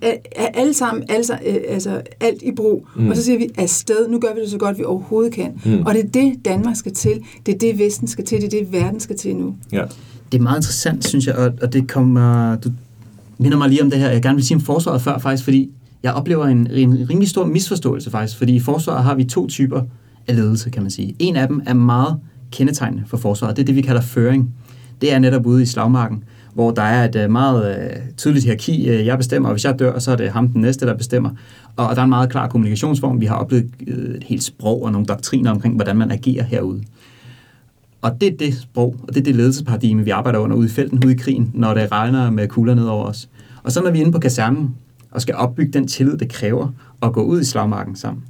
alle 0.54 0.74
sammen, 0.74 1.04
altså, 1.10 1.34
øh, 1.34 1.56
altså 1.70 2.02
alt 2.20 2.42
i 2.42 2.52
brug, 2.52 2.88
mm. 2.96 3.10
og 3.10 3.16
så 3.16 3.24
siger 3.24 3.38
vi 3.38 3.50
afsted, 3.58 4.08
nu 4.10 4.20
gør 4.20 4.34
vi 4.36 4.42
det 4.42 4.50
så 4.50 4.58
godt, 4.58 4.78
vi 4.78 4.84
overhovedet 4.84 5.34
kan. 5.34 5.52
Mm. 5.66 5.82
Og 5.86 5.94
det 5.94 6.06
er 6.06 6.08
det, 6.10 6.46
Danmark 6.46 6.76
skal 6.76 6.94
til, 6.94 7.12
det 7.46 7.54
er 7.54 7.58
det, 7.58 7.80
Vesten 7.80 8.08
skal 8.08 8.26
til, 8.26 8.38
det 8.42 8.54
er 8.54 8.60
det, 8.64 8.72
verden 8.72 9.00
skal 9.00 9.18
til 9.18 9.36
nu. 9.36 9.56
Ja. 9.72 9.84
Det 10.32 10.38
er 10.38 10.42
meget 10.42 10.58
interessant, 10.58 11.06
synes 11.08 11.28
jeg, 11.28 11.36
og, 11.36 11.54
og 11.62 11.74
det 11.74 11.88
kommer... 11.88 12.56
Du 12.56 12.70
minder 13.38 13.58
mig 13.58 13.70
lige 13.70 13.84
om 13.84 13.90
det 13.90 14.00
her, 14.00 14.10
jeg 14.10 14.22
gerne 14.22 14.36
vil 14.36 14.46
sige 14.46 14.56
om 14.56 14.62
forsvaret 14.62 15.02
før 15.02 15.18
faktisk, 15.18 15.44
fordi 15.44 15.72
jeg 16.04 16.14
oplever 16.14 16.46
en, 16.46 16.68
en 16.72 17.10
rimelig 17.10 17.30
stor 17.30 17.46
misforståelse 17.46 18.12
faktisk, 18.12 18.38
fordi 18.38 18.56
i 18.56 18.60
forsvaret 18.60 19.04
har 19.04 19.16
vi 19.16 19.24
to 19.24 19.48
typer 19.48 19.82
af 20.28 20.36
ledelse, 20.36 20.70
kan 20.70 20.82
man 20.82 20.92
sige. 20.92 21.16
En 21.20 21.36
af 21.36 21.48
dem 21.48 21.62
er 21.66 21.74
meget 21.74 22.18
kendetegnende 22.52 23.04
for 23.08 23.18
forsvaret, 23.18 23.56
det 23.56 23.62
er 23.62 23.66
det, 23.66 23.76
vi 23.76 23.82
kalder 23.82 24.02
føring. 24.02 24.54
Det 25.02 25.14
er 25.14 25.20
netop 25.20 25.46
ude 25.46 25.64
i 25.64 25.66
slagmarken, 25.66 26.24
hvor 26.56 26.72
der 26.72 26.82
er 26.82 27.06
et 27.06 27.16
øh, 27.16 27.32
meget 27.32 27.78
øh, 27.78 27.98
tydeligt 28.18 28.46
hierarki. 28.46 28.90
Øh, 28.90 29.06
jeg 29.06 29.18
bestemmer, 29.18 29.50
og 29.50 29.54
hvis 29.54 29.66
jeg 29.66 29.80
dør, 29.80 30.00
så 30.00 30.12
er 30.12 30.16
det 30.16 30.30
ham 30.30 30.50
den 30.50 30.62
næste, 30.62 30.86
der 30.86 30.94
bestemmer. 30.94 31.30
Og, 31.76 31.96
der 31.96 32.02
er 32.02 32.04
en 32.04 32.10
meget 32.10 32.30
klar 32.30 32.48
kommunikationsform. 32.48 33.22
Vi 33.22 33.26
har 33.26 33.36
oplevet 33.36 33.70
et 33.88 34.24
helt 34.24 34.44
sprog 34.44 34.84
og 34.84 34.92
nogle 34.92 35.06
doktriner 35.06 35.52
omkring, 35.52 35.76
hvordan 35.76 35.96
man 35.96 36.12
agerer 36.12 36.44
herude. 36.44 36.84
Og 38.02 38.22
det 38.22 38.34
er 38.34 38.38
det 38.38 38.54
sprog, 38.54 38.96
og 39.04 39.14
det 39.14 39.20
er 39.20 39.24
det 39.24 39.36
ledelsesparadigme, 39.36 40.04
vi 40.04 40.10
arbejder 40.10 40.40
under 40.40 40.56
ude 40.56 40.66
i 40.66 40.70
felten, 40.70 41.06
ude 41.06 41.14
i 41.14 41.18
krigen, 41.18 41.52
når 41.54 41.74
det 41.74 41.92
regner 41.92 42.30
med 42.30 42.48
kugler 42.48 42.76
ned 42.76 42.86
over 42.86 43.06
os. 43.06 43.30
Og 43.64 43.72
så 43.72 43.82
når 43.82 43.92
vi 43.92 43.98
er 43.98 44.02
inde 44.02 44.12
på 44.12 44.20
kasernen 44.20 44.76
og 45.12 45.22
skal 45.22 45.36
opbygge 45.36 45.72
den 45.72 45.88
tillid, 45.88 46.18
det 46.18 46.30
kræver 46.30 46.68
at 47.02 47.14
gå 47.14 47.24
ud 47.24 47.42
i 47.42 47.44
slagmarken 47.44 47.96
sammen. 47.96 48.24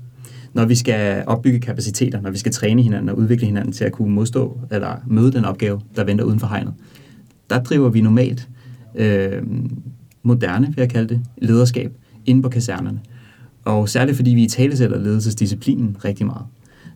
Når 0.53 0.65
vi 0.65 0.75
skal 0.75 1.23
opbygge 1.27 1.59
kapaciteter, 1.59 2.21
når 2.21 2.31
vi 2.31 2.37
skal 2.37 2.51
træne 2.51 2.81
hinanden 2.81 3.09
og 3.09 3.17
udvikle 3.17 3.45
hinanden 3.45 3.73
til 3.73 3.83
at 3.83 3.91
kunne 3.91 4.13
modstå 4.13 4.59
eller 4.71 4.95
møde 5.07 5.31
den 5.31 5.45
opgave, 5.45 5.81
der 5.95 6.03
venter 6.03 6.25
uden 6.25 6.39
for 6.39 6.47
hegnet. 6.47 6.73
Der 7.49 7.63
driver 7.63 7.89
vi 7.89 8.01
normalt 8.01 8.49
øh, 8.95 9.43
moderne, 10.23 10.67
vil 10.67 10.77
jeg 10.77 10.89
kalde 10.89 11.09
det, 11.09 11.21
lederskab 11.37 11.91
inde 12.25 12.41
på 12.41 12.49
kasernerne. 12.49 12.99
Og 13.65 13.89
særligt 13.89 14.15
fordi 14.15 14.31
vi 14.31 14.43
i 14.43 14.47
tale 14.47 14.77
sætter 14.77 14.99
ledelsesdisciplinen 14.99 15.97
rigtig 16.05 16.25
meget. 16.25 16.45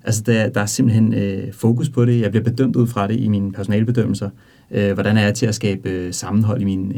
Altså, 0.04 0.22
der, 0.26 0.50
der 0.50 0.62
er 0.62 0.66
simpelthen 0.66 1.14
øh, 1.14 1.54
fokus 1.54 1.90
på 1.90 2.06
det. 2.06 2.22
Jeg 2.22 2.32
bliver 2.32 2.44
bedømt 2.44 2.76
ud 2.76 2.88
fra 2.88 3.08
det 3.08 3.20
i 3.20 3.28
mine 3.28 3.52
personalbedømmelser. 3.52 4.30
Øh, 4.72 4.94
hvordan 4.94 5.18
er 5.18 5.22
jeg 5.22 5.34
til 5.34 5.46
at 5.46 5.56
skabe 5.56 5.90
øh, 5.90 6.14
sammenhold 6.14 6.62
i 6.62 6.66
min 6.66 6.94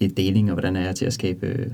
øh, 0.00 0.10
deling, 0.16 0.50
og 0.50 0.54
hvordan 0.54 0.76
er 0.76 0.80
jeg 0.80 0.94
til 0.94 1.04
at 1.04 1.12
skabe 1.12 1.46
øh, 1.46 1.66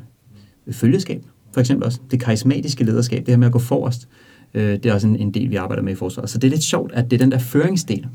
følgeskab, 0.72 1.22
for 1.52 1.60
eksempel 1.60 1.86
også. 1.86 2.00
Det 2.10 2.20
karismatiske 2.20 2.84
lederskab, 2.84 3.18
det 3.18 3.28
her 3.28 3.36
med 3.36 3.46
at 3.46 3.52
gå 3.52 3.58
forrest, 3.58 4.08
øh, 4.54 4.72
det 4.72 4.86
er 4.86 4.94
også 4.94 5.06
en, 5.06 5.16
en 5.16 5.34
del, 5.34 5.50
vi 5.50 5.56
arbejder 5.56 5.82
med 5.82 5.92
i 5.92 5.96
forsvaret. 5.96 6.30
Så 6.30 6.38
det 6.38 6.48
er 6.48 6.50
lidt 6.50 6.62
sjovt, 6.62 6.92
at 6.92 7.10
det 7.10 7.16
er 7.16 7.24
den 7.24 7.32
der 7.32 7.38
føringsdel, 7.38 8.06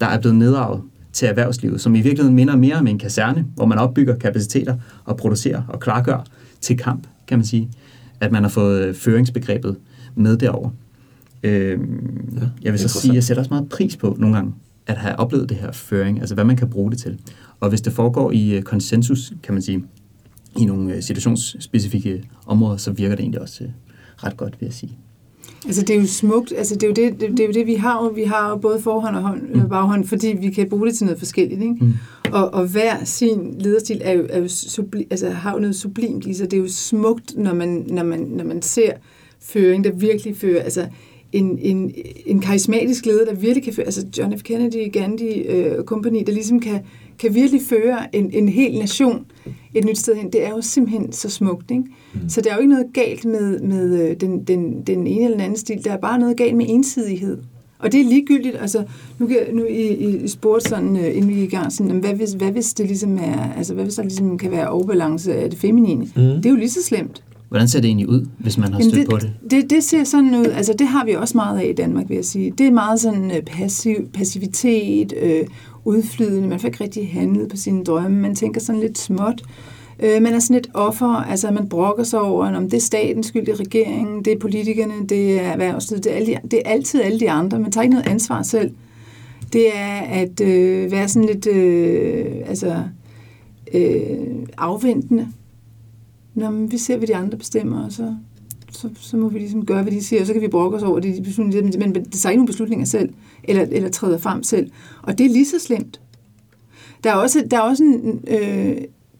der 0.00 0.06
er 0.06 0.20
blevet 0.20 0.36
nedarvet 0.36 0.82
til 1.12 1.28
erhvervslivet, 1.28 1.80
som 1.80 1.94
i 1.94 2.00
virkeligheden 2.00 2.36
minder 2.36 2.56
mere 2.56 2.76
om 2.76 2.86
en 2.86 2.98
kaserne, 2.98 3.46
hvor 3.54 3.66
man 3.66 3.78
opbygger 3.78 4.16
kapaciteter 4.16 4.76
og 5.04 5.16
producerer 5.16 5.62
og 5.68 5.80
klargør 5.80 6.24
til 6.60 6.78
kamp, 6.78 7.06
kan 7.26 7.38
man 7.38 7.44
sige. 7.44 7.70
At 8.20 8.32
man 8.32 8.42
har 8.42 8.50
fået 8.50 8.84
øh, 8.84 8.94
føringsbegrebet 8.94 9.76
med 10.14 10.36
derover. 10.36 10.70
Øhm, 11.42 12.38
ja, 12.40 12.46
jeg 12.62 12.72
vil 12.72 12.80
så 12.80 12.88
sige, 12.88 13.10
at 13.10 13.14
jeg 13.14 13.24
sætter 13.24 13.40
også 13.40 13.50
meget 13.50 13.68
pris 13.68 13.96
på 13.96 14.16
nogle 14.18 14.36
gange, 14.36 14.54
at 14.86 14.96
have 14.96 15.16
oplevet 15.16 15.48
det 15.48 15.56
her 15.56 15.72
føring, 15.72 16.20
altså 16.20 16.34
hvad 16.34 16.44
man 16.44 16.56
kan 16.56 16.70
bruge 16.70 16.90
det 16.90 16.98
til. 16.98 17.18
Og 17.60 17.68
hvis 17.68 17.80
det 17.80 17.92
foregår 17.92 18.30
i 18.30 18.56
øh, 18.56 18.62
konsensus, 18.62 19.32
kan 19.42 19.54
man 19.54 19.62
sige, 19.62 19.84
i 20.58 20.64
nogle 20.64 20.94
øh, 20.94 21.02
situationsspecifikke 21.02 22.22
områder, 22.46 22.76
så 22.76 22.92
virker 22.92 23.16
det 23.16 23.22
egentlig 23.22 23.40
også 23.40 23.64
øh, 23.64 23.70
ret 24.16 24.36
godt, 24.36 24.60
vil 24.60 24.66
jeg 24.66 24.74
sige. 24.74 24.98
Altså 25.66 25.82
det 25.82 25.96
er 25.96 26.00
jo 26.00 26.06
smukt, 26.06 26.52
altså 26.56 26.74
det 26.74 26.82
er 26.82 26.86
jo 26.86 26.92
det, 26.94 27.20
det, 27.20 27.30
det, 27.30 27.40
er 27.40 27.46
jo 27.46 27.52
det 27.52 27.66
vi 27.66 27.74
har 27.74 28.04
jo, 28.04 28.08
vi 28.08 28.22
har 28.22 28.50
jo 28.50 28.56
både 28.56 28.80
forhånd 28.80 29.16
og 29.16 29.22
hånd, 29.22 29.42
mm. 29.42 29.68
baghånd, 29.68 30.04
fordi 30.04 30.36
vi 30.40 30.50
kan 30.50 30.68
bruge 30.68 30.86
det 30.86 30.96
til 30.96 31.04
noget 31.04 31.18
forskelligt, 31.18 31.62
ikke? 31.62 31.76
Mm. 31.80 31.92
Og, 32.32 32.54
og 32.54 32.66
hver 32.66 33.04
sin 33.04 33.54
lederstil 33.58 34.00
er 34.04 34.12
jo, 34.12 34.26
er 34.30 34.38
jo 34.38 34.48
subli, 34.48 35.06
altså 35.10 35.30
har 35.30 35.52
jo 35.52 35.58
noget 35.58 35.76
sublimt 35.76 36.26
i 36.26 36.34
sig, 36.34 36.50
det 36.50 36.56
er 36.56 36.60
jo 36.60 36.68
smukt, 36.68 37.36
når 37.36 37.54
man, 37.54 37.84
når 37.88 38.02
man, 38.02 38.20
når 38.20 38.44
man 38.44 38.62
ser 38.62 38.92
føring, 39.40 39.84
der 39.84 39.92
virkelig 39.92 40.36
fører, 40.36 40.62
altså 40.62 40.86
en, 41.32 41.58
en, 41.58 41.94
en 42.26 42.40
karismatisk 42.40 43.06
leder, 43.06 43.24
der 43.24 43.34
virkelig 43.34 43.64
kan 43.64 43.72
føre, 43.72 43.86
altså 43.86 44.06
John 44.18 44.38
F. 44.38 44.42
Kennedy, 44.42 44.92
Gandhi 44.92 45.40
øh, 45.40 45.84
Company, 45.84 46.22
der 46.26 46.32
ligesom 46.32 46.60
kan, 46.60 46.80
kan 47.20 47.34
virkelig 47.34 47.62
føre 47.62 48.16
en, 48.16 48.30
en 48.32 48.48
hel 48.48 48.78
nation 48.78 49.26
et 49.74 49.84
nyt 49.84 49.98
sted 49.98 50.14
hen, 50.14 50.32
det 50.32 50.46
er 50.46 50.50
jo 50.50 50.60
simpelthen 50.60 51.12
så 51.12 51.30
smukt. 51.30 51.70
Ikke? 51.70 51.84
Mm. 52.14 52.28
Så 52.28 52.40
der 52.40 52.50
er 52.50 52.54
jo 52.54 52.60
ikke 52.60 52.72
noget 52.72 52.86
galt 52.94 53.24
med, 53.24 53.60
med 53.60 54.08
øh, 54.08 54.16
den, 54.20 54.44
den, 54.44 54.82
den 54.82 55.06
ene 55.06 55.24
eller 55.24 55.36
den 55.36 55.40
anden 55.40 55.58
stil, 55.58 55.84
der 55.84 55.92
er 55.92 55.96
bare 55.96 56.18
noget 56.18 56.36
galt 56.36 56.56
med 56.56 56.66
ensidighed. 56.68 57.38
Og 57.78 57.92
det 57.92 58.00
er 58.00 58.04
ligegyldigt, 58.04 58.56
altså 58.60 58.84
nu, 59.18 59.28
nu 59.52 59.64
i, 59.64 59.88
i, 59.88 60.28
spurgte 60.28 60.68
sådan, 60.68 60.90
uh, 60.90 61.16
inden 61.16 61.28
vi 61.28 61.34
gik 61.34 61.52
i 61.52 61.56
gang, 61.56 61.72
sådan, 61.72 61.98
hvad, 61.98 62.14
hvis, 62.14 62.32
hvad 62.32 62.52
hvis 62.52 62.74
det 62.74 62.86
ligesom 62.86 63.18
er, 63.18 63.52
altså 63.56 63.74
hvad 63.74 63.84
hvis 63.84 63.94
der 63.94 64.02
ligesom 64.02 64.38
kan 64.38 64.50
være 64.50 64.68
overbalance 64.68 65.34
af 65.34 65.50
det 65.50 65.58
feminine? 65.58 66.04
Mm. 66.04 66.22
Det 66.22 66.46
er 66.46 66.50
jo 66.50 66.56
lige 66.56 66.70
så 66.70 66.82
slemt. 66.82 67.22
Hvordan 67.48 67.68
ser 67.68 67.80
det 67.80 67.88
egentlig 67.88 68.08
ud, 68.08 68.26
hvis 68.38 68.58
man 68.58 68.72
har 68.72 68.78
Jamen, 68.78 68.94
stødt 68.94 69.10
på 69.10 69.16
det? 69.16 69.32
Det, 69.50 69.70
det 69.70 69.84
ser 69.84 70.04
sådan 70.04 70.34
ud, 70.34 70.46
altså 70.46 70.74
det 70.78 70.86
har 70.86 71.04
vi 71.04 71.12
også 71.12 71.36
meget 71.36 71.58
af 71.58 71.66
i 71.68 71.72
Danmark, 71.72 72.08
vil 72.08 72.14
jeg 72.14 72.24
sige. 72.24 72.50
Det 72.58 72.66
er 72.66 72.70
meget 72.70 73.00
sådan 73.00 73.30
øh, 73.30 73.42
passiv, 73.42 74.08
passivitet, 74.12 75.12
øh, 75.22 75.46
udflydende, 75.84 76.48
man 76.48 76.60
får 76.60 76.68
ikke 76.68 76.84
rigtig 76.84 77.12
handlet 77.12 77.48
på 77.48 77.56
sine 77.56 77.84
drømme, 77.84 78.18
man 78.18 78.34
tænker 78.34 78.60
sådan 78.60 78.80
lidt 78.80 78.98
småt. 78.98 79.42
Øh, 80.02 80.22
man 80.22 80.34
er 80.34 80.38
sådan 80.38 80.54
lidt 80.54 80.68
offer, 80.74 81.06
altså 81.06 81.50
man 81.50 81.68
brokker 81.68 82.04
sig 82.04 82.20
over, 82.20 82.56
om 82.56 82.64
det 82.64 82.76
er 82.76 82.80
statens 82.80 83.26
skyld, 83.26 83.46
det 83.46 83.52
er 83.52 83.60
regeringen, 83.60 84.24
det 84.24 84.32
er 84.32 84.38
politikerne, 84.38 85.06
det 85.08 85.40
er 85.40 85.42
erhvervslivet, 85.42 86.04
det 86.04 86.12
er, 86.12 86.16
alle 86.16 86.26
de, 86.26 86.38
det 86.50 86.62
er 86.64 86.70
altid 86.70 87.02
alle 87.02 87.20
de 87.20 87.30
andre. 87.30 87.58
Man 87.58 87.72
tager 87.72 87.82
ikke 87.82 87.94
noget 87.94 88.08
ansvar 88.08 88.42
selv. 88.42 88.70
Det 89.52 89.76
er 89.76 90.00
at 90.00 90.40
øh, 90.40 90.90
være 90.90 91.08
sådan 91.08 91.28
lidt 91.28 91.46
øh, 91.46 92.26
altså, 92.46 92.82
øh, 93.74 94.46
afventende. 94.58 95.28
Når 96.34 96.50
vi 96.50 96.78
ser, 96.78 96.96
hvad 96.96 97.08
de 97.08 97.16
andre 97.16 97.38
bestemmer, 97.38 97.84
og 97.84 97.92
så, 97.92 98.14
så, 98.72 98.88
så 98.94 99.16
må 99.16 99.28
vi 99.28 99.38
ligesom 99.38 99.66
gøre, 99.66 99.82
hvad 99.82 99.92
de 99.92 100.04
siger, 100.04 100.20
og 100.20 100.26
så 100.26 100.32
kan 100.32 100.42
vi 100.42 100.48
brokke 100.48 100.76
os 100.76 100.82
over 100.82 101.00
det, 101.00 101.16
de 101.16 101.22
beslutninger, 101.22 101.78
men, 101.78 101.92
men 101.92 102.04
det 102.04 102.12
tager 102.12 102.30
ikke 102.30 102.38
nogen 102.38 102.46
beslutninger 102.46 102.86
selv, 102.86 103.10
eller, 103.50 103.66
eller 103.70 103.90
træder 103.90 104.18
frem 104.18 104.42
selv. 104.42 104.70
Og 105.02 105.18
det 105.18 105.26
er 105.26 105.30
lige 105.30 105.46
så 105.46 105.58
slemt. 105.58 106.00
Der 107.04 107.10
er 107.10 107.14
også, 107.14 107.44
der 107.50 107.56
er 107.56 107.60
også 107.60 107.84
en... 107.84 108.24
Øh, 108.28 108.76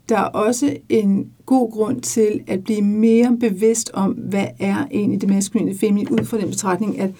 der 0.08 0.18
er 0.18 0.24
også 0.24 0.76
en 0.88 1.26
god 1.46 1.72
grund 1.72 2.00
til 2.00 2.40
at 2.46 2.64
blive 2.64 2.82
mere 2.82 3.36
bevidst 3.40 3.90
om, 3.94 4.12
hvad 4.12 4.46
er 4.58 4.86
egentlig 4.90 5.20
det 5.20 5.28
maskuline 5.28 5.70
og 5.70 5.76
feminine, 5.80 6.12
ud 6.12 6.24
fra 6.24 6.38
den 6.38 6.48
betragtning, 6.48 7.00
at 7.00 7.10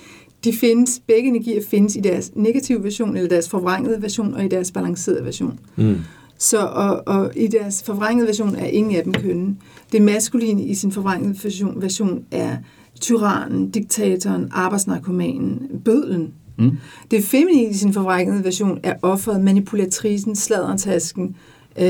de 0.44 0.52
findes, 0.52 1.02
begge 1.06 1.28
energier 1.28 1.62
findes 1.70 1.96
i 1.96 2.00
deres 2.00 2.32
negative 2.34 2.84
version, 2.84 3.16
eller 3.16 3.28
deres 3.28 3.48
forvrængede 3.48 4.02
version, 4.02 4.34
og 4.34 4.44
i 4.44 4.48
deres 4.48 4.72
balancerede 4.72 5.24
version. 5.24 5.58
Mm. 5.76 5.96
Så, 6.38 6.58
og, 6.58 7.02
og 7.06 7.32
i 7.36 7.46
deres 7.46 7.82
forvrængede 7.82 8.26
version 8.26 8.54
er 8.54 8.66
ingen 8.66 8.96
af 8.96 9.04
dem 9.04 9.12
kønne. 9.12 9.56
Det 9.92 10.02
maskuline 10.02 10.64
i 10.64 10.74
sin 10.74 10.92
forvrængede 10.92 11.38
version, 11.42 11.82
version 11.82 12.24
er 12.30 12.56
tyrannen, 13.00 13.70
diktatoren, 13.70 14.48
arbejdsnarkomanen, 14.52 15.68
bødlen. 15.84 16.32
Mm. 16.60 16.70
Det 17.10 17.24
feminine 17.24 17.70
i 17.70 17.74
sin 17.74 17.92
forvrængede 17.92 18.44
version 18.44 18.78
er 18.82 18.94
offeret, 19.02 19.40
manipulatrisen, 19.40 20.36
sladdertasken, 20.36 21.36
øh, 21.78 21.84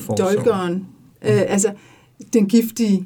Forsorg. 0.00 0.18
dolkeren, 0.18 0.86
øh, 1.24 1.42
altså 1.48 1.72
den 2.32 2.46
giftige, 2.46 3.04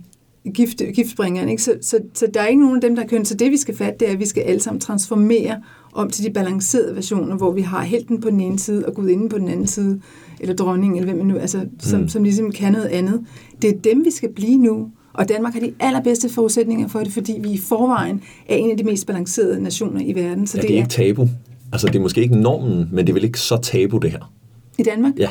gift, 0.54 0.82
giftspringeren. 0.94 1.48
Ikke? 1.48 1.62
Så, 1.62 1.72
så, 1.80 1.98
så 2.14 2.26
der 2.34 2.40
er 2.40 2.46
ikke 2.46 2.60
nogen 2.62 2.76
af 2.76 2.80
dem, 2.80 2.96
der 2.96 3.02
er 3.02 3.06
køn. 3.06 3.24
Så 3.24 3.34
det, 3.34 3.50
vi 3.50 3.56
skal 3.56 3.76
fatte, 3.76 3.98
det 4.00 4.08
er, 4.08 4.12
at 4.12 4.18
vi 4.18 4.26
skal 4.26 4.40
alle 4.42 4.60
sammen 4.60 4.80
transformere 4.80 5.62
om 5.92 6.10
til 6.10 6.24
de 6.24 6.30
balancerede 6.32 6.94
versioner, 6.94 7.36
hvor 7.36 7.52
vi 7.52 7.60
har 7.60 7.82
helten 7.82 8.20
på 8.20 8.30
den 8.30 8.40
ene 8.40 8.58
side 8.58 8.86
og 8.86 8.94
Gudinden 8.94 9.28
på 9.28 9.38
den 9.38 9.48
anden 9.48 9.66
side, 9.66 10.00
eller 10.40 10.54
dronningen, 10.54 10.98
eller 10.98 11.14
hvem 11.14 11.26
nu, 11.26 11.36
altså, 11.36 11.66
som, 11.80 12.00
Mm. 12.00 12.08
som 12.08 12.22
ligesom 12.22 12.52
kan 12.52 12.72
noget 12.72 12.86
andet. 12.86 13.24
Det 13.62 13.70
er 13.70 13.78
dem, 13.78 14.04
vi 14.04 14.10
skal 14.10 14.32
blive 14.32 14.56
nu. 14.58 14.90
Og 15.12 15.28
Danmark 15.28 15.52
har 15.52 15.60
de 15.60 15.72
allerbedste 15.80 16.28
forudsætninger 16.28 16.88
for 16.88 16.98
det, 16.98 17.12
fordi 17.12 17.38
vi 17.42 17.50
i 17.50 17.58
forvejen 17.58 18.22
er 18.48 18.56
en 18.56 18.70
af 18.70 18.76
de 18.76 18.84
mest 18.84 19.06
balancerede 19.06 19.62
nationer 19.62 20.00
i 20.04 20.14
verden. 20.14 20.46
Så 20.46 20.56
Ja, 20.58 20.62
det 20.62 20.70
er 20.70 20.76
ikke 20.76 20.88
tabu. 20.88 21.28
Altså, 21.72 21.86
det 21.86 21.96
er 21.96 22.00
måske 22.00 22.20
ikke 22.20 22.36
normen, 22.36 22.88
men 22.92 23.06
det 23.06 23.08
er 23.08 23.14
vel 23.14 23.24
ikke 23.24 23.40
så 23.40 23.56
tabu, 23.56 23.98
det 23.98 24.10
her. 24.10 24.32
I 24.78 24.82
Danmark? 24.82 25.12
Ja. 25.18 25.28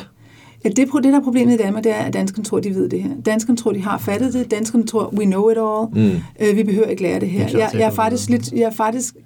Ja, 0.64 0.68
det, 0.68 0.76
det, 0.76 1.04
der 1.04 1.16
er 1.16 1.24
problemet 1.24 1.54
i 1.54 1.56
Danmark, 1.56 1.84
det 1.84 1.92
er, 1.92 2.00
at 2.00 2.12
danskerne 2.12 2.44
tror, 2.44 2.60
de 2.60 2.74
ved 2.74 2.88
det 2.88 3.02
her. 3.02 3.10
Danskerne 3.26 3.56
tror, 3.56 3.72
de 3.72 3.82
har 3.82 3.98
fattet 3.98 4.32
det. 4.32 4.50
Danskerne 4.50 4.86
tror, 4.86 5.14
we 5.14 5.24
know 5.24 5.50
it 5.50 5.56
all. 5.56 6.06
Mm. 6.06 6.16
Øh, 6.40 6.56
vi 6.56 6.62
behøver 6.62 6.86
ikke 6.86 7.02
lære 7.02 7.20
det 7.20 7.28
her. 7.28 7.46
Det 7.46 7.54
er 7.54 7.58
jeg, 7.58 7.68
det 7.72 7.78
jeg, 7.78 7.86
er 7.86 7.90
faktisk 7.90 8.30
lidt, 8.30 8.52
jeg, 8.52 8.62
er 8.62 8.70
faktisk, 8.70 9.16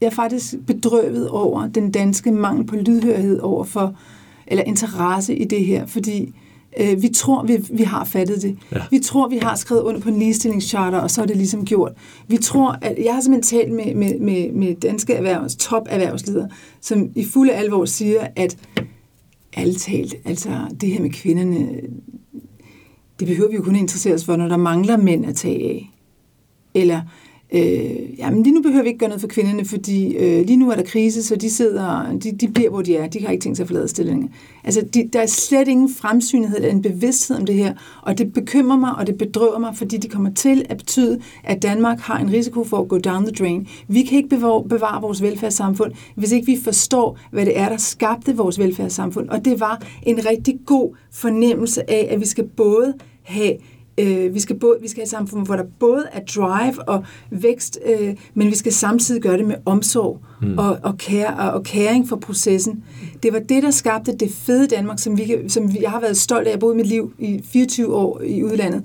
jeg 0.00 0.06
er 0.06 0.10
faktisk 0.10 0.54
bedrøvet 0.66 1.28
over 1.28 1.68
den 1.68 1.90
danske 1.90 2.32
mangel 2.32 2.66
på 2.66 2.76
lydhørhed 2.76 3.40
over 3.40 3.64
for, 3.64 3.94
eller 4.46 4.64
interesse 4.64 5.36
i 5.36 5.44
det 5.44 5.64
her, 5.64 5.86
fordi 5.86 6.34
øh, 6.80 7.02
vi 7.02 7.08
tror, 7.08 7.42
vi, 7.42 7.66
vi 7.70 7.82
har 7.82 8.04
fattet 8.04 8.42
det. 8.42 8.58
Ja. 8.72 8.82
Vi 8.90 8.98
tror, 8.98 9.28
vi 9.28 9.38
har 9.42 9.56
skrevet 9.56 9.82
under 9.82 10.00
på 10.00 10.08
en 10.08 10.18
ligestillingscharter, 10.18 10.98
og 10.98 11.10
så 11.10 11.22
er 11.22 11.26
det 11.26 11.36
ligesom 11.36 11.64
gjort. 11.64 11.92
Vi 12.28 12.36
tror, 12.36 12.78
at 12.82 12.98
jeg 13.04 13.14
har 13.14 13.20
simpelthen 13.20 13.58
talt 13.58 13.72
med, 13.72 13.94
med, 13.94 14.18
med, 14.20 14.52
med 14.52 14.74
danske 14.74 15.14
erhvervs, 15.14 15.56
top 15.56 15.82
erhvervsledere, 15.90 16.48
som 16.80 17.10
i 17.14 17.24
fulde 17.24 17.52
alvor 17.52 17.84
siger, 17.84 18.26
at 18.36 18.56
alt 19.52 19.80
talt, 19.80 20.14
altså 20.24 20.50
det 20.80 20.88
her 20.88 21.00
med 21.00 21.10
kvinderne, 21.10 21.80
det 23.20 23.28
behøver 23.28 23.50
vi 23.50 23.56
jo 23.56 23.62
kun 23.62 23.76
interessere 23.76 24.14
os 24.14 24.24
for, 24.24 24.36
når 24.36 24.48
der 24.48 24.56
mangler 24.56 24.96
mænd 24.96 25.26
at 25.26 25.36
tage 25.36 25.70
af. 25.70 25.90
Eller 26.74 27.00
øh, 27.54 28.18
jamen 28.18 28.42
lige 28.42 28.54
nu 28.54 28.62
behøver 28.62 28.82
vi 28.82 28.88
ikke 28.88 28.98
gøre 28.98 29.08
noget 29.08 29.20
for 29.20 29.28
kvinderne, 29.28 29.64
fordi 29.64 30.16
øh, 30.16 30.46
lige 30.46 30.56
nu 30.56 30.70
er 30.70 30.74
der 30.74 30.82
krise, 30.82 31.22
så 31.22 31.36
de 31.36 31.50
sidder, 31.50 32.18
de, 32.22 32.32
de 32.32 32.48
bliver, 32.48 32.70
hvor 32.70 32.82
de 32.82 32.96
er. 32.96 33.06
De 33.06 33.24
har 33.24 33.32
ikke 33.32 33.42
tænkt 33.42 33.56
sig 33.56 33.64
at 33.64 33.68
forlade 33.68 33.88
stillingen. 33.88 34.30
Altså, 34.64 34.80
de, 34.94 35.08
der 35.12 35.20
er 35.20 35.26
slet 35.26 35.68
ingen 35.68 35.94
fremsynighed 35.94 36.56
eller 36.56 36.70
en 36.70 36.82
bevidsthed 36.82 37.36
om 37.36 37.46
det 37.46 37.54
her, 37.54 37.74
og 38.02 38.18
det 38.18 38.32
bekymrer 38.32 38.76
mig, 38.76 38.94
og 38.98 39.06
det 39.06 39.18
bedrøver 39.18 39.58
mig, 39.58 39.76
fordi 39.76 39.96
det 39.96 40.10
kommer 40.10 40.30
til 40.30 40.66
at 40.68 40.76
betyde, 40.76 41.20
at 41.44 41.62
Danmark 41.62 41.98
har 42.00 42.18
en 42.18 42.32
risiko 42.32 42.64
for 42.64 42.78
at 42.78 42.88
gå 42.88 42.98
down 42.98 43.24
the 43.24 43.32
drain. 43.32 43.68
Vi 43.88 44.02
kan 44.02 44.16
ikke 44.16 44.28
bevare, 44.28 44.64
bevare 44.68 45.02
vores 45.02 45.22
velfærdssamfund, 45.22 45.92
hvis 46.14 46.32
ikke 46.32 46.46
vi 46.46 46.58
forstår, 46.64 47.18
hvad 47.30 47.46
det 47.46 47.58
er, 47.58 47.68
der 47.68 47.76
skabte 47.76 48.36
vores 48.36 48.58
velfærdssamfund. 48.58 49.28
Og 49.28 49.44
det 49.44 49.60
var 49.60 49.82
en 50.02 50.26
rigtig 50.30 50.58
god 50.66 50.94
fornemmelse 51.12 51.90
af, 51.90 52.08
at 52.10 52.20
vi 52.20 52.26
skal 52.26 52.44
både 52.44 52.94
have 53.22 53.56
Øh, 53.98 54.34
vi, 54.34 54.40
skal 54.40 54.56
både, 54.56 54.76
vi 54.82 54.88
skal 54.88 55.00
have 55.00 55.04
et 55.04 55.10
samfund, 55.10 55.46
hvor 55.46 55.56
der 55.56 55.64
både 55.78 56.04
er 56.12 56.20
drive 56.34 56.88
og 56.88 57.04
vækst, 57.30 57.78
øh, 57.86 58.14
men 58.34 58.48
vi 58.48 58.54
skal 58.54 58.72
samtidig 58.72 59.22
gøre 59.22 59.38
det 59.38 59.46
med 59.46 59.56
omsorg 59.64 60.20
mm. 60.42 60.58
og, 60.58 60.78
og, 60.82 60.94
care, 60.98 61.36
og, 61.38 61.50
og 61.50 61.64
caring 61.64 62.08
for 62.08 62.16
processen. 62.16 62.84
Det 63.22 63.32
var 63.32 63.38
det, 63.38 63.62
der 63.62 63.70
skabte 63.70 64.16
det 64.16 64.30
fede 64.32 64.66
Danmark, 64.66 64.98
som, 64.98 65.18
vi, 65.18 65.34
som 65.48 65.70
jeg 65.80 65.90
har 65.90 66.00
været 66.00 66.16
stolt 66.16 66.46
af. 66.46 66.50
Jeg 66.50 66.60
boet 66.60 66.76
mit 66.76 66.86
liv 66.86 67.12
i 67.18 67.42
24 67.52 67.94
år 67.94 68.20
i 68.20 68.44
udlandet. 68.44 68.82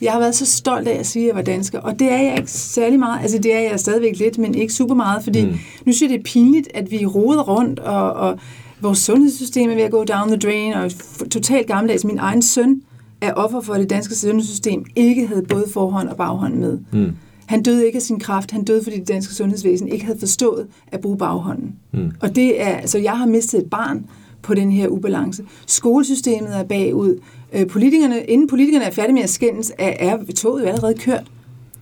Jeg 0.00 0.12
har 0.12 0.18
været 0.18 0.34
så 0.34 0.46
stolt 0.46 0.88
af 0.88 0.98
at 0.98 1.06
sige, 1.06 1.24
at 1.24 1.28
jeg 1.28 1.36
var 1.36 1.42
dansker, 1.42 1.80
og 1.80 1.98
det 1.98 2.12
er 2.12 2.18
jeg 2.18 2.36
ikke 2.36 2.50
særlig 2.50 2.98
meget. 2.98 3.22
Altså 3.22 3.38
det 3.38 3.54
er 3.54 3.60
jeg 3.60 3.80
stadigvæk 3.80 4.18
lidt, 4.18 4.38
men 4.38 4.54
ikke 4.54 4.72
super 4.72 4.94
meget, 4.94 5.24
fordi 5.24 5.44
mm. 5.44 5.50
nu 5.86 5.92
synes 5.92 6.02
jeg, 6.02 6.10
det 6.10 6.18
er 6.18 6.32
pinligt, 6.32 6.68
at 6.74 6.90
vi 6.90 7.06
roder 7.06 7.42
rundt, 7.42 7.78
og, 7.78 8.12
og 8.12 8.38
vores 8.80 8.98
sundhedssystem 8.98 9.70
er 9.70 9.74
ved 9.74 9.82
at 9.82 9.90
gå 9.90 10.04
down 10.04 10.28
the 10.28 10.36
drain, 10.36 10.72
og 10.72 10.90
totalt 11.30 11.66
gammeldags. 11.66 12.04
Min 12.04 12.18
egen 12.18 12.42
søn 12.42 12.82
er 13.20 13.32
offer 13.32 13.60
for, 13.60 13.74
det 13.74 13.90
danske 13.90 14.14
sundhedssystem 14.14 14.84
ikke 14.96 15.26
havde 15.26 15.42
både 15.42 15.64
forhånd 15.72 16.08
og 16.08 16.16
baghånd 16.16 16.54
med. 16.54 16.78
Mm. 16.92 17.12
Han 17.46 17.62
døde 17.62 17.86
ikke 17.86 17.96
af 17.96 18.02
sin 18.02 18.20
kraft, 18.20 18.50
han 18.50 18.64
døde, 18.64 18.82
fordi 18.82 18.98
det 18.98 19.08
danske 19.08 19.34
sundhedsvæsen 19.34 19.88
ikke 19.88 20.04
havde 20.04 20.18
forstået 20.18 20.66
at 20.86 21.00
bruge 21.00 21.18
baghånden. 21.18 21.74
Mm. 21.92 22.12
Og 22.20 22.36
det 22.36 22.62
er, 22.62 22.86
så 22.86 22.98
jeg 22.98 23.18
har 23.18 23.26
mistet 23.26 23.62
et 23.62 23.70
barn 23.70 24.06
på 24.42 24.54
den 24.54 24.72
her 24.72 24.88
ubalance. 24.88 25.42
Skolesystemet 25.66 26.56
er 26.56 26.64
bagud. 26.64 27.18
Øh, 27.52 27.66
politikerne, 27.66 28.24
inden 28.24 28.48
politikerne 28.48 28.84
er 28.84 28.90
færdige 28.90 29.14
med 29.14 29.22
at 29.22 29.30
skændes, 29.30 29.72
er, 29.78 29.92
er 30.10 30.18
toget 30.36 30.62
jo 30.62 30.66
allerede 30.66 30.94
kørt. 30.94 31.24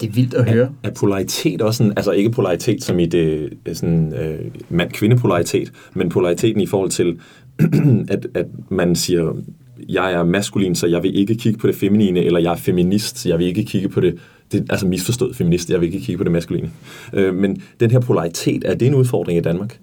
Det 0.01 0.09
er 0.09 0.13
vildt 0.13 0.35
at 0.35 0.51
høre. 0.51 0.69
Er, 0.83 0.89
er 0.89 0.95
polaritet 0.95 1.63
også 1.63 1.85
en, 1.85 1.93
altså 1.97 2.13
ikke 2.13 2.31
polaritet 2.31 2.85
som 2.85 2.99
i 2.99 3.07
det 3.07 3.51
sådan 3.73 4.15
øh, 4.15 4.39
mand-kvinde 4.69 5.17
polaritet, 5.17 5.73
men 5.95 6.09
polariteten 6.09 6.61
i 6.61 6.67
forhold 6.67 6.91
til, 6.91 7.19
at, 8.15 8.27
at 8.35 8.47
man 8.69 8.97
siger, 8.97 9.37
jeg 9.89 10.13
er 10.13 10.25
maskulin, 10.25 10.75
så 10.75 10.87
jeg 10.87 11.03
vil 11.03 11.19
ikke 11.19 11.35
kigge 11.35 11.59
på 11.59 11.67
det 11.67 11.77
feminine, 11.77 12.21
eller 12.21 12.41
jeg 12.41 12.53
er 12.53 12.57
feminist, 12.57 13.19
så 13.19 13.29
jeg 13.29 13.39
vil 13.39 13.47
ikke 13.47 13.65
kigge 13.65 13.89
på 13.89 14.01
det, 14.01 14.19
det 14.53 14.67
altså 14.71 14.87
misforstået 14.87 15.37
feminist, 15.37 15.71
jeg 15.71 15.81
vil 15.81 15.87
ikke 15.87 16.01
kigge 16.01 16.19
på 16.19 16.25
det 16.25 16.33
maskuline. 16.33 16.71
Øh, 17.13 17.35
men 17.35 17.63
den 17.81 17.91
her 17.91 18.01
polaritet, 18.01 18.63
er 18.67 18.75
det 18.75 18.89
en 18.89 18.95
udfordring 18.95 19.39
i 19.39 19.43
Danmark? 19.43 19.79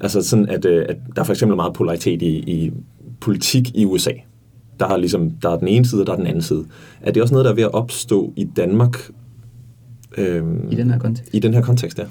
Altså 0.00 0.22
sådan, 0.22 0.48
at, 0.48 0.64
øh, 0.64 0.86
at 0.88 0.96
der 1.16 1.20
er 1.20 1.24
for 1.24 1.32
eksempel 1.32 1.56
meget 1.56 1.74
polaritet 1.74 2.22
i, 2.22 2.36
i 2.36 2.72
politik 3.20 3.76
i 3.76 3.84
USA. 3.84 4.12
Der 4.80 4.86
er, 4.86 4.96
ligesom, 4.96 5.30
der 5.30 5.50
er 5.50 5.58
den 5.58 5.68
ene 5.68 5.84
side, 5.84 6.00
og 6.00 6.06
der 6.06 6.12
er 6.12 6.16
den 6.16 6.26
anden 6.26 6.42
side. 6.42 6.64
Er 7.00 7.10
det 7.10 7.22
også 7.22 7.34
noget, 7.34 7.44
der 7.44 7.50
er 7.50 7.54
ved 7.54 7.64
at 7.64 7.74
opstå 7.74 8.32
i 8.36 8.44
Danmark? 8.44 9.10
Øh, 10.18 10.42
I 10.70 10.74
den 10.74 10.90
her 10.90 10.98
kontekst? 10.98 11.34
I 11.34 11.38
den 11.38 11.54
her 11.54 11.62
kontekst, 11.62 11.98
ja. 11.98 12.04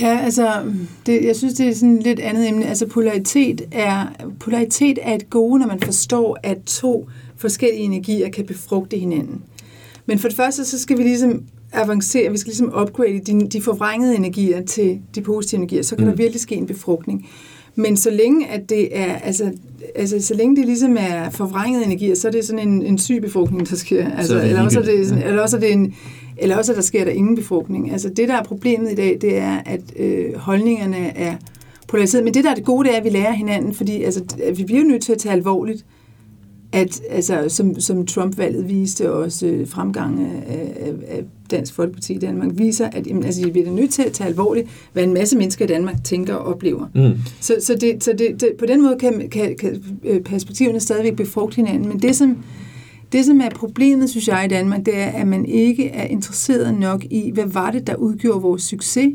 Ja, 0.00 0.18
altså, 0.22 0.72
det, 1.06 1.24
jeg 1.24 1.36
synes, 1.36 1.54
det 1.54 1.68
er 1.68 1.74
sådan 1.74 1.98
et 1.98 2.02
lidt 2.02 2.20
andet 2.20 2.48
emne. 2.48 2.66
Altså, 2.66 2.86
polaritet 2.86 3.62
er, 3.72 4.06
polaritet 4.40 4.98
er 5.02 5.14
et 5.14 5.30
gode, 5.30 5.60
når 5.60 5.66
man 5.66 5.80
forstår, 5.80 6.38
at 6.42 6.58
to 6.66 7.08
forskellige 7.36 7.82
energier 7.82 8.28
kan 8.28 8.46
befrugte 8.46 8.98
hinanden. 8.98 9.42
Men 10.06 10.18
for 10.18 10.28
det 10.28 10.36
første, 10.36 10.64
så 10.64 10.78
skal 10.78 10.98
vi 10.98 11.02
ligesom 11.02 11.42
avancere, 11.72 12.30
vi 12.30 12.38
skal 12.38 12.50
ligesom 12.50 12.80
upgrade 12.80 13.20
de, 13.20 13.48
de 13.48 13.62
forvrængede 13.62 14.16
energier 14.16 14.62
til 14.62 15.00
de 15.14 15.20
positive 15.20 15.58
energier, 15.58 15.82
så 15.82 15.96
kan 15.96 16.04
mm. 16.04 16.10
der 16.10 16.16
virkelig 16.16 16.40
ske 16.40 16.54
en 16.54 16.66
befrugtning. 16.66 17.28
Men 17.74 17.96
så 17.96 18.10
længe, 18.10 18.48
at 18.48 18.70
det 18.70 18.98
er, 18.98 19.14
altså, 19.14 19.50
altså, 19.94 20.22
så 20.22 20.34
længe 20.34 20.56
det 20.56 20.66
ligesom 20.66 20.96
er 21.00 21.30
forvrænget 21.30 21.84
energier, 21.86 22.14
så 22.14 22.28
er 22.28 22.32
det 22.32 22.44
sådan 22.44 22.68
en, 22.68 22.82
en 22.82 22.98
syg 22.98 23.20
befrugtning, 23.22 23.70
der 23.70 23.76
sker. 23.76 24.10
Altså, 24.10 24.40
eller, 24.40 24.62
også 24.62 24.80
er 24.80 24.84
det, 24.84 25.08
sådan, 25.08 25.22
eller 25.22 25.42
også 25.42 25.56
er 25.56 25.60
det 25.60 25.72
en, 25.72 25.94
eller 26.36 26.56
også, 26.56 26.72
at 26.72 26.76
der 26.76 26.82
sker 26.82 27.04
der 27.04 27.10
ingen 27.10 27.36
befrugtning. 27.36 27.92
Altså 27.92 28.08
det, 28.08 28.28
der 28.28 28.34
er 28.34 28.42
problemet 28.44 28.92
i 28.92 28.94
dag, 28.94 29.18
det 29.20 29.38
er, 29.38 29.62
at 29.66 29.80
øh, 29.96 30.34
holdningerne 30.34 31.16
er 31.16 31.36
polariseret. 31.88 32.24
Men 32.24 32.34
det, 32.34 32.44
der 32.44 32.50
er 32.50 32.54
det 32.54 32.64
gode, 32.64 32.88
det 32.88 32.94
er, 32.94 32.98
at 32.98 33.04
vi 33.04 33.10
lærer 33.10 33.32
hinanden, 33.32 33.74
fordi 33.74 34.02
altså, 34.02 34.22
vi 34.56 34.64
bliver 34.64 34.84
nødt 34.84 35.02
til 35.02 35.12
at 35.12 35.18
tage 35.18 35.32
alvorligt, 35.32 35.84
at 36.72 37.00
altså, 37.10 37.44
som, 37.48 37.80
som 37.80 38.06
Trump-valget 38.06 38.68
viste 38.68 39.12
også 39.12 39.46
øh, 39.46 39.68
fremgang 39.68 40.20
af, 40.20 40.72
af, 40.80 40.92
af 41.08 41.24
Dansk 41.50 41.74
Folkeparti 41.74 42.14
i 42.14 42.18
Danmark, 42.18 42.50
viser, 42.54 42.88
at 42.92 43.06
jamen, 43.06 43.24
altså, 43.24 43.44
vi 43.44 43.50
bliver 43.50 43.70
nødt 43.70 43.90
til 43.90 44.02
at 44.02 44.12
tage 44.12 44.28
alvorligt, 44.28 44.68
hvad 44.92 45.04
en 45.04 45.14
masse 45.14 45.36
mennesker 45.36 45.64
i 45.64 45.68
Danmark 45.68 46.04
tænker 46.04 46.34
og 46.34 46.46
oplever. 46.46 46.86
Mm. 46.94 47.12
Så, 47.40 47.56
så, 47.60 47.74
det, 47.74 48.04
så 48.04 48.12
det, 48.18 48.40
det, 48.40 48.50
på 48.58 48.66
den 48.66 48.82
måde 48.82 48.96
kan, 49.00 49.28
kan, 49.30 49.56
kan 49.58 49.82
øh, 50.04 50.20
perspektiverne 50.20 50.80
stadigvæk 50.80 51.16
befrugte 51.16 51.56
hinanden. 51.56 51.88
Men 51.88 51.98
det, 51.98 52.16
som 52.16 52.38
det, 53.12 53.24
som 53.24 53.40
er 53.40 53.48
problemet, 53.54 54.10
synes 54.10 54.28
jeg, 54.28 54.44
i 54.44 54.48
Danmark, 54.48 54.86
det 54.86 54.98
er, 54.98 55.06
at 55.06 55.26
man 55.26 55.44
ikke 55.44 55.88
er 55.88 56.04
interesseret 56.04 56.78
nok 56.78 57.04
i, 57.10 57.30
hvad 57.30 57.46
var 57.46 57.70
det, 57.70 57.86
der 57.86 57.94
udgjorde 57.94 58.42
vores 58.42 58.62
succes, 58.62 59.12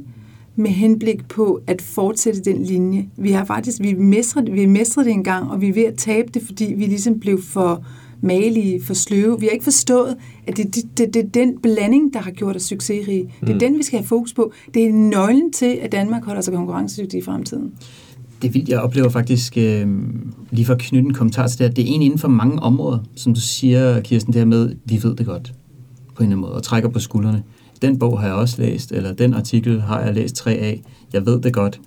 med 0.56 0.72
henblik 0.72 1.28
på 1.28 1.62
at 1.68 1.82
fortsætte 1.82 2.42
den 2.42 2.64
linje. 2.64 3.10
Vi 3.18 3.32
har 3.32 3.46
faktisk, 3.46 3.82
vi 3.82 3.94
mestrede, 3.94 4.52
vi 4.52 4.66
mestrede 4.66 5.06
det 5.06 5.14
engang, 5.14 5.52
og 5.52 5.62
vi 5.62 5.70
er 5.70 5.74
ved 5.74 5.84
at 5.84 5.96
tabe 5.98 6.32
det, 6.34 6.42
fordi 6.46 6.74
vi 6.78 6.86
ligesom 6.86 7.20
blev 7.20 7.42
for 7.42 7.86
malige, 8.22 8.84
for 8.84 8.94
sløve. 8.94 9.40
Vi 9.40 9.46
har 9.46 9.52
ikke 9.52 9.64
forstået, 9.64 10.18
at 10.48 10.58
det, 10.58 10.76
det, 10.76 10.98
det, 10.98 11.14
det 11.14 11.26
er 11.26 11.30
den 11.30 11.58
blanding, 11.58 12.14
der 12.14 12.20
har 12.20 12.32
gjort 12.32 12.56
os 12.56 12.64
succesrige. 12.64 13.34
Det 13.42 13.50
er 13.50 13.54
mm. 13.54 13.60
den, 13.60 13.78
vi 13.78 13.84
skal 13.84 14.00
have 14.00 14.08
fokus 14.08 14.34
på. 14.34 14.52
Det 14.74 14.84
er 14.84 14.94
nøglen 14.94 15.52
til, 15.52 15.80
at 15.82 15.92
Danmark 15.92 16.26
holder 16.26 16.42
sig 16.42 16.54
konkurrencedygtig 16.54 17.18
i 17.18 17.22
fremtiden 17.22 17.74
det 18.42 18.48
er 18.48 18.52
vildt. 18.52 18.70
Jeg 18.70 18.80
oplever 18.80 19.10
faktisk, 19.10 19.58
øh, 19.58 19.88
lige 20.52 20.66
for 20.66 20.74
at 20.74 20.80
knytte 20.80 21.08
en 21.08 21.14
kommentar 21.14 21.48
til 21.48 21.60
det, 21.60 21.68
her, 21.68 21.74
det 21.74 21.82
er 21.82 21.88
egentlig 21.88 22.06
inden 22.06 22.20
for 22.20 22.28
mange 22.28 22.60
områder, 22.60 23.00
som 23.16 23.34
du 23.34 23.40
siger, 23.40 24.02
Kirsten, 24.02 24.34
det 24.34 24.40
her 24.40 24.46
med, 24.46 24.76
vi 24.86 25.00
ved 25.04 25.16
det 25.16 25.26
godt, 25.26 25.54
på 26.16 26.24
en 26.24 26.30
eller 26.30 26.38
anden 26.38 26.42
måde, 26.42 26.54
og 26.54 26.64
trækker 26.64 26.90
på 26.90 27.00
skuldrene. 27.00 27.44
Den 27.82 28.00
bog 28.00 28.20
har 28.20 28.28
jeg 28.28 28.36
også 28.36 28.62
læst, 28.62 28.92
eller 28.92 29.14
den 29.14 29.34
artikel 29.34 29.82
har 29.82 30.02
jeg 30.02 30.14
læst 30.14 30.36
tre 30.36 30.52
af. 30.52 30.82
Jeg 31.14 31.26
ved 31.26 31.42
det 31.42 31.54
godt, 31.54 31.82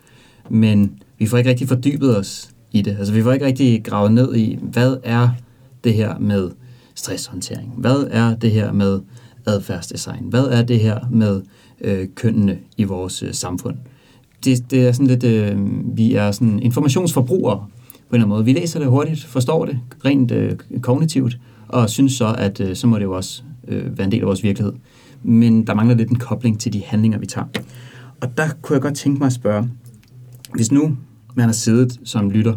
men 0.51 0.93
vi 1.19 1.27
får 1.27 1.39
ikke 1.39 1.51
rigtig 1.51 1.69
fordybet 1.69 2.19
os 2.19 2.51
i 2.73 2.83
det. 2.83 2.97
Altså, 2.99 3.13
vi 3.13 3.23
får 3.23 3.33
ikke 3.33 3.47
rigtig 3.47 3.85
gravet 3.85 4.13
ned 4.13 4.35
i, 4.35 4.59
hvad 4.63 4.97
er 5.03 5.29
det 5.85 5.95
her 5.95 6.19
med 6.19 6.51
stresshåndtering? 6.95 7.73
Hvad 7.77 8.09
er 8.11 8.35
det 8.35 8.51
her 8.51 8.73
med 8.73 9.01
adfærdsdesign? 9.47 10.25
Hvad 10.31 10.45
er 10.45 10.63
det 10.63 10.81
her 10.81 10.99
med 11.11 11.43
øh, 11.81 12.09
kønnene 12.15 12.59
i 12.77 12.85
vores 12.85 13.23
øh, 13.23 13.35
samfund? 13.35 13.77
Det, 14.45 14.71
det 14.71 14.89
er 14.89 14.93
sådan 14.93 15.07
lidt, 15.07 15.25
øh, 15.25 15.57
vi 15.97 16.15
er 16.15 16.31
sådan 16.31 16.59
informationsforbrugere 16.59 17.57
på 17.57 17.65
en 17.65 18.15
eller 18.15 18.25
anden 18.25 18.29
måde. 18.29 18.45
Vi 18.45 18.53
læser 18.53 18.79
det 18.79 18.89
hurtigt, 18.89 19.25
forstår 19.25 19.65
det 19.65 19.79
rent 20.05 20.31
øh, 20.31 20.57
kognitivt, 20.81 21.39
og 21.69 21.91
synes 21.91 22.13
så, 22.13 22.35
at 22.39 22.61
øh, 22.61 22.77
så 22.77 22.87
må 22.87 22.97
det 22.97 23.05
jo 23.05 23.17
også 23.17 23.43
øh, 23.69 23.99
være 23.99 24.05
en 24.05 24.13
del 24.13 24.21
af 24.21 24.27
vores 24.27 24.43
virkelighed. 24.43 24.73
Men 25.23 25.67
der 25.67 25.75
mangler 25.75 25.97
lidt 25.97 26.11
en 26.11 26.19
kobling 26.19 26.61
til 26.61 26.73
de 26.73 26.83
handlinger, 26.87 27.19
vi 27.19 27.27
tager. 27.27 27.47
Og 28.21 28.39
der 28.39 28.49
kunne 28.63 28.75
jeg 28.75 28.83
godt 28.83 28.95
tænke 28.95 29.19
mig 29.19 29.27
at 29.27 29.33
spørge, 29.33 29.69
hvis 30.55 30.73
nu 30.73 30.97
man 31.35 31.45
har 31.45 31.53
siddet 31.53 32.01
som 32.05 32.31
lytter 32.31 32.55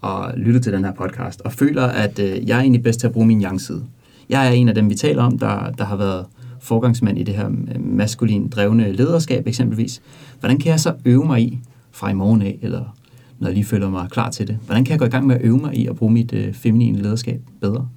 og 0.00 0.32
lyttet 0.36 0.62
til 0.62 0.72
den 0.72 0.84
her 0.84 0.92
podcast, 0.92 1.40
og 1.40 1.52
føler, 1.52 1.82
at 1.82 2.18
øh, 2.18 2.48
jeg 2.48 2.56
er 2.56 2.60
egentlig 2.60 2.82
bedst 2.82 3.00
til 3.00 3.06
at 3.06 3.12
bruge 3.12 3.26
min 3.26 3.42
yang-side. 3.42 3.84
Jeg 4.28 4.46
er 4.48 4.50
en 4.50 4.68
af 4.68 4.74
dem, 4.74 4.90
vi 4.90 4.94
taler 4.94 5.22
om, 5.22 5.38
der, 5.38 5.70
der 5.70 5.84
har 5.84 5.96
været 5.96 6.26
forgangsmand 6.60 7.18
i 7.18 7.22
det 7.22 7.34
her 7.34 7.48
maskulin 7.78 8.48
drevne 8.48 8.92
lederskab 8.92 9.46
eksempelvis. 9.46 10.02
Hvordan 10.40 10.58
kan 10.58 10.70
jeg 10.70 10.80
så 10.80 10.94
øve 11.04 11.24
mig 11.24 11.42
i 11.42 11.58
fra 11.90 12.10
i 12.10 12.14
morgen 12.14 12.42
af, 12.42 12.58
eller 12.62 12.96
når 13.38 13.48
jeg 13.48 13.54
lige 13.54 13.64
føler 13.64 13.90
mig 13.90 14.08
klar 14.10 14.30
til 14.30 14.46
det? 14.46 14.58
Hvordan 14.66 14.84
kan 14.84 14.90
jeg 14.90 14.98
gå 14.98 15.04
i 15.04 15.08
gang 15.08 15.26
med 15.26 15.34
at 15.34 15.42
øve 15.44 15.58
mig 15.58 15.74
i 15.74 15.86
at 15.86 15.96
bruge 15.96 16.12
mit 16.12 16.32
øh, 16.32 16.54
feminine 16.54 16.98
lederskab 16.98 17.40
bedre? 17.60 17.88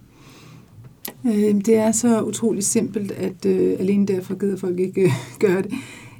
Øh, 1.25 1.55
det 1.65 1.75
er 1.75 1.91
så 1.91 2.21
utroligt 2.21 2.65
simpelt, 2.65 3.11
at 3.11 3.45
øh, 3.45 3.75
alene 3.79 4.07
derfor 4.07 4.39
gider 4.39 4.57
folk 4.57 4.79
ikke 4.79 5.01
øh, 5.01 5.11
gøre 5.47 5.61
det. 5.61 5.71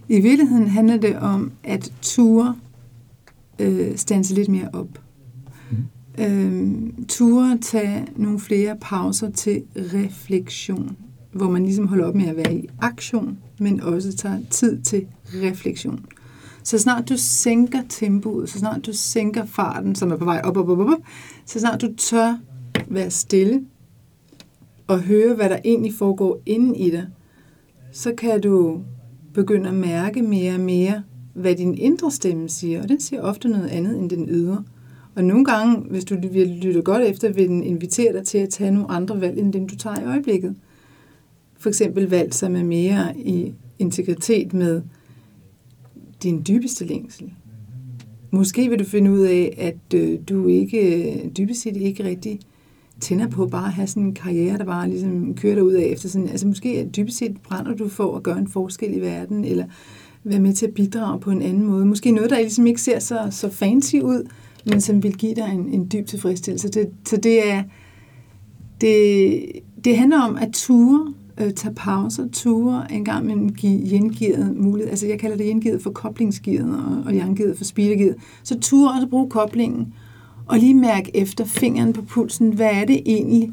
I 0.10 0.20
virkeligheden 0.20 0.68
handler 0.68 0.98
det 0.98 1.16
om 1.16 1.52
at 1.64 1.92
ture 2.02 2.56
øh, 3.60 3.98
stanse 3.98 4.34
lidt 4.34 4.50
mere 4.50 4.70
op. 4.74 5.00
Mm. 5.72 6.24
Øh, 6.24 6.74
ture 7.08 7.58
tage 7.62 8.08
nogle 8.16 8.40
flere 8.40 8.76
pauser 8.82 9.30
til 9.30 9.64
refleksion 9.76 10.98
hvor 11.32 11.50
man 11.50 11.64
ligesom 11.64 11.88
holder 11.88 12.06
op 12.06 12.16
med 12.16 12.26
at 12.26 12.38
være 12.38 12.54
i 12.56 12.70
aktion, 12.82 13.38
men 13.60 13.82
også 13.82 14.14
tager 14.18 14.40
tid 14.50 14.82
til 14.82 15.08
refleksion. 15.34 16.06
Så 16.64 16.78
snart 16.78 17.10
du 17.10 17.18
sænker 17.18 17.80
tempoet, 17.90 18.50
så 18.50 18.60
snart 18.60 18.86
du 18.86 18.94
sænker 18.94 19.46
farten, 19.46 19.96
som 19.96 20.12
er 20.12 20.16
på 20.16 20.26
vej 20.26 20.42
op, 20.44 20.58
op, 20.58 20.70
op, 20.70 20.80
op, 20.80 21.00
så 21.46 21.60
snart 21.60 21.82
du 21.82 21.94
tør 21.98 22.38
være 22.88 23.12
stille 23.12 23.66
og 24.88 25.00
høre, 25.00 25.36
hvad 25.36 25.50
der 25.50 25.60
egentlig 25.66 25.94
foregår 25.94 26.42
inden 26.46 26.76
i 26.76 26.90
dig, 26.90 27.08
så 27.92 28.14
kan 28.18 28.42
du 28.42 28.82
begynde 29.34 29.70
at 29.70 29.76
mærke 29.76 30.22
mere 30.22 30.54
og 30.54 30.60
mere, 30.60 31.04
hvad 31.34 31.56
din 31.56 31.78
indre 31.78 32.12
stemme 32.12 32.50
siger, 32.50 32.84
og 32.84 32.90
den 32.90 33.00
siger 33.00 33.22
ofte 33.22 33.48
noget 33.48 33.68
andet 33.68 34.00
end 34.00 34.10
den 34.10 34.30
ydre. 34.30 34.64
Og 35.16 35.24
nogle 35.24 35.46
gange, 35.46 35.76
hvis 35.90 36.06
du 36.06 36.16
vil 36.32 36.48
lytte 36.48 36.82
godt 36.82 37.04
efter, 37.04 37.32
vil 37.32 37.48
den 37.48 37.64
invitere 37.64 38.14
dig 38.14 38.26
til 38.26 38.38
at 38.38 38.50
tage 38.50 38.72
nogle 38.72 38.92
andre 38.92 39.22
valg, 39.22 39.40
end 39.40 39.54
dem 39.54 39.68
du 39.68 39.76
tager 39.76 40.00
i 40.00 40.06
øjeblikket 40.06 40.56
for 41.60 41.70
eksempel 41.70 42.10
valg, 42.10 42.34
som 42.34 42.56
er 42.56 42.64
mere 42.64 43.18
i 43.18 43.54
integritet 43.80 44.54
med 44.54 44.82
din 46.24 46.44
dybeste 46.48 46.86
længsel. 46.86 47.32
Måske 48.32 48.70
vil 48.70 48.80
du 48.80 48.84
finde 48.84 49.12
ud 49.12 49.20
af, 49.20 49.56
at 49.58 50.00
øh, 50.00 50.20
du 50.30 50.48
ikke, 50.48 51.12
øh, 51.14 51.32
dybest 51.38 51.62
set 51.62 51.78
ikke 51.78 52.04
rigtig 52.04 52.40
tænder 53.00 53.28
på 53.28 53.48
bare 53.48 53.68
at 53.68 53.74
have 53.74 53.88
sådan 53.88 54.04
en 54.04 54.14
karriere, 54.14 54.58
der 54.58 54.66
bare 54.66 54.90
ligesom 54.90 55.36
kører 55.36 55.56
dig 55.56 55.64
ud 55.64 55.74
af 55.74 55.84
efter 55.84 56.10
sådan, 56.10 56.30
altså 56.30 56.48
måske 56.48 56.90
dybest 56.96 57.18
set 57.18 57.38
brænder 57.44 57.76
du 57.76 57.88
for 57.88 58.16
at 58.16 58.24
gøre 58.24 58.38
en 58.38 58.48
forskel 58.48 58.98
i 58.98 59.02
verden, 59.02 59.46
eller 59.46 59.66
være 60.24 60.40
med 60.40 60.54
til 60.54 60.68
at 60.68 60.74
bidrage 60.74 61.20
på 61.20 61.32
en 61.32 61.42
anden 61.42 61.64
måde. 61.64 61.86
Måske 61.86 62.12
noget, 62.12 62.30
der 62.30 62.40
ligesom 62.40 62.68
ikke 62.68 62.82
ser 62.82 63.00
så, 63.00 63.28
så 63.32 63.50
fancy 63.50 63.96
ud, 63.96 64.30
men 64.66 64.82
som 64.82 65.04
vil 65.04 65.18
give 65.18 65.36
dig 65.36 65.50
en, 65.54 65.70
en 65.70 65.90
dyb 65.94 66.08
tilfredsstillelse. 66.08 66.70
Det, 66.70 66.90
så 67.06 67.18
det 67.18 67.50
er, 67.52 67.64
det, 68.82 69.42
det 69.84 69.98
handler 69.98 70.22
om 70.22 70.36
at 70.36 70.50
ture, 70.54 71.14
øh, 71.40 71.54
tage 71.54 71.74
pauser, 71.74 72.28
ture, 72.34 72.94
en 72.94 73.06
gang 73.06 73.26
med 73.26 73.56
give 73.56 73.90
gengivet 73.90 74.58
mulighed. 74.58 74.90
Altså 74.90 75.08
jeg 75.08 75.20
kalder 75.20 75.38
det 75.38 75.46
gengivet 75.46 75.82
for 75.82 75.90
koblingsgivet, 75.92 76.74
og, 76.74 77.04
og 77.06 77.16
jangivet 77.16 77.58
for 77.58 77.64
speedergivet. 77.64 78.16
Så 78.44 78.60
ture 78.60 78.94
også 78.94 79.08
bruge 79.08 79.30
koblingen, 79.30 79.94
og 80.46 80.60
lige 80.60 80.74
mærke 80.74 81.18
efter 81.18 81.46
fingeren 81.46 81.94
på 81.94 82.02
pulsen, 82.02 82.54
hvad 82.54 82.70
er 82.72 82.86
det 82.86 83.02
egentlig, 83.06 83.52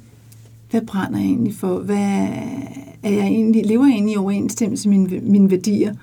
hvad 0.71 0.81
brænder 0.81 1.19
jeg 1.19 1.29
egentlig 1.29 1.55
for, 1.55 1.79
hvad 1.79 2.29
er 3.03 3.11
jeg 3.11 3.27
egentlig, 3.27 3.67
lever 3.67 3.87
jeg 3.87 3.95
egentlig 3.95 4.15
i 4.15 4.17
overensstemmelse 4.17 4.89
med 4.89 4.99
mine, 4.99 5.21
mine 5.21 5.51
værdier, 5.51 5.95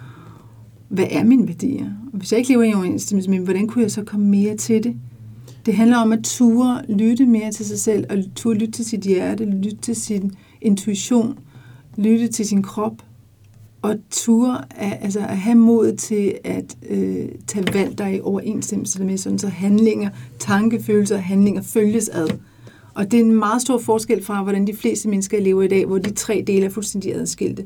hvad 0.87 1.05
er 1.11 1.23
mine 1.23 1.47
værdier? 1.47 1.85
Og 2.13 2.17
hvis 2.17 2.31
jeg 2.31 2.37
ikke 2.37 2.51
lever 2.51 2.63
i 2.63 2.73
overensstemmelse 2.73 3.29
med 3.29 3.37
dem, 3.37 3.45
hvordan 3.45 3.67
kunne 3.67 3.81
jeg 3.81 3.91
så 3.91 4.03
komme 4.03 4.25
mere 4.25 4.55
til 4.55 4.83
det? 4.83 4.95
Det 5.65 5.73
handler 5.75 5.97
om 5.97 6.11
at 6.11 6.19
ture 6.23 6.81
lytte 6.89 7.25
mere 7.25 7.51
til 7.51 7.65
sig 7.65 7.79
selv, 7.79 8.05
og 8.09 8.17
ture 8.35 8.55
lytte 8.55 8.71
til 8.71 8.85
sit 8.85 9.01
hjerte, 9.01 9.45
lytte 9.45 9.77
til 9.77 9.95
sin 9.95 10.31
intuition, 10.61 11.37
lytte 11.97 12.27
til 12.27 12.47
sin 12.47 12.63
krop, 12.63 12.93
og 13.81 13.95
ture 14.11 14.61
at, 14.69 14.97
altså 15.01 15.19
at 15.19 15.37
have 15.37 15.55
mod 15.55 15.95
til 15.95 16.33
at 16.43 16.77
øh, 16.89 17.29
tage 17.47 17.73
valg, 17.73 17.97
der 17.97 18.03
er 18.03 18.09
i 18.09 18.21
overensstemmelse 18.21 19.03
med, 19.03 19.17
sådan 19.17 19.39
så 19.39 19.47
handlinger, 19.47 20.09
tankefølelser 20.39 21.15
og 21.15 21.23
handlinger 21.23 21.61
følges 21.61 22.09
ad. 22.09 22.27
Og 22.93 23.11
det 23.11 23.19
er 23.19 23.23
en 23.23 23.35
meget 23.35 23.61
stor 23.61 23.77
forskel 23.77 24.23
fra, 24.23 24.43
hvordan 24.43 24.67
de 24.67 24.75
fleste 24.75 25.09
mennesker 25.09 25.41
lever 25.41 25.63
i 25.63 25.67
dag, 25.67 25.85
hvor 25.85 25.97
de 25.97 26.13
tre 26.13 26.43
dele 26.47 26.65
er 26.65 26.69
fuldstændig 26.69 27.15
adskilte. 27.15 27.65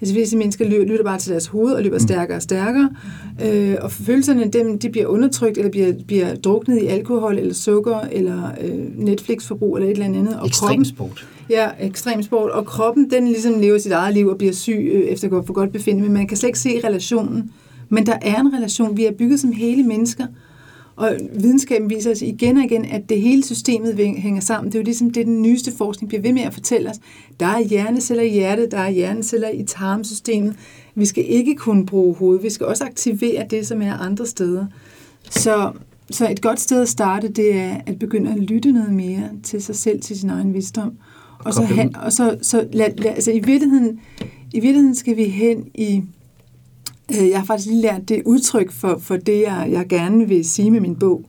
Altså 0.00 0.14
visse 0.14 0.36
mennesker 0.36 0.64
lytter 0.64 1.04
bare 1.04 1.18
til 1.18 1.32
deres 1.32 1.46
hoved 1.46 1.72
og 1.72 1.82
løber 1.82 1.96
mm. 1.96 2.00
stærkere 2.00 2.36
og 2.36 2.42
stærkere, 2.42 2.90
øh, 3.44 3.76
og 3.80 3.92
følelserne 3.92 4.50
dem, 4.50 4.78
de 4.78 4.90
bliver 4.90 5.06
undertrykt, 5.06 5.58
eller 5.58 5.70
bliver, 5.70 5.92
bliver 6.06 6.34
druknet 6.34 6.82
i 6.82 6.86
alkohol, 6.86 7.38
eller 7.38 7.54
sukker, 7.54 8.00
eller 8.12 8.50
øh, 8.60 8.98
Netflix-forbrug, 8.98 9.76
eller 9.76 9.88
et 9.88 9.92
eller 9.92 10.06
andet. 10.06 10.40
Og 10.40 10.46
Ekstremsport. 10.46 11.28
Ja, 11.50 11.68
ekstremsport. 11.80 12.50
Og 12.50 12.66
kroppen, 12.66 13.10
den 13.10 13.28
ligesom 13.28 13.60
lever 13.60 13.78
sit 13.78 13.92
eget 13.92 14.14
liv 14.14 14.26
og 14.26 14.38
bliver 14.38 14.52
syg 14.52 14.90
øh, 14.92 15.00
efter 15.00 15.42
for 15.46 15.52
godt 15.52 15.72
befindende, 15.72 16.08
men 16.08 16.14
man 16.14 16.26
kan 16.26 16.36
slet 16.36 16.48
ikke 16.48 16.58
se 16.58 16.80
relationen. 16.84 17.50
Men 17.88 18.06
der 18.06 18.18
er 18.22 18.40
en 18.40 18.54
relation. 18.54 18.96
Vi 18.96 19.04
er 19.04 19.12
bygget 19.12 19.40
som 19.40 19.52
hele 19.52 19.82
mennesker, 19.82 20.26
og 20.98 21.16
videnskaben 21.32 21.90
viser 21.90 22.10
os 22.10 22.22
igen 22.22 22.56
og 22.56 22.64
igen, 22.64 22.84
at 22.84 23.08
det 23.08 23.20
hele 23.20 23.44
systemet 23.44 23.96
hænger 24.16 24.40
sammen. 24.40 24.72
Det 24.72 24.78
er 24.78 24.82
jo 24.82 24.84
ligesom 24.84 25.10
det, 25.10 25.26
den 25.26 25.42
nyeste 25.42 25.72
forskning 25.76 26.08
bliver 26.08 26.22
ved 26.22 26.32
med 26.32 26.42
at 26.42 26.54
fortælle 26.54 26.90
os. 26.90 26.96
Der 27.40 27.46
er 27.46 27.60
hjerneceller 27.60 28.22
i 28.22 28.28
hjertet, 28.28 28.70
der 28.70 28.78
er 28.78 28.90
hjerneceller 28.90 29.48
i 29.48 29.64
tarmsystemet. 29.64 30.56
Vi 30.94 31.04
skal 31.04 31.24
ikke 31.28 31.54
kun 31.54 31.86
bruge 31.86 32.14
hovedet, 32.14 32.42
vi 32.42 32.50
skal 32.50 32.66
også 32.66 32.84
aktivere 32.84 33.46
det, 33.50 33.66
som 33.66 33.82
er 33.82 33.94
andre 33.94 34.26
steder. 34.26 34.66
Så, 35.30 35.72
så 36.10 36.30
et 36.30 36.42
godt 36.42 36.60
sted 36.60 36.82
at 36.82 36.88
starte, 36.88 37.28
det 37.28 37.54
er 37.54 37.76
at 37.86 37.98
begynde 37.98 38.32
at 38.32 38.38
lytte 38.38 38.72
noget 38.72 38.92
mere 38.92 39.30
til 39.42 39.62
sig 39.62 39.76
selv, 39.76 40.00
til 40.00 40.18
sin 40.18 40.30
egen 40.30 40.54
visdom. 40.54 40.92
Og 41.38 41.54
så, 41.54 41.62
han, 41.62 41.96
og 41.96 42.12
så, 42.12 42.38
så 42.42 42.68
lad, 42.72 42.90
lad, 42.96 43.10
altså 43.10 43.30
i 43.30 43.40
virkeligheden, 43.40 44.00
i 44.52 44.60
virkeligheden 44.60 44.94
skal 44.94 45.16
vi 45.16 45.24
hen 45.24 45.64
i 45.74 46.02
Øh, 47.12 47.28
jeg 47.28 47.38
har 47.38 47.46
faktisk 47.46 47.68
lige 47.68 47.82
lært 47.82 48.08
det 48.08 48.22
udtryk 48.26 48.72
for, 48.72 48.98
for 48.98 49.16
det, 49.16 49.40
jeg, 49.40 49.68
jeg 49.70 49.86
gerne 49.88 50.28
vil 50.28 50.44
sige 50.44 50.70
med 50.70 50.80
min 50.80 50.96
bog. 50.96 51.24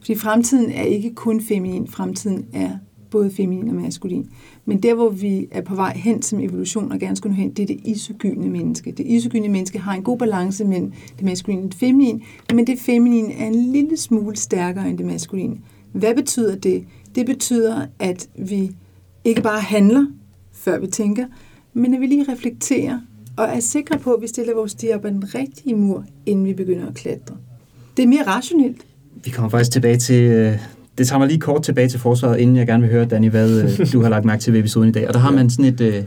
Fordi 0.00 0.14
fremtiden 0.14 0.70
er 0.70 0.82
ikke 0.82 1.14
kun 1.14 1.40
feminin, 1.40 1.88
fremtiden 1.88 2.44
er 2.52 2.70
både 3.10 3.30
feminin 3.30 3.68
og 3.68 3.74
maskulin. 3.74 4.30
Men 4.64 4.82
der, 4.82 4.94
hvor 4.94 5.08
vi 5.08 5.48
er 5.50 5.60
på 5.60 5.74
vej 5.74 5.96
hen 5.96 6.22
som 6.22 6.40
evolution 6.40 6.92
og 6.92 6.98
gerne 6.98 7.16
skulle 7.16 7.36
hen, 7.36 7.50
det 7.52 7.62
er 7.62 7.66
det 7.66 7.80
isogyne 7.84 8.50
menneske. 8.50 8.92
Det 8.92 9.06
isogyne 9.06 9.48
menneske 9.48 9.78
har 9.78 9.94
en 9.94 10.02
god 10.02 10.18
balance 10.18 10.64
mellem 10.64 10.92
det 11.16 11.24
maskuline 11.24 11.62
og 11.62 11.68
det 11.68 11.74
feminine, 11.74 12.20
men 12.54 12.66
det 12.66 12.78
feminine 12.78 13.32
er 13.32 13.46
en 13.46 13.72
lille 13.72 13.96
smule 13.96 14.36
stærkere 14.36 14.90
end 14.90 14.98
det 14.98 15.06
maskuline. 15.06 15.56
Hvad 15.92 16.14
betyder 16.14 16.56
det? 16.56 16.84
Det 17.14 17.26
betyder, 17.26 17.86
at 17.98 18.28
vi 18.38 18.70
ikke 19.24 19.42
bare 19.42 19.60
handler, 19.60 20.06
før 20.52 20.80
vi 20.80 20.86
tænker, 20.86 21.26
men 21.74 21.94
at 21.94 22.00
vi 22.00 22.06
lige 22.06 22.32
reflekterer 22.32 23.00
og 23.36 23.44
er 23.44 23.60
sikre 23.60 23.98
på, 23.98 24.12
at 24.12 24.22
vi 24.22 24.26
stiller 24.26 24.54
vores 24.54 24.72
stier 24.72 24.98
på 24.98 25.08
den 25.08 25.34
rigtige 25.34 25.74
mur, 25.74 26.04
inden 26.26 26.44
vi 26.44 26.54
begynder 26.54 26.88
at 26.88 26.94
klatre. 26.94 27.36
Det 27.96 28.02
er 28.02 28.06
mere 28.06 28.26
rationelt. 28.26 28.86
Vi 29.24 29.30
kommer 29.30 29.48
faktisk 29.48 29.70
tilbage 29.70 29.96
til... 29.96 30.22
Øh, 30.22 30.58
det 30.98 31.08
tager 31.08 31.18
mig 31.18 31.28
lige 31.28 31.40
kort 31.40 31.62
tilbage 31.62 31.88
til 31.88 32.00
forsvaret, 32.00 32.38
inden 32.38 32.56
jeg 32.56 32.66
gerne 32.66 32.82
vil 32.82 32.92
høre, 32.92 33.04
Danny, 33.04 33.30
hvad 33.30 33.62
øh, 33.62 33.86
du 33.92 34.02
har 34.02 34.08
lagt 34.08 34.24
mærke 34.24 34.42
til 34.42 34.52
ved 34.52 34.60
episoden 34.60 34.88
i 34.88 34.92
dag. 34.92 35.08
Og 35.08 35.14
der 35.14 35.20
har 35.20 35.30
man 35.30 35.50
sådan 35.50 35.64
et, 35.64 35.80
øh, 35.80 36.04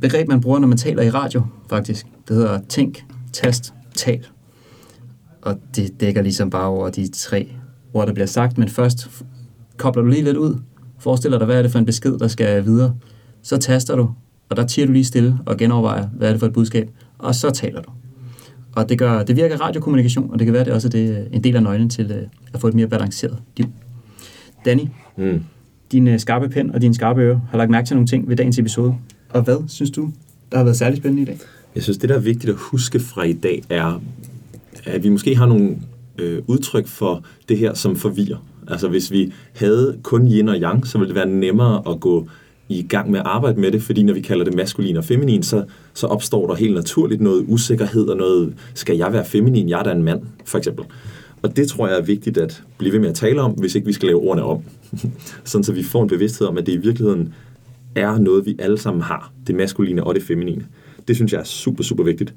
begreb, 0.00 0.28
man 0.28 0.40
bruger, 0.40 0.58
når 0.58 0.68
man 0.68 0.78
taler 0.78 1.02
i 1.02 1.10
radio, 1.10 1.42
faktisk. 1.68 2.06
Det 2.28 2.36
hedder 2.36 2.60
tænk, 2.68 3.04
tast, 3.32 3.74
tal. 3.94 4.26
Og 5.42 5.58
det 5.76 6.00
dækker 6.00 6.22
ligesom 6.22 6.50
bare 6.50 6.66
over 6.66 6.90
de 6.90 7.08
tre 7.08 7.48
ord, 7.94 8.06
der 8.06 8.12
bliver 8.12 8.26
sagt. 8.26 8.58
Men 8.58 8.68
først 8.68 9.08
kobler 9.76 10.02
du 10.02 10.08
lige 10.08 10.24
lidt 10.24 10.36
ud. 10.36 10.58
Forestiller 10.98 11.38
dig, 11.38 11.46
hvad 11.46 11.58
er 11.58 11.62
det 11.62 11.72
for 11.72 11.78
en 11.78 11.86
besked, 11.86 12.18
der 12.18 12.28
skal 12.28 12.64
videre. 12.64 12.94
Så 13.42 13.56
taster 13.56 13.96
du, 13.96 14.10
og 14.50 14.56
der 14.56 14.66
tiger 14.66 14.86
du 14.86 14.92
lige 14.92 15.04
stille 15.04 15.38
og 15.46 15.56
genovervejer, 15.56 16.06
hvad 16.06 16.28
er 16.28 16.32
det 16.32 16.40
for 16.40 16.46
et 16.46 16.52
budskab, 16.52 16.90
og 17.18 17.34
så 17.34 17.50
taler 17.50 17.82
du. 17.82 17.90
Og 18.72 18.88
det, 18.88 18.98
gør, 18.98 19.22
det 19.22 19.36
virker 19.36 19.60
radiokommunikation, 19.60 20.30
og 20.32 20.38
det 20.38 20.44
kan 20.44 20.54
være, 20.54 20.64
det 20.64 20.72
også 20.72 20.88
det 20.88 21.18
er 21.18 21.22
en 21.32 21.44
del 21.44 21.56
af 21.56 21.62
nøglen 21.62 21.90
til 21.90 22.10
øh, 22.10 22.22
at 22.52 22.60
få 22.60 22.68
et 22.68 22.74
mere 22.74 22.86
balanceret 22.86 23.38
liv. 23.56 23.66
Danny, 24.64 24.82
mm. 25.16 25.44
din 25.92 26.08
øh, 26.08 26.20
skarpe 26.20 26.48
pen 26.48 26.74
og 26.74 26.80
dine 26.80 26.94
skarpe 26.94 27.20
ører 27.20 27.40
har 27.50 27.58
lagt 27.58 27.70
mærke 27.70 27.86
til 27.86 27.96
nogle 27.96 28.06
ting 28.06 28.28
ved 28.28 28.36
dagens 28.36 28.58
episode. 28.58 28.94
Og 29.30 29.42
hvad 29.42 29.68
synes 29.68 29.90
du, 29.90 30.10
der 30.52 30.56
har 30.56 30.64
været 30.64 30.76
særlig 30.76 30.98
spændende 30.98 31.22
i 31.22 31.26
dag? 31.26 31.38
Jeg 31.74 31.82
synes, 31.82 31.98
det 31.98 32.08
der 32.08 32.14
er 32.14 32.20
vigtigt 32.20 32.50
at 32.50 32.56
huske 32.58 33.00
fra 33.00 33.22
i 33.22 33.32
dag 33.32 33.62
er, 33.68 34.02
at 34.84 35.04
vi 35.04 35.08
måske 35.08 35.36
har 35.36 35.46
nogle 35.46 35.76
øh, 36.18 36.42
udtryk 36.46 36.86
for 36.86 37.24
det 37.48 37.58
her, 37.58 37.74
som 37.74 37.96
forvirrer. 37.96 38.44
Altså 38.68 38.88
hvis 38.88 39.10
vi 39.10 39.32
havde 39.56 39.98
kun 40.02 40.32
yin 40.32 40.48
og 40.48 40.56
yang, 40.56 40.86
så 40.86 40.98
ville 40.98 41.08
det 41.08 41.16
være 41.16 41.28
nemmere 41.28 41.82
at 41.88 42.00
gå 42.00 42.28
i 42.70 42.82
gang 42.82 43.10
med 43.10 43.20
at 43.20 43.26
arbejde 43.26 43.60
med 43.60 43.72
det, 43.72 43.82
fordi 43.82 44.02
når 44.02 44.14
vi 44.14 44.20
kalder 44.20 44.44
det 44.44 44.54
maskulin 44.54 44.96
og 44.96 45.04
feminin, 45.04 45.42
så, 45.42 45.64
så 45.94 46.06
opstår 46.06 46.46
der 46.46 46.54
helt 46.54 46.74
naturligt 46.74 47.20
noget 47.20 47.44
usikkerhed 47.48 48.08
og 48.08 48.16
noget, 48.16 48.54
skal 48.74 48.96
jeg 48.96 49.12
være 49.12 49.24
feminin, 49.24 49.68
jeg 49.68 49.78
er 49.78 49.82
da 49.82 49.92
en 49.92 50.02
mand, 50.02 50.22
for 50.44 50.58
eksempel. 50.58 50.84
Og 51.42 51.56
det 51.56 51.68
tror 51.68 51.88
jeg 51.88 51.98
er 51.98 52.02
vigtigt 52.02 52.38
at 52.38 52.62
blive 52.78 52.92
ved 52.92 53.00
med 53.00 53.08
at 53.08 53.14
tale 53.14 53.40
om, 53.40 53.50
hvis 53.50 53.74
ikke 53.74 53.86
vi 53.86 53.92
skal 53.92 54.06
lave 54.06 54.20
ordene 54.20 54.42
om. 54.42 54.62
Sådan 55.44 55.64
så 55.64 55.72
vi 55.72 55.82
får 55.82 56.02
en 56.02 56.08
bevidsthed 56.08 56.46
om, 56.46 56.58
at 56.58 56.66
det 56.66 56.72
i 56.72 56.76
virkeligheden 56.76 57.34
er 57.94 58.18
noget, 58.18 58.46
vi 58.46 58.56
alle 58.58 58.78
sammen 58.78 59.02
har, 59.02 59.32
det 59.46 59.54
maskuline 59.54 60.04
og 60.04 60.14
det 60.14 60.22
feminine. 60.22 60.66
Det 61.08 61.16
synes 61.16 61.32
jeg 61.32 61.40
er 61.40 61.44
super, 61.44 61.82
super 61.82 62.04
vigtigt. 62.04 62.34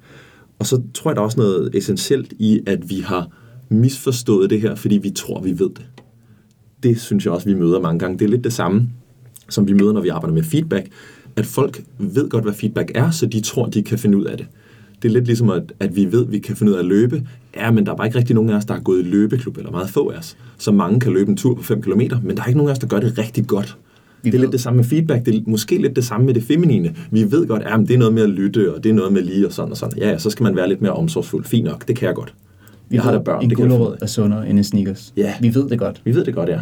Og 0.60 0.66
så 0.66 0.82
tror 0.94 1.12
jeg, 1.12 1.16
der 1.16 1.22
er 1.22 1.26
også 1.26 1.40
noget 1.40 1.76
essentielt 1.76 2.34
i, 2.40 2.62
at 2.68 2.90
vi 2.90 3.00
har 3.00 3.28
misforstået 3.70 4.50
det 4.50 4.62
her, 4.62 4.76
fordi 4.76 4.98
vi 4.98 5.10
tror, 5.10 5.42
vi 5.42 5.60
ved 5.60 5.70
det. 5.70 5.86
Det 6.84 7.02
synes 7.02 7.26
jeg 7.26 7.34
også, 7.34 7.50
vi 7.50 7.56
møder 7.56 7.80
mange 7.80 8.00
gange. 8.00 8.20
Det 8.20 8.26
er 8.26 8.30
lidt 8.30 8.44
det 8.44 8.54
samme, 8.54 8.90
som 9.54 9.68
vi 9.68 9.74
møder, 9.74 9.94
når 9.94 10.02
vi 10.02 10.10
arbejder 10.10 10.34
med 10.34 10.44
feedback, 10.44 10.88
at 11.36 11.46
folk 11.46 11.84
ved 11.98 12.30
godt, 12.30 12.44
hvad 12.44 12.54
feedback 12.54 12.92
er, 12.96 13.12
så 13.12 13.26
de 13.26 13.42
tror, 13.42 13.66
de 13.66 13.84
kan 13.84 14.00
finde 14.00 14.18
ud 14.18 14.26
af 14.26 14.38
det. 14.38 14.48
Det 15.02 15.10
er 15.10 15.14
lidt 15.14 15.26
ligesom, 15.26 15.50
at, 15.50 15.74
at 15.80 15.96
vi 15.96 16.12
ved, 16.12 16.26
at 16.26 16.32
vi 16.32 16.40
kan 16.40 16.56
finde 16.56 16.72
ud 16.72 16.76
af 16.78 16.80
at 16.80 16.86
løbe. 16.86 17.28
Ja, 17.56 17.72
men 17.72 17.86
der 17.86 17.92
er 17.92 17.96
bare 17.96 18.08
ikke 18.08 18.18
rigtig 18.18 18.36
nogen 18.36 18.50
af 18.50 18.56
os, 18.56 18.66
der 18.66 18.74
har 18.74 18.82
gået 18.82 19.00
i 19.00 19.04
løbeklub, 19.04 19.58
eller 19.58 19.72
meget 19.72 19.90
få 19.90 20.10
af 20.10 20.18
os. 20.18 20.38
Så 20.58 20.72
mange 20.72 21.00
kan 21.00 21.14
løbe 21.14 21.30
en 21.30 21.38
tur 21.38 21.56
på 21.56 21.64
5 21.64 21.82
km, 21.82 22.02
men 22.24 22.38
der 22.38 22.44
er 22.44 22.48
ikke 22.48 22.58
nogen 22.58 22.70
af 22.70 22.74
os, 22.74 22.80
der 22.80 22.88
gør 22.88 23.00
det 23.00 23.18
rigtig 23.18 23.48
godt. 23.48 23.78
Vi 24.22 24.30
det 24.30 24.36
er 24.36 24.40
ved. 24.40 24.46
lidt 24.46 24.52
det 24.52 24.62
samme 24.62 24.78
med 24.78 24.86
feedback, 24.86 25.26
det 25.26 25.36
er 25.36 25.40
måske 25.48 25.78
lidt 25.78 25.96
det 25.96 26.06
samme 26.06 26.26
med 26.26 26.34
det 26.34 26.44
feminine. 26.44 26.96
Vi 27.12 27.32
ved 27.32 27.48
godt, 27.48 27.64
at 27.64 27.80
det 27.80 27.92
er 27.92 27.98
noget 27.98 28.14
med 28.14 28.24
at 28.24 28.30
lytte, 28.30 28.76
og 28.76 28.84
det 28.84 28.90
er 28.90 28.94
noget 28.94 29.14
med 29.14 29.22
lige 29.22 29.48
og 29.48 29.54
sådan 29.54 29.72
og 29.72 29.78
sådan. 29.78 29.98
Ja, 29.98 30.10
ja, 30.10 30.18
så 30.18 30.30
skal 30.30 30.44
man 30.44 30.56
være 30.56 30.70
lidt 30.70 30.82
mere 30.82 30.94
omsorgsfuld. 30.94 31.46
Fint 31.46 31.66
nok, 31.66 31.88
det 31.88 31.96
kan 31.96 32.08
jeg 32.08 32.16
godt. 32.16 32.34
Vi 32.90 32.96
jeg 32.96 33.04
har 33.04 33.12
da 33.12 33.20
børn. 33.20 33.44
En 33.44 33.54
gulerod 33.54 33.96
er 34.02 34.06
sundere 34.06 34.50
end 34.50 34.58
en 34.58 34.64
sneakers. 34.64 35.14
Ja. 35.18 35.34
Vi 35.42 35.56
ved 35.56 35.70
det 35.70 35.80
godt. 35.80 36.02
Vi 36.06 36.16
ved 36.16 36.26
det 36.26 36.34
godt, 36.34 36.50
ja. 36.50 36.60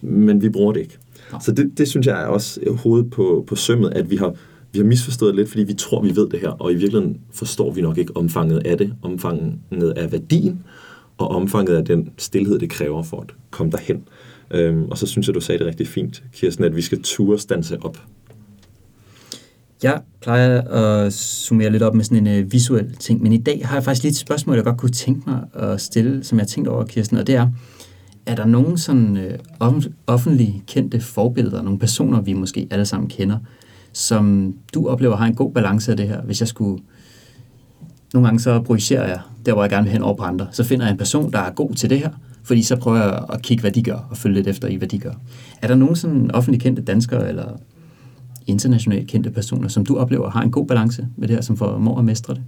Men 0.00 0.42
vi 0.42 0.48
bruger 0.48 0.72
det 0.72 0.80
ikke. 0.80 0.98
Så 1.42 1.52
det, 1.52 1.78
det 1.78 1.88
synes 1.88 2.06
jeg 2.06 2.22
er 2.22 2.26
også 2.26 2.60
hovedet 2.70 3.10
på, 3.10 3.44
på 3.46 3.56
sømmet, 3.56 3.90
at 3.90 4.10
vi 4.10 4.16
har, 4.16 4.34
vi 4.72 4.78
har 4.78 4.86
misforstået 4.86 5.34
lidt, 5.34 5.48
fordi 5.48 5.62
vi 5.62 5.74
tror, 5.74 6.02
vi 6.02 6.16
ved 6.16 6.28
det 6.28 6.40
her, 6.40 6.48
og 6.48 6.72
i 6.72 6.74
virkeligheden 6.74 7.20
forstår 7.32 7.72
vi 7.72 7.80
nok 7.80 7.98
ikke 7.98 8.16
omfanget 8.16 8.66
af 8.66 8.78
det, 8.78 8.94
omfanget 9.02 9.90
af 9.96 10.12
værdien, 10.12 10.62
og 11.18 11.28
omfanget 11.28 11.76
af 11.76 11.84
den 11.84 12.10
stillhed, 12.18 12.58
det 12.58 12.70
kræver 12.70 13.02
for 13.02 13.20
at 13.20 13.30
komme 13.50 13.72
derhen. 13.72 14.02
Øhm, 14.50 14.84
og 14.84 14.98
så 14.98 15.06
synes 15.06 15.26
jeg, 15.26 15.34
du 15.34 15.40
sagde 15.40 15.58
det 15.58 15.66
rigtig 15.66 15.88
fint, 15.88 16.22
Kirsten, 16.32 16.64
at 16.64 16.76
vi 16.76 16.82
skal 16.82 17.02
ture 17.02 17.38
stanse 17.38 17.82
op. 17.82 17.98
Jeg 19.82 20.00
plejer 20.22 20.60
at 20.60 21.12
summere 21.12 21.70
lidt 21.70 21.82
op 21.82 21.94
med 21.94 22.04
sådan 22.04 22.26
en 22.26 22.44
uh, 22.44 22.52
visuel 22.52 22.96
ting, 22.96 23.22
men 23.22 23.32
i 23.32 23.38
dag 23.38 23.60
har 23.64 23.76
jeg 23.76 23.84
faktisk 23.84 24.02
lige 24.02 24.10
et 24.10 24.16
spørgsmål, 24.16 24.56
jeg 24.56 24.64
godt 24.64 24.76
kunne 24.76 24.90
tænke 24.90 25.30
mig 25.30 25.40
at 25.52 25.80
stille, 25.80 26.24
som 26.24 26.38
jeg 26.38 26.42
har 26.42 26.48
tænkt 26.48 26.68
over, 26.68 26.84
Kirsten, 26.84 27.16
og 27.16 27.26
det 27.26 27.34
er, 27.34 27.48
er 28.30 28.34
der 28.34 28.44
nogen 28.44 28.78
sådan 28.78 29.16
øh, 29.16 29.38
offentlige 30.06 30.62
kendte 30.66 31.00
forbilleder, 31.00 31.62
nogle 31.62 31.78
personer, 31.78 32.20
vi 32.20 32.32
måske 32.32 32.68
alle 32.70 32.86
sammen 32.86 33.08
kender, 33.08 33.38
som 33.92 34.54
du 34.74 34.88
oplever 34.88 35.16
har 35.16 35.26
en 35.26 35.34
god 35.34 35.52
balance 35.52 35.90
af 35.90 35.96
det 35.96 36.08
her? 36.08 36.22
Hvis 36.22 36.40
jeg 36.40 36.48
skulle 36.48 36.82
nogle 38.14 38.28
gange 38.28 38.40
så 38.40 38.60
projicerer 38.60 39.08
jeg 39.08 39.20
der, 39.46 39.52
hvor 39.52 39.62
jeg 39.62 39.70
gerne 39.70 39.84
vil 39.84 39.92
hen 39.92 40.02
over 40.02 40.16
på 40.16 40.22
andre. 40.22 40.46
Så 40.52 40.64
finder 40.64 40.86
jeg 40.86 40.92
en 40.92 40.98
person, 40.98 41.32
der 41.32 41.38
er 41.38 41.50
god 41.50 41.74
til 41.74 41.90
det 41.90 41.98
her, 41.98 42.10
fordi 42.42 42.62
så 42.62 42.76
prøver 42.76 42.98
jeg 42.98 43.24
at 43.32 43.42
kigge, 43.42 43.60
hvad 43.60 43.70
de 43.70 43.82
gør, 43.82 44.06
og 44.10 44.16
følge 44.16 44.34
lidt 44.34 44.48
efter 44.48 44.68
i, 44.68 44.74
hvad 44.74 44.88
de 44.88 44.98
gør. 44.98 45.12
Er 45.62 45.66
der 45.66 45.74
nogen 45.74 45.96
sådan 45.96 46.30
offentlig 46.30 46.60
kendte 46.60 46.82
danskere, 46.82 47.28
eller 47.28 47.48
internationalt 48.46 49.08
kendte 49.08 49.30
personer, 49.30 49.68
som 49.68 49.86
du 49.86 49.96
oplever 49.96 50.30
har 50.30 50.42
en 50.42 50.50
god 50.50 50.66
balance 50.66 51.08
med 51.16 51.28
det 51.28 51.36
her, 51.36 51.42
som 51.42 51.56
formår 51.56 51.98
at 51.98 52.04
mestre 52.04 52.34
det? 52.34 52.42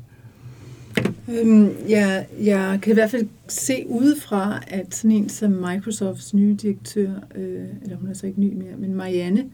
Øhm, 1.28 1.70
jeg, 1.88 2.26
jeg 2.42 2.78
kan 2.82 2.90
i 2.90 2.94
hvert 2.94 3.10
fald 3.10 3.26
se 3.48 3.84
udefra, 3.88 4.62
at 4.66 4.94
sådan 4.94 5.10
en 5.10 5.28
som 5.28 5.50
Microsofts 5.50 6.34
nye 6.34 6.54
direktør, 6.62 7.10
øh, 7.34 7.64
eller 7.82 7.96
hun 7.96 8.08
er 8.08 8.14
så 8.14 8.26
ikke 8.26 8.40
ny 8.40 8.52
mere, 8.52 8.76
men 8.78 8.94
Marianne, 8.94 9.44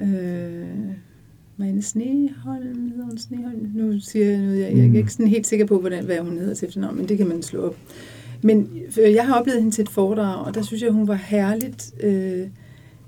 øh, 0.00 0.66
Marianne 1.56 1.82
Sneholm, 1.82 2.90
hedder 2.90 3.04
hun 3.04 3.18
Sneholm? 3.18 3.70
Nu 3.74 4.00
siger 4.00 4.26
jeg 4.26 4.38
noget, 4.38 4.60
jeg, 4.60 4.76
jeg 4.76 4.86
er 4.86 4.96
ikke 4.96 5.12
sådan 5.12 5.26
helt 5.26 5.46
sikker 5.46 5.66
på, 5.66 5.80
hvordan, 5.80 6.04
hvad 6.04 6.18
hun 6.18 6.38
hedder 6.38 6.54
til 6.54 6.68
efternavn, 6.68 6.96
men 6.96 7.08
det 7.08 7.18
kan 7.18 7.28
man 7.28 7.42
slå 7.42 7.66
op. 7.66 7.76
Men 8.42 8.68
øh, 9.02 9.12
jeg 9.12 9.26
har 9.26 9.40
oplevet 9.40 9.60
hende 9.60 9.74
til 9.74 9.82
et 9.82 9.88
foredrag, 9.88 10.46
og 10.46 10.54
der 10.54 10.62
synes 10.62 10.82
jeg, 10.82 10.90
hun 10.90 11.08
var 11.08 11.14
herligt, 11.14 11.94
øh, 12.00 12.46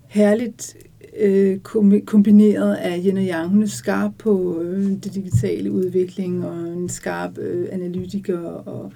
herligt 0.06 0.76
øh, 1.20 1.58
kombineret 2.06 2.74
af 2.74 3.00
Yin 3.04 3.16
og 3.16 3.22
Yang. 3.22 3.48
Hun 3.48 3.62
er 3.62 3.66
skarp 3.66 4.12
på 4.18 4.60
øh, 4.62 4.90
det 4.90 5.14
digitale 5.14 5.72
udvikling, 5.72 6.44
og 6.46 6.58
en 6.58 6.88
skarp 6.88 7.38
øh, 7.38 7.68
analytiker, 7.72 8.38
og 8.38 8.92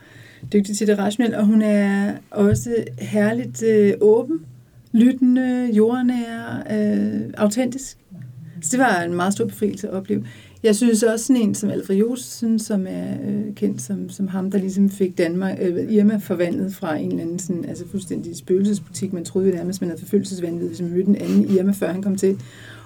dygtig 0.52 0.76
til 0.76 0.86
det 0.86 0.98
rationelle, 0.98 1.38
og 1.38 1.46
hun 1.46 1.62
er 1.62 2.12
også 2.30 2.84
herligt 2.98 3.62
øh, 3.62 3.92
åben, 4.00 4.40
lyttende, 4.92 5.70
jordnær, 5.72 6.66
øh, 6.70 7.20
autentisk. 7.36 7.96
Så 8.62 8.68
det 8.72 8.78
var 8.78 9.02
en 9.02 9.14
meget 9.14 9.32
stor 9.32 9.44
befrielse 9.44 9.88
at 9.88 9.94
opleve. 9.94 10.24
Jeg 10.62 10.76
synes 10.76 11.02
også 11.02 11.26
sådan 11.26 11.42
en 11.42 11.54
som 11.54 11.70
Alfred 11.70 11.96
Josefsen, 11.96 12.58
som 12.58 12.86
er 12.88 13.14
øh, 13.28 13.54
kendt 13.54 13.82
som, 13.82 14.08
som 14.08 14.28
ham, 14.28 14.50
der 14.50 14.58
ligesom 14.58 14.90
fik 14.90 15.18
Danmark, 15.18 15.58
øh, 15.61 15.92
Irma 15.92 16.16
forvandlet 16.16 16.74
fra 16.74 16.96
en 16.96 17.11
eller 17.11 17.22
anden 17.22 17.38
sådan, 17.38 17.64
altså 17.64 17.84
fuldstændig 17.90 18.36
spøgelsesbutik. 18.36 19.12
Man 19.12 19.24
troede 19.24 19.48
jo 19.48 19.54
nærmest, 19.54 19.80
man 19.80 19.90
havde 19.90 20.00
forfølgelsesvanvid, 20.00 20.68
hvis 20.68 20.80
man 20.80 20.90
mødte 20.90 21.08
en 21.08 21.16
anden 21.16 21.50
Irma, 21.58 21.72
før 21.72 21.92
han 21.92 22.02
kom 22.02 22.16
til. 22.16 22.36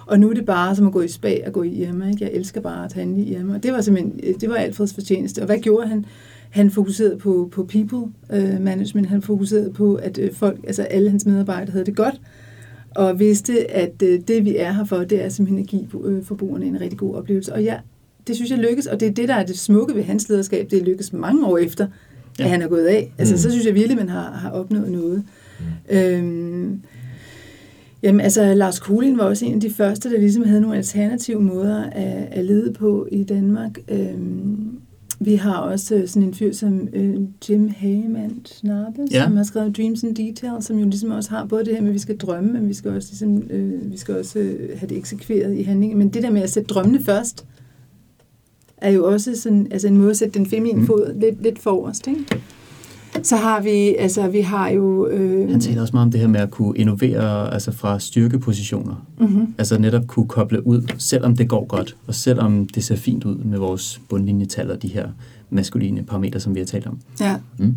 Og 0.05 0.19
nu 0.19 0.29
er 0.29 0.33
det 0.33 0.45
bare 0.45 0.75
som 0.75 0.87
at 0.87 0.93
gå 0.93 1.01
i 1.01 1.07
spag 1.07 1.43
og 1.47 1.53
gå 1.53 1.63
i 1.63 1.69
Irma. 1.69 2.09
Ikke? 2.09 2.23
Jeg 2.23 2.33
elsker 2.33 2.61
bare 2.61 2.85
at 2.85 2.93
handle 2.93 3.23
i 3.23 3.33
Irma. 3.35 3.57
Det 3.57 3.73
var 3.73 3.81
simpelthen, 3.81 4.19
øh, 4.23 4.33
det 4.41 4.49
var 4.49 4.55
Alfreds 4.55 4.93
fortjeneste. 4.93 5.39
Og 5.39 5.45
hvad 5.45 5.57
gjorde 5.57 5.87
han? 5.87 6.05
Han 6.49 6.71
fokuserede 6.71 7.17
på, 7.17 7.49
på 7.51 7.63
people 7.63 8.11
øh, 8.33 8.61
management. 8.61 9.07
Han 9.07 9.21
fokuserede 9.21 9.71
på, 9.73 9.95
at 9.95 10.17
øh, 10.17 10.33
folk, 10.33 10.59
altså 10.67 10.83
alle 10.83 11.09
hans 11.09 11.25
medarbejdere 11.25 11.71
havde 11.71 11.85
det 11.85 11.95
godt 11.95 12.21
og 12.95 13.19
vidste, 13.19 13.71
at 13.71 14.01
øh, 14.03 14.19
det 14.27 14.45
vi 14.45 14.57
er 14.57 14.71
her 14.71 14.85
for, 14.85 14.97
det 14.97 15.23
er 15.23 15.29
simpelthen 15.29 15.63
at 15.63 15.67
give 15.67 16.07
øh, 16.07 16.23
forbrugerne 16.23 16.65
en 16.65 16.81
rigtig 16.81 16.99
god 16.99 17.15
oplevelse. 17.15 17.53
Og 17.53 17.63
ja, 17.63 17.77
det 18.27 18.35
synes 18.35 18.51
jeg 18.51 18.59
lykkes, 18.59 18.85
og 18.87 18.99
det 18.99 19.07
er 19.07 19.11
det, 19.11 19.27
der 19.27 19.35
er 19.35 19.45
det 19.45 19.59
smukke 19.59 19.95
ved 19.95 20.03
hans 20.03 20.29
lederskab. 20.29 20.71
Det 20.71 20.83
lykkes 20.83 21.13
mange 21.13 21.45
år 21.45 21.57
efter, 21.57 21.87
ja. 22.39 22.43
at 22.43 22.49
han 22.49 22.61
er 22.61 22.67
gået 22.67 22.85
af. 22.85 23.13
Altså, 23.17 23.33
mm. 23.33 23.37
så 23.37 23.51
synes 23.51 23.65
jeg 23.65 23.75
virkelig, 23.75 23.97
man 23.97 24.09
har, 24.09 24.31
har 24.31 24.51
opnået 24.51 24.91
noget. 24.91 25.23
Mm. 25.59 25.97
Øhm, 25.97 26.81
jamen, 28.03 28.21
altså, 28.21 28.53
Lars 28.53 28.79
Kuhlin 28.79 29.17
var 29.17 29.23
også 29.23 29.45
en 29.45 29.53
af 29.53 29.61
de 29.61 29.73
første, 29.73 30.11
der 30.11 30.19
ligesom 30.19 30.43
havde 30.43 30.61
nogle 30.61 30.77
alternative 30.77 31.41
måder 31.41 31.83
at, 31.83 32.27
at 32.31 32.45
lede 32.45 32.73
på 32.73 33.07
i 33.11 33.23
Danmark. 33.23 33.79
Øhm, 33.87 34.79
vi 35.19 35.35
har 35.35 35.57
også 35.57 35.95
øh, 35.95 36.07
sådan 36.07 36.23
en 36.23 36.33
fyr 36.33 36.53
som 36.53 36.87
øh, 36.93 37.15
Jim 37.49 37.69
Hageman 37.77 38.45
Snappe, 38.45 39.01
ja. 39.11 39.23
som 39.23 39.37
har 39.37 39.43
skrevet 39.43 39.77
Dreams 39.77 40.03
and 40.03 40.15
Details, 40.15 40.65
som 40.65 40.77
jo 40.77 40.85
ligesom 40.85 41.11
også 41.11 41.29
har 41.29 41.45
både 41.45 41.65
det 41.65 41.73
her 41.73 41.81
med, 41.81 41.89
at 41.89 41.93
vi 41.93 41.99
skal 41.99 42.17
drømme, 42.17 42.53
men 42.53 42.67
vi 42.67 42.73
skal 42.73 42.91
også, 42.91 43.09
ligesom, 43.11 43.37
øh, 43.49 43.91
vi 43.91 43.97
skal 43.97 44.17
også 44.19 44.39
øh, 44.39 44.79
have 44.79 44.89
det 44.89 44.97
eksekveret 44.97 45.57
i 45.57 45.61
handling. 45.61 45.97
Men 45.97 46.09
det 46.09 46.23
der 46.23 46.29
med 46.29 46.41
at 46.41 46.49
sætte 46.49 46.67
drømmene 46.67 47.03
først, 47.03 47.45
er 48.77 48.89
jo 48.89 49.11
også 49.11 49.35
sådan, 49.35 49.67
altså 49.71 49.87
en 49.87 49.97
måde 49.97 50.09
at 50.09 50.17
sætte 50.17 50.39
den 50.39 50.45
feminine 50.45 50.79
mm. 50.79 50.87
fod 50.87 51.19
lidt, 51.19 51.43
lidt 51.43 51.59
forrest. 51.59 52.07
Ikke? 52.07 52.25
Så 53.23 53.35
har 53.35 53.61
vi, 53.61 53.95
altså 53.95 54.27
vi 54.27 54.41
har 54.41 54.69
jo... 54.69 55.07
Øh... 55.07 55.49
Han 55.51 55.59
taler 55.59 55.81
også 55.81 55.93
meget 55.93 56.05
om 56.05 56.11
det 56.11 56.19
her 56.19 56.27
med 56.27 56.39
at 56.39 56.51
kunne 56.51 56.77
innovere 56.77 57.53
altså 57.53 57.71
fra 57.71 57.99
styrkepositioner. 57.99 59.05
Mm-hmm. 59.19 59.53
Altså 59.57 59.77
netop 59.77 60.07
kunne 60.07 60.27
koble 60.27 60.67
ud, 60.67 60.81
selvom 60.97 61.35
det 61.35 61.49
går 61.49 61.65
godt, 61.65 61.95
og 62.07 62.15
selvom 62.15 62.67
det 62.67 62.83
ser 62.83 62.95
fint 62.95 63.25
ud 63.25 63.35
med 63.35 63.57
vores 63.57 64.01
bundlinjetal 64.09 64.71
og 64.71 64.81
de 64.81 64.87
her 64.87 65.07
maskuline 65.49 66.03
parametre, 66.03 66.39
som 66.39 66.55
vi 66.55 66.59
har 66.59 66.65
talt 66.65 66.87
om. 66.87 66.99
Ja. 67.19 67.35
Mm. 67.57 67.75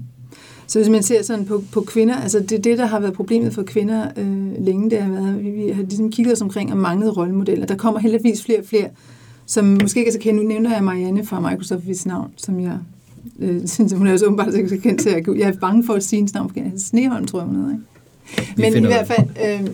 Så 0.67 0.79
hvis 0.79 0.89
man 0.89 1.03
ser 1.03 1.23
sådan 1.23 1.45
på, 1.45 1.63
på 1.73 1.81
kvinder, 1.81 2.17
altså 2.17 2.41
det 2.41 2.65
det, 2.65 2.79
der 2.79 2.87
har 2.87 3.01
været 3.01 3.13
problemet 3.13 3.55
for 3.55 3.63
kvinder 3.63 4.07
øh, 4.17 4.65
længe, 4.65 4.91
det 4.91 5.03
har 5.03 5.13
været, 5.13 5.45
vi, 5.45 5.51
vi 5.51 5.69
har 5.69 5.83
ligesom 5.83 6.11
kigget 6.11 6.33
os 6.33 6.41
omkring 6.41 6.73
og 6.73 6.79
manglet 6.79 7.17
rollemodeller. 7.17 7.67
Der 7.67 7.77
kommer 7.77 8.01
heldigvis 8.01 8.45
flere 8.45 8.59
og 8.59 8.65
flere, 8.67 8.89
som 9.47 9.65
måske 9.65 10.01
ikke 10.01 10.09
er 10.09 10.13
så 10.13 10.19
kendt. 10.19 10.43
Nu 10.43 10.49
nævner 10.49 10.75
jeg 10.75 10.85
Marianne 10.85 11.27
fra 11.27 11.41
Microsoft, 11.41 11.85
hvis 11.85 12.07
navn, 12.07 12.31
som 12.37 12.61
jeg 12.61 12.79
øh, 13.39 13.63
hun 13.99 14.07
er 14.07 14.11
jo 14.13 14.19
så 14.19 14.27
åbenbart 14.27 14.55
ikke 14.55 14.79
kendt 14.79 15.01
til 15.01 15.09
at 15.09 15.27
Jeg 15.37 15.49
er 15.49 15.53
bange 15.61 15.85
for 15.85 15.95
at 15.95 16.05
sige 16.05 16.19
hendes 16.19 16.35
navn, 16.35 16.53
Sneholm, 16.79 17.27
tror 17.27 17.39
jeg, 17.39 17.47
hun 17.47 17.57
hedder. 17.57 17.73
Ikke? 17.73 18.75
Men 18.75 18.85
i 18.85 18.87
hvert 18.87 19.07
fald... 19.07 19.27
Øh, 19.45 19.69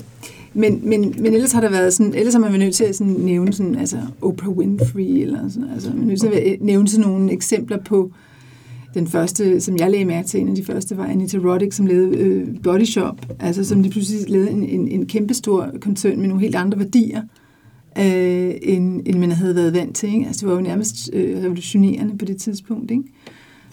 men, 0.57 0.81
men, 0.83 1.15
men 1.19 1.35
ellers 1.35 1.53
har 1.53 1.61
der 1.61 1.71
været 1.71 1.95
sådan, 1.95 2.15
ellers 2.15 2.35
har 2.35 2.41
man 2.41 2.51
været 2.51 2.61
nødt 2.61 2.75
til 2.75 2.85
at 2.85 2.97
sådan 2.97 3.13
nævne 3.13 3.53
sådan, 3.53 3.75
altså 3.75 3.97
Oprah 4.23 4.51
Winfrey, 4.51 5.23
eller 5.23 5.49
sådan, 5.49 5.69
altså 5.75 5.91
man 5.91 6.03
er 6.03 6.07
nødt 6.07 6.21
til 6.21 6.27
at 6.27 6.57
nævne 6.61 6.89
sådan 6.89 7.07
nogle 7.07 7.33
eksempler 7.33 7.79
på, 7.79 8.11
den 8.95 9.07
første, 9.07 9.61
som 9.61 9.77
jeg 9.77 9.91
lagde 9.91 10.05
mærke 10.05 10.29
til, 10.29 10.41
en 10.41 10.49
af 10.49 10.55
de 10.55 10.65
første, 10.65 10.97
var 10.97 11.07
Anita 11.07 11.39
Roddick, 11.39 11.73
som 11.73 11.87
lavede 11.87 12.19
øh, 12.19 12.49
Body 12.63 12.85
Shop, 12.85 13.27
altså 13.41 13.65
som 13.65 13.81
lige 13.81 13.93
pludselig 13.93 14.31
lavede 14.31 14.51
en, 14.51 14.63
en, 14.63 14.89
en 14.89 15.07
kæmpestor 15.07 15.71
koncern 15.81 16.21
med 16.21 16.29
nogle 16.29 16.43
helt 16.43 16.55
andre 16.55 16.79
værdier, 16.79 17.23
øh, 17.99 18.55
end, 18.63 19.03
end 19.07 19.19
man 19.19 19.33
havde 19.33 19.55
været 19.55 19.75
vant 19.75 19.97
til. 19.97 20.15
Ikke? 20.15 20.27
Altså 20.27 20.41
det 20.41 20.49
var 20.49 20.55
jo 20.55 20.61
nærmest 20.61 21.11
øh, 21.13 21.39
revolutionerende 21.39 22.19
på 22.19 22.25
det 22.25 22.37
tidspunkt. 22.37 22.91
Ikke? 22.91 23.03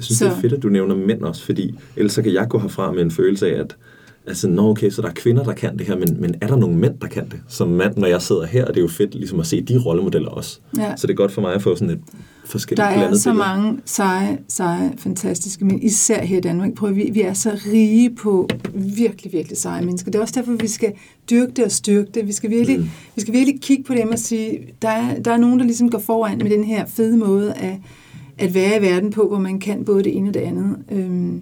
Jeg 0.01 0.05
synes, 0.05 0.17
så. 0.17 0.25
det 0.25 0.31
er 0.31 0.41
fedt, 0.41 0.53
at 0.53 0.63
du 0.63 0.69
nævner 0.69 0.95
mænd 0.95 1.21
også, 1.21 1.45
fordi 1.45 1.75
ellers 1.95 2.13
så 2.13 2.21
kan 2.21 2.33
jeg 2.33 2.47
gå 2.49 2.59
herfra 2.59 2.91
med 2.91 3.01
en 3.01 3.11
følelse 3.11 3.55
af, 3.55 3.59
at 3.59 3.75
altså, 4.27 4.47
nå 4.47 4.69
okay, 4.69 4.89
så 4.89 5.01
der 5.01 5.07
er 5.07 5.13
kvinder, 5.13 5.43
der 5.43 5.53
kan 5.53 5.77
det 5.77 5.87
her, 5.87 5.97
men, 5.97 6.21
men 6.21 6.35
er 6.41 6.47
der 6.47 6.55
nogle 6.55 6.75
mænd, 6.75 6.93
der 7.01 7.07
kan 7.07 7.25
det? 7.29 7.39
Som 7.47 7.67
mand, 7.67 7.97
når 7.97 8.07
jeg 8.07 8.21
sidder 8.21 8.45
her, 8.45 8.65
og 8.65 8.73
det 8.73 8.77
er 8.77 8.81
jo 8.81 8.87
fedt 8.87 9.15
ligesom 9.15 9.39
at 9.39 9.47
se 9.47 9.61
de 9.61 9.77
rollemodeller 9.77 10.29
også. 10.29 10.59
Ja. 10.77 10.95
Så 10.95 11.07
det 11.07 11.13
er 11.13 11.17
godt 11.17 11.31
for 11.31 11.41
mig 11.41 11.53
at 11.53 11.61
få 11.61 11.75
sådan 11.75 11.89
et 11.89 11.99
forskelligt 12.45 12.85
Der 12.85 13.07
er 13.07 13.15
så 13.15 13.33
mange 13.33 13.79
seje, 13.85 14.39
seje, 14.47 14.93
fantastiske 14.97 15.65
mænd, 15.65 15.83
især 15.83 16.23
her 16.23 16.37
i 16.37 16.41
Danmark. 16.41 16.73
Prøv, 16.73 16.95
vi, 16.95 17.09
vi 17.13 17.21
er 17.21 17.33
så 17.33 17.59
rige 17.73 18.15
på 18.15 18.49
virkelig, 18.73 19.33
virkelig 19.33 19.57
seje 19.57 19.81
mennesker. 19.85 20.11
Det 20.11 20.17
er 20.17 20.21
også 20.21 20.33
derfor, 20.37 20.51
vi 20.51 20.67
skal 20.67 20.93
dyrke 21.29 21.51
det 21.51 21.65
og 21.65 21.71
styrke 21.71 22.11
det. 22.13 22.27
Vi 22.27 22.31
skal 22.31 22.49
virkelig, 22.49 22.79
mm. 22.79 22.89
vi 23.15 23.21
skal 23.21 23.33
virkelig 23.33 23.61
kigge 23.61 23.83
på 23.83 23.93
dem 23.93 24.09
og 24.09 24.19
sige, 24.19 24.59
der 24.81 24.89
er, 24.89 25.19
der 25.19 25.31
er 25.31 25.37
nogen, 25.37 25.59
der 25.59 25.65
ligesom 25.65 25.89
går 25.89 25.99
foran 25.99 26.37
med 26.37 26.49
den 26.49 26.63
her 26.63 26.85
fede 26.85 27.17
måde 27.17 27.53
at 27.53 27.75
at 28.41 28.53
være 28.53 28.77
i 28.77 28.81
verden 28.81 29.11
på, 29.11 29.27
hvor 29.27 29.39
man 29.39 29.59
kan 29.59 29.85
både 29.85 30.03
det 30.03 30.17
ene 30.17 30.29
og 30.29 30.33
det 30.33 30.39
andet. 30.39 30.77
Øhm, 30.91 31.41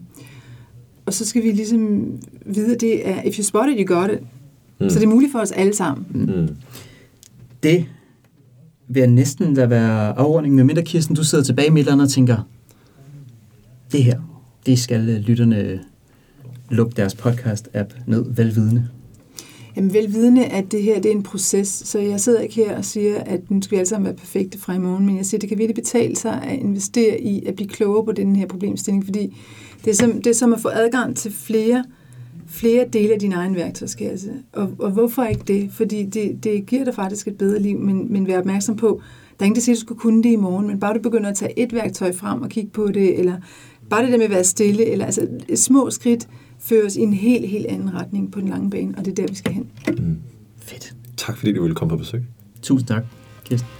og 1.06 1.14
så 1.14 1.26
skal 1.26 1.44
vi 1.44 1.52
ligesom 1.52 2.12
vide, 2.46 2.76
at 2.76 2.82
det 2.82 3.10
er, 3.10 3.24
if 3.24 3.38
you 3.38 3.44
spot 3.44 3.70
it, 3.70 3.88
you 3.88 3.96
got 3.96 4.12
it. 4.12 4.20
Mm. 4.80 4.90
Så 4.90 5.00
det 5.00 5.06
er 5.06 5.10
muligt 5.10 5.32
for 5.32 5.40
os 5.40 5.52
alle 5.52 5.76
sammen. 5.76 6.06
Mm. 6.10 6.56
Det 7.64 7.86
vil 8.88 9.00
jeg 9.00 9.10
næsten 9.10 9.54
lade 9.54 9.70
være 9.70 10.18
afrunding, 10.18 10.56
med 10.56 10.64
mindre 10.64 10.84
Kirsten, 10.84 11.16
du 11.16 11.24
sidder 11.24 11.44
tilbage 11.44 11.72
med 11.72 11.78
et 11.78 11.84
eller 11.84 11.94
andet 11.94 12.06
og 12.06 12.12
tænker, 12.12 12.48
det 13.92 14.04
her, 14.04 14.20
det 14.66 14.80
skal 14.80 15.00
lytterne 15.00 15.80
lukke 16.70 16.96
deres 16.96 17.16
podcast-app 17.16 18.04
ned 18.08 18.26
velvidende. 18.36 18.88
Jamen 19.76 19.94
velvidende, 19.94 20.46
at 20.46 20.72
det 20.72 20.84
her 20.84 21.02
det 21.02 21.12
er 21.12 21.16
en 21.16 21.24
proces, 21.24 21.68
så 21.68 22.00
jeg 22.00 22.20
sidder 22.20 22.40
ikke 22.40 22.56
her 22.56 22.78
og 22.78 22.86
siger, 22.86 23.20
at 23.20 23.52
nu 23.52 23.62
skal 23.62 23.76
vi 23.76 23.78
alle 23.78 23.90
sammen 23.90 24.06
være 24.06 24.16
perfekte 24.16 24.60
fra 24.60 24.74
i 24.74 24.78
morgen, 24.78 25.06
men 25.06 25.18
jeg 25.18 25.26
siger, 25.26 25.38
at 25.38 25.42
det 25.42 25.50
kan 25.50 25.58
virkelig 25.58 25.76
betale 25.76 26.16
sig 26.16 26.44
at 26.44 26.60
investere 26.60 27.22
i 27.22 27.46
at 27.46 27.56
blive 27.56 27.70
klogere 27.70 28.06
på 28.06 28.12
den 28.12 28.36
her 28.36 28.48
problemstilling, 28.48 29.06
fordi 29.06 29.38
det 29.86 29.92
er 29.92 29.96
som, 29.96 30.12
det 30.12 30.28
er 30.28 30.34
som 30.34 30.54
at 30.54 30.60
få 30.60 30.70
adgang 30.70 31.16
til 31.16 31.32
flere, 31.32 31.84
flere 32.48 32.86
dele 32.94 33.14
af 33.14 33.20
din 33.20 33.34
egen 33.34 33.56
værktøjskasse. 33.56 34.32
Og, 34.54 34.72
og 34.80 34.92
hvorfor 34.92 35.24
ikke 35.24 35.44
det? 35.48 35.70
Fordi 35.74 36.06
det, 36.06 36.44
det 36.44 36.66
giver 36.66 36.84
dig 36.84 36.96
faktisk 36.96 37.28
et 37.28 37.38
bedre 37.38 37.60
liv, 37.60 37.80
men, 37.80 38.14
men 38.14 38.28
vær 38.28 38.40
opmærksom 38.40 38.76
på, 38.76 39.02
der 39.40 39.44
er 39.44 39.46
ingen, 39.46 39.56
der 39.56 39.62
siger, 39.62 39.76
at 39.76 39.78
du 39.78 39.82
skulle 39.82 40.00
kunne 40.00 40.24
det 40.24 40.30
i 40.30 40.36
morgen, 40.36 40.68
men 40.68 40.80
bare 40.80 40.94
du 40.94 41.00
begynder 41.00 41.30
at 41.30 41.36
tage 41.36 41.60
et 41.60 41.74
værktøj 41.74 42.14
frem 42.14 42.42
og 42.42 42.50
kigge 42.50 42.70
på 42.70 42.88
det, 42.88 43.20
eller 43.20 43.36
bare 43.90 44.04
det 44.04 44.12
der 44.12 44.18
med 44.18 44.26
at 44.26 44.32
være 44.32 44.44
stille, 44.44 44.86
eller 44.86 45.06
altså 45.06 45.28
små 45.56 45.90
skridt, 45.90 46.28
føre 46.70 46.86
os 46.86 46.96
i 46.96 47.00
en 47.00 47.14
helt, 47.14 47.50
helt 47.50 47.66
anden 47.66 47.94
retning 47.94 48.32
på 48.32 48.40
den 48.40 48.48
lange 48.48 48.70
bane, 48.70 48.94
og 48.98 49.06
det 49.06 49.12
er 49.12 49.16
der, 49.16 49.28
vi 49.30 49.36
skal 49.36 49.54
hen. 49.54 49.72
Mm. 49.88 50.18
Fedt. 50.58 50.94
Tak 51.18 51.38
fordi 51.38 51.54
du 51.54 51.62
ville 51.62 51.76
komme 51.76 51.90
på 51.90 51.98
besøg. 51.98 52.24
Tusind 52.62 52.88
tak, 52.88 53.04
Kirsten. 53.46 53.79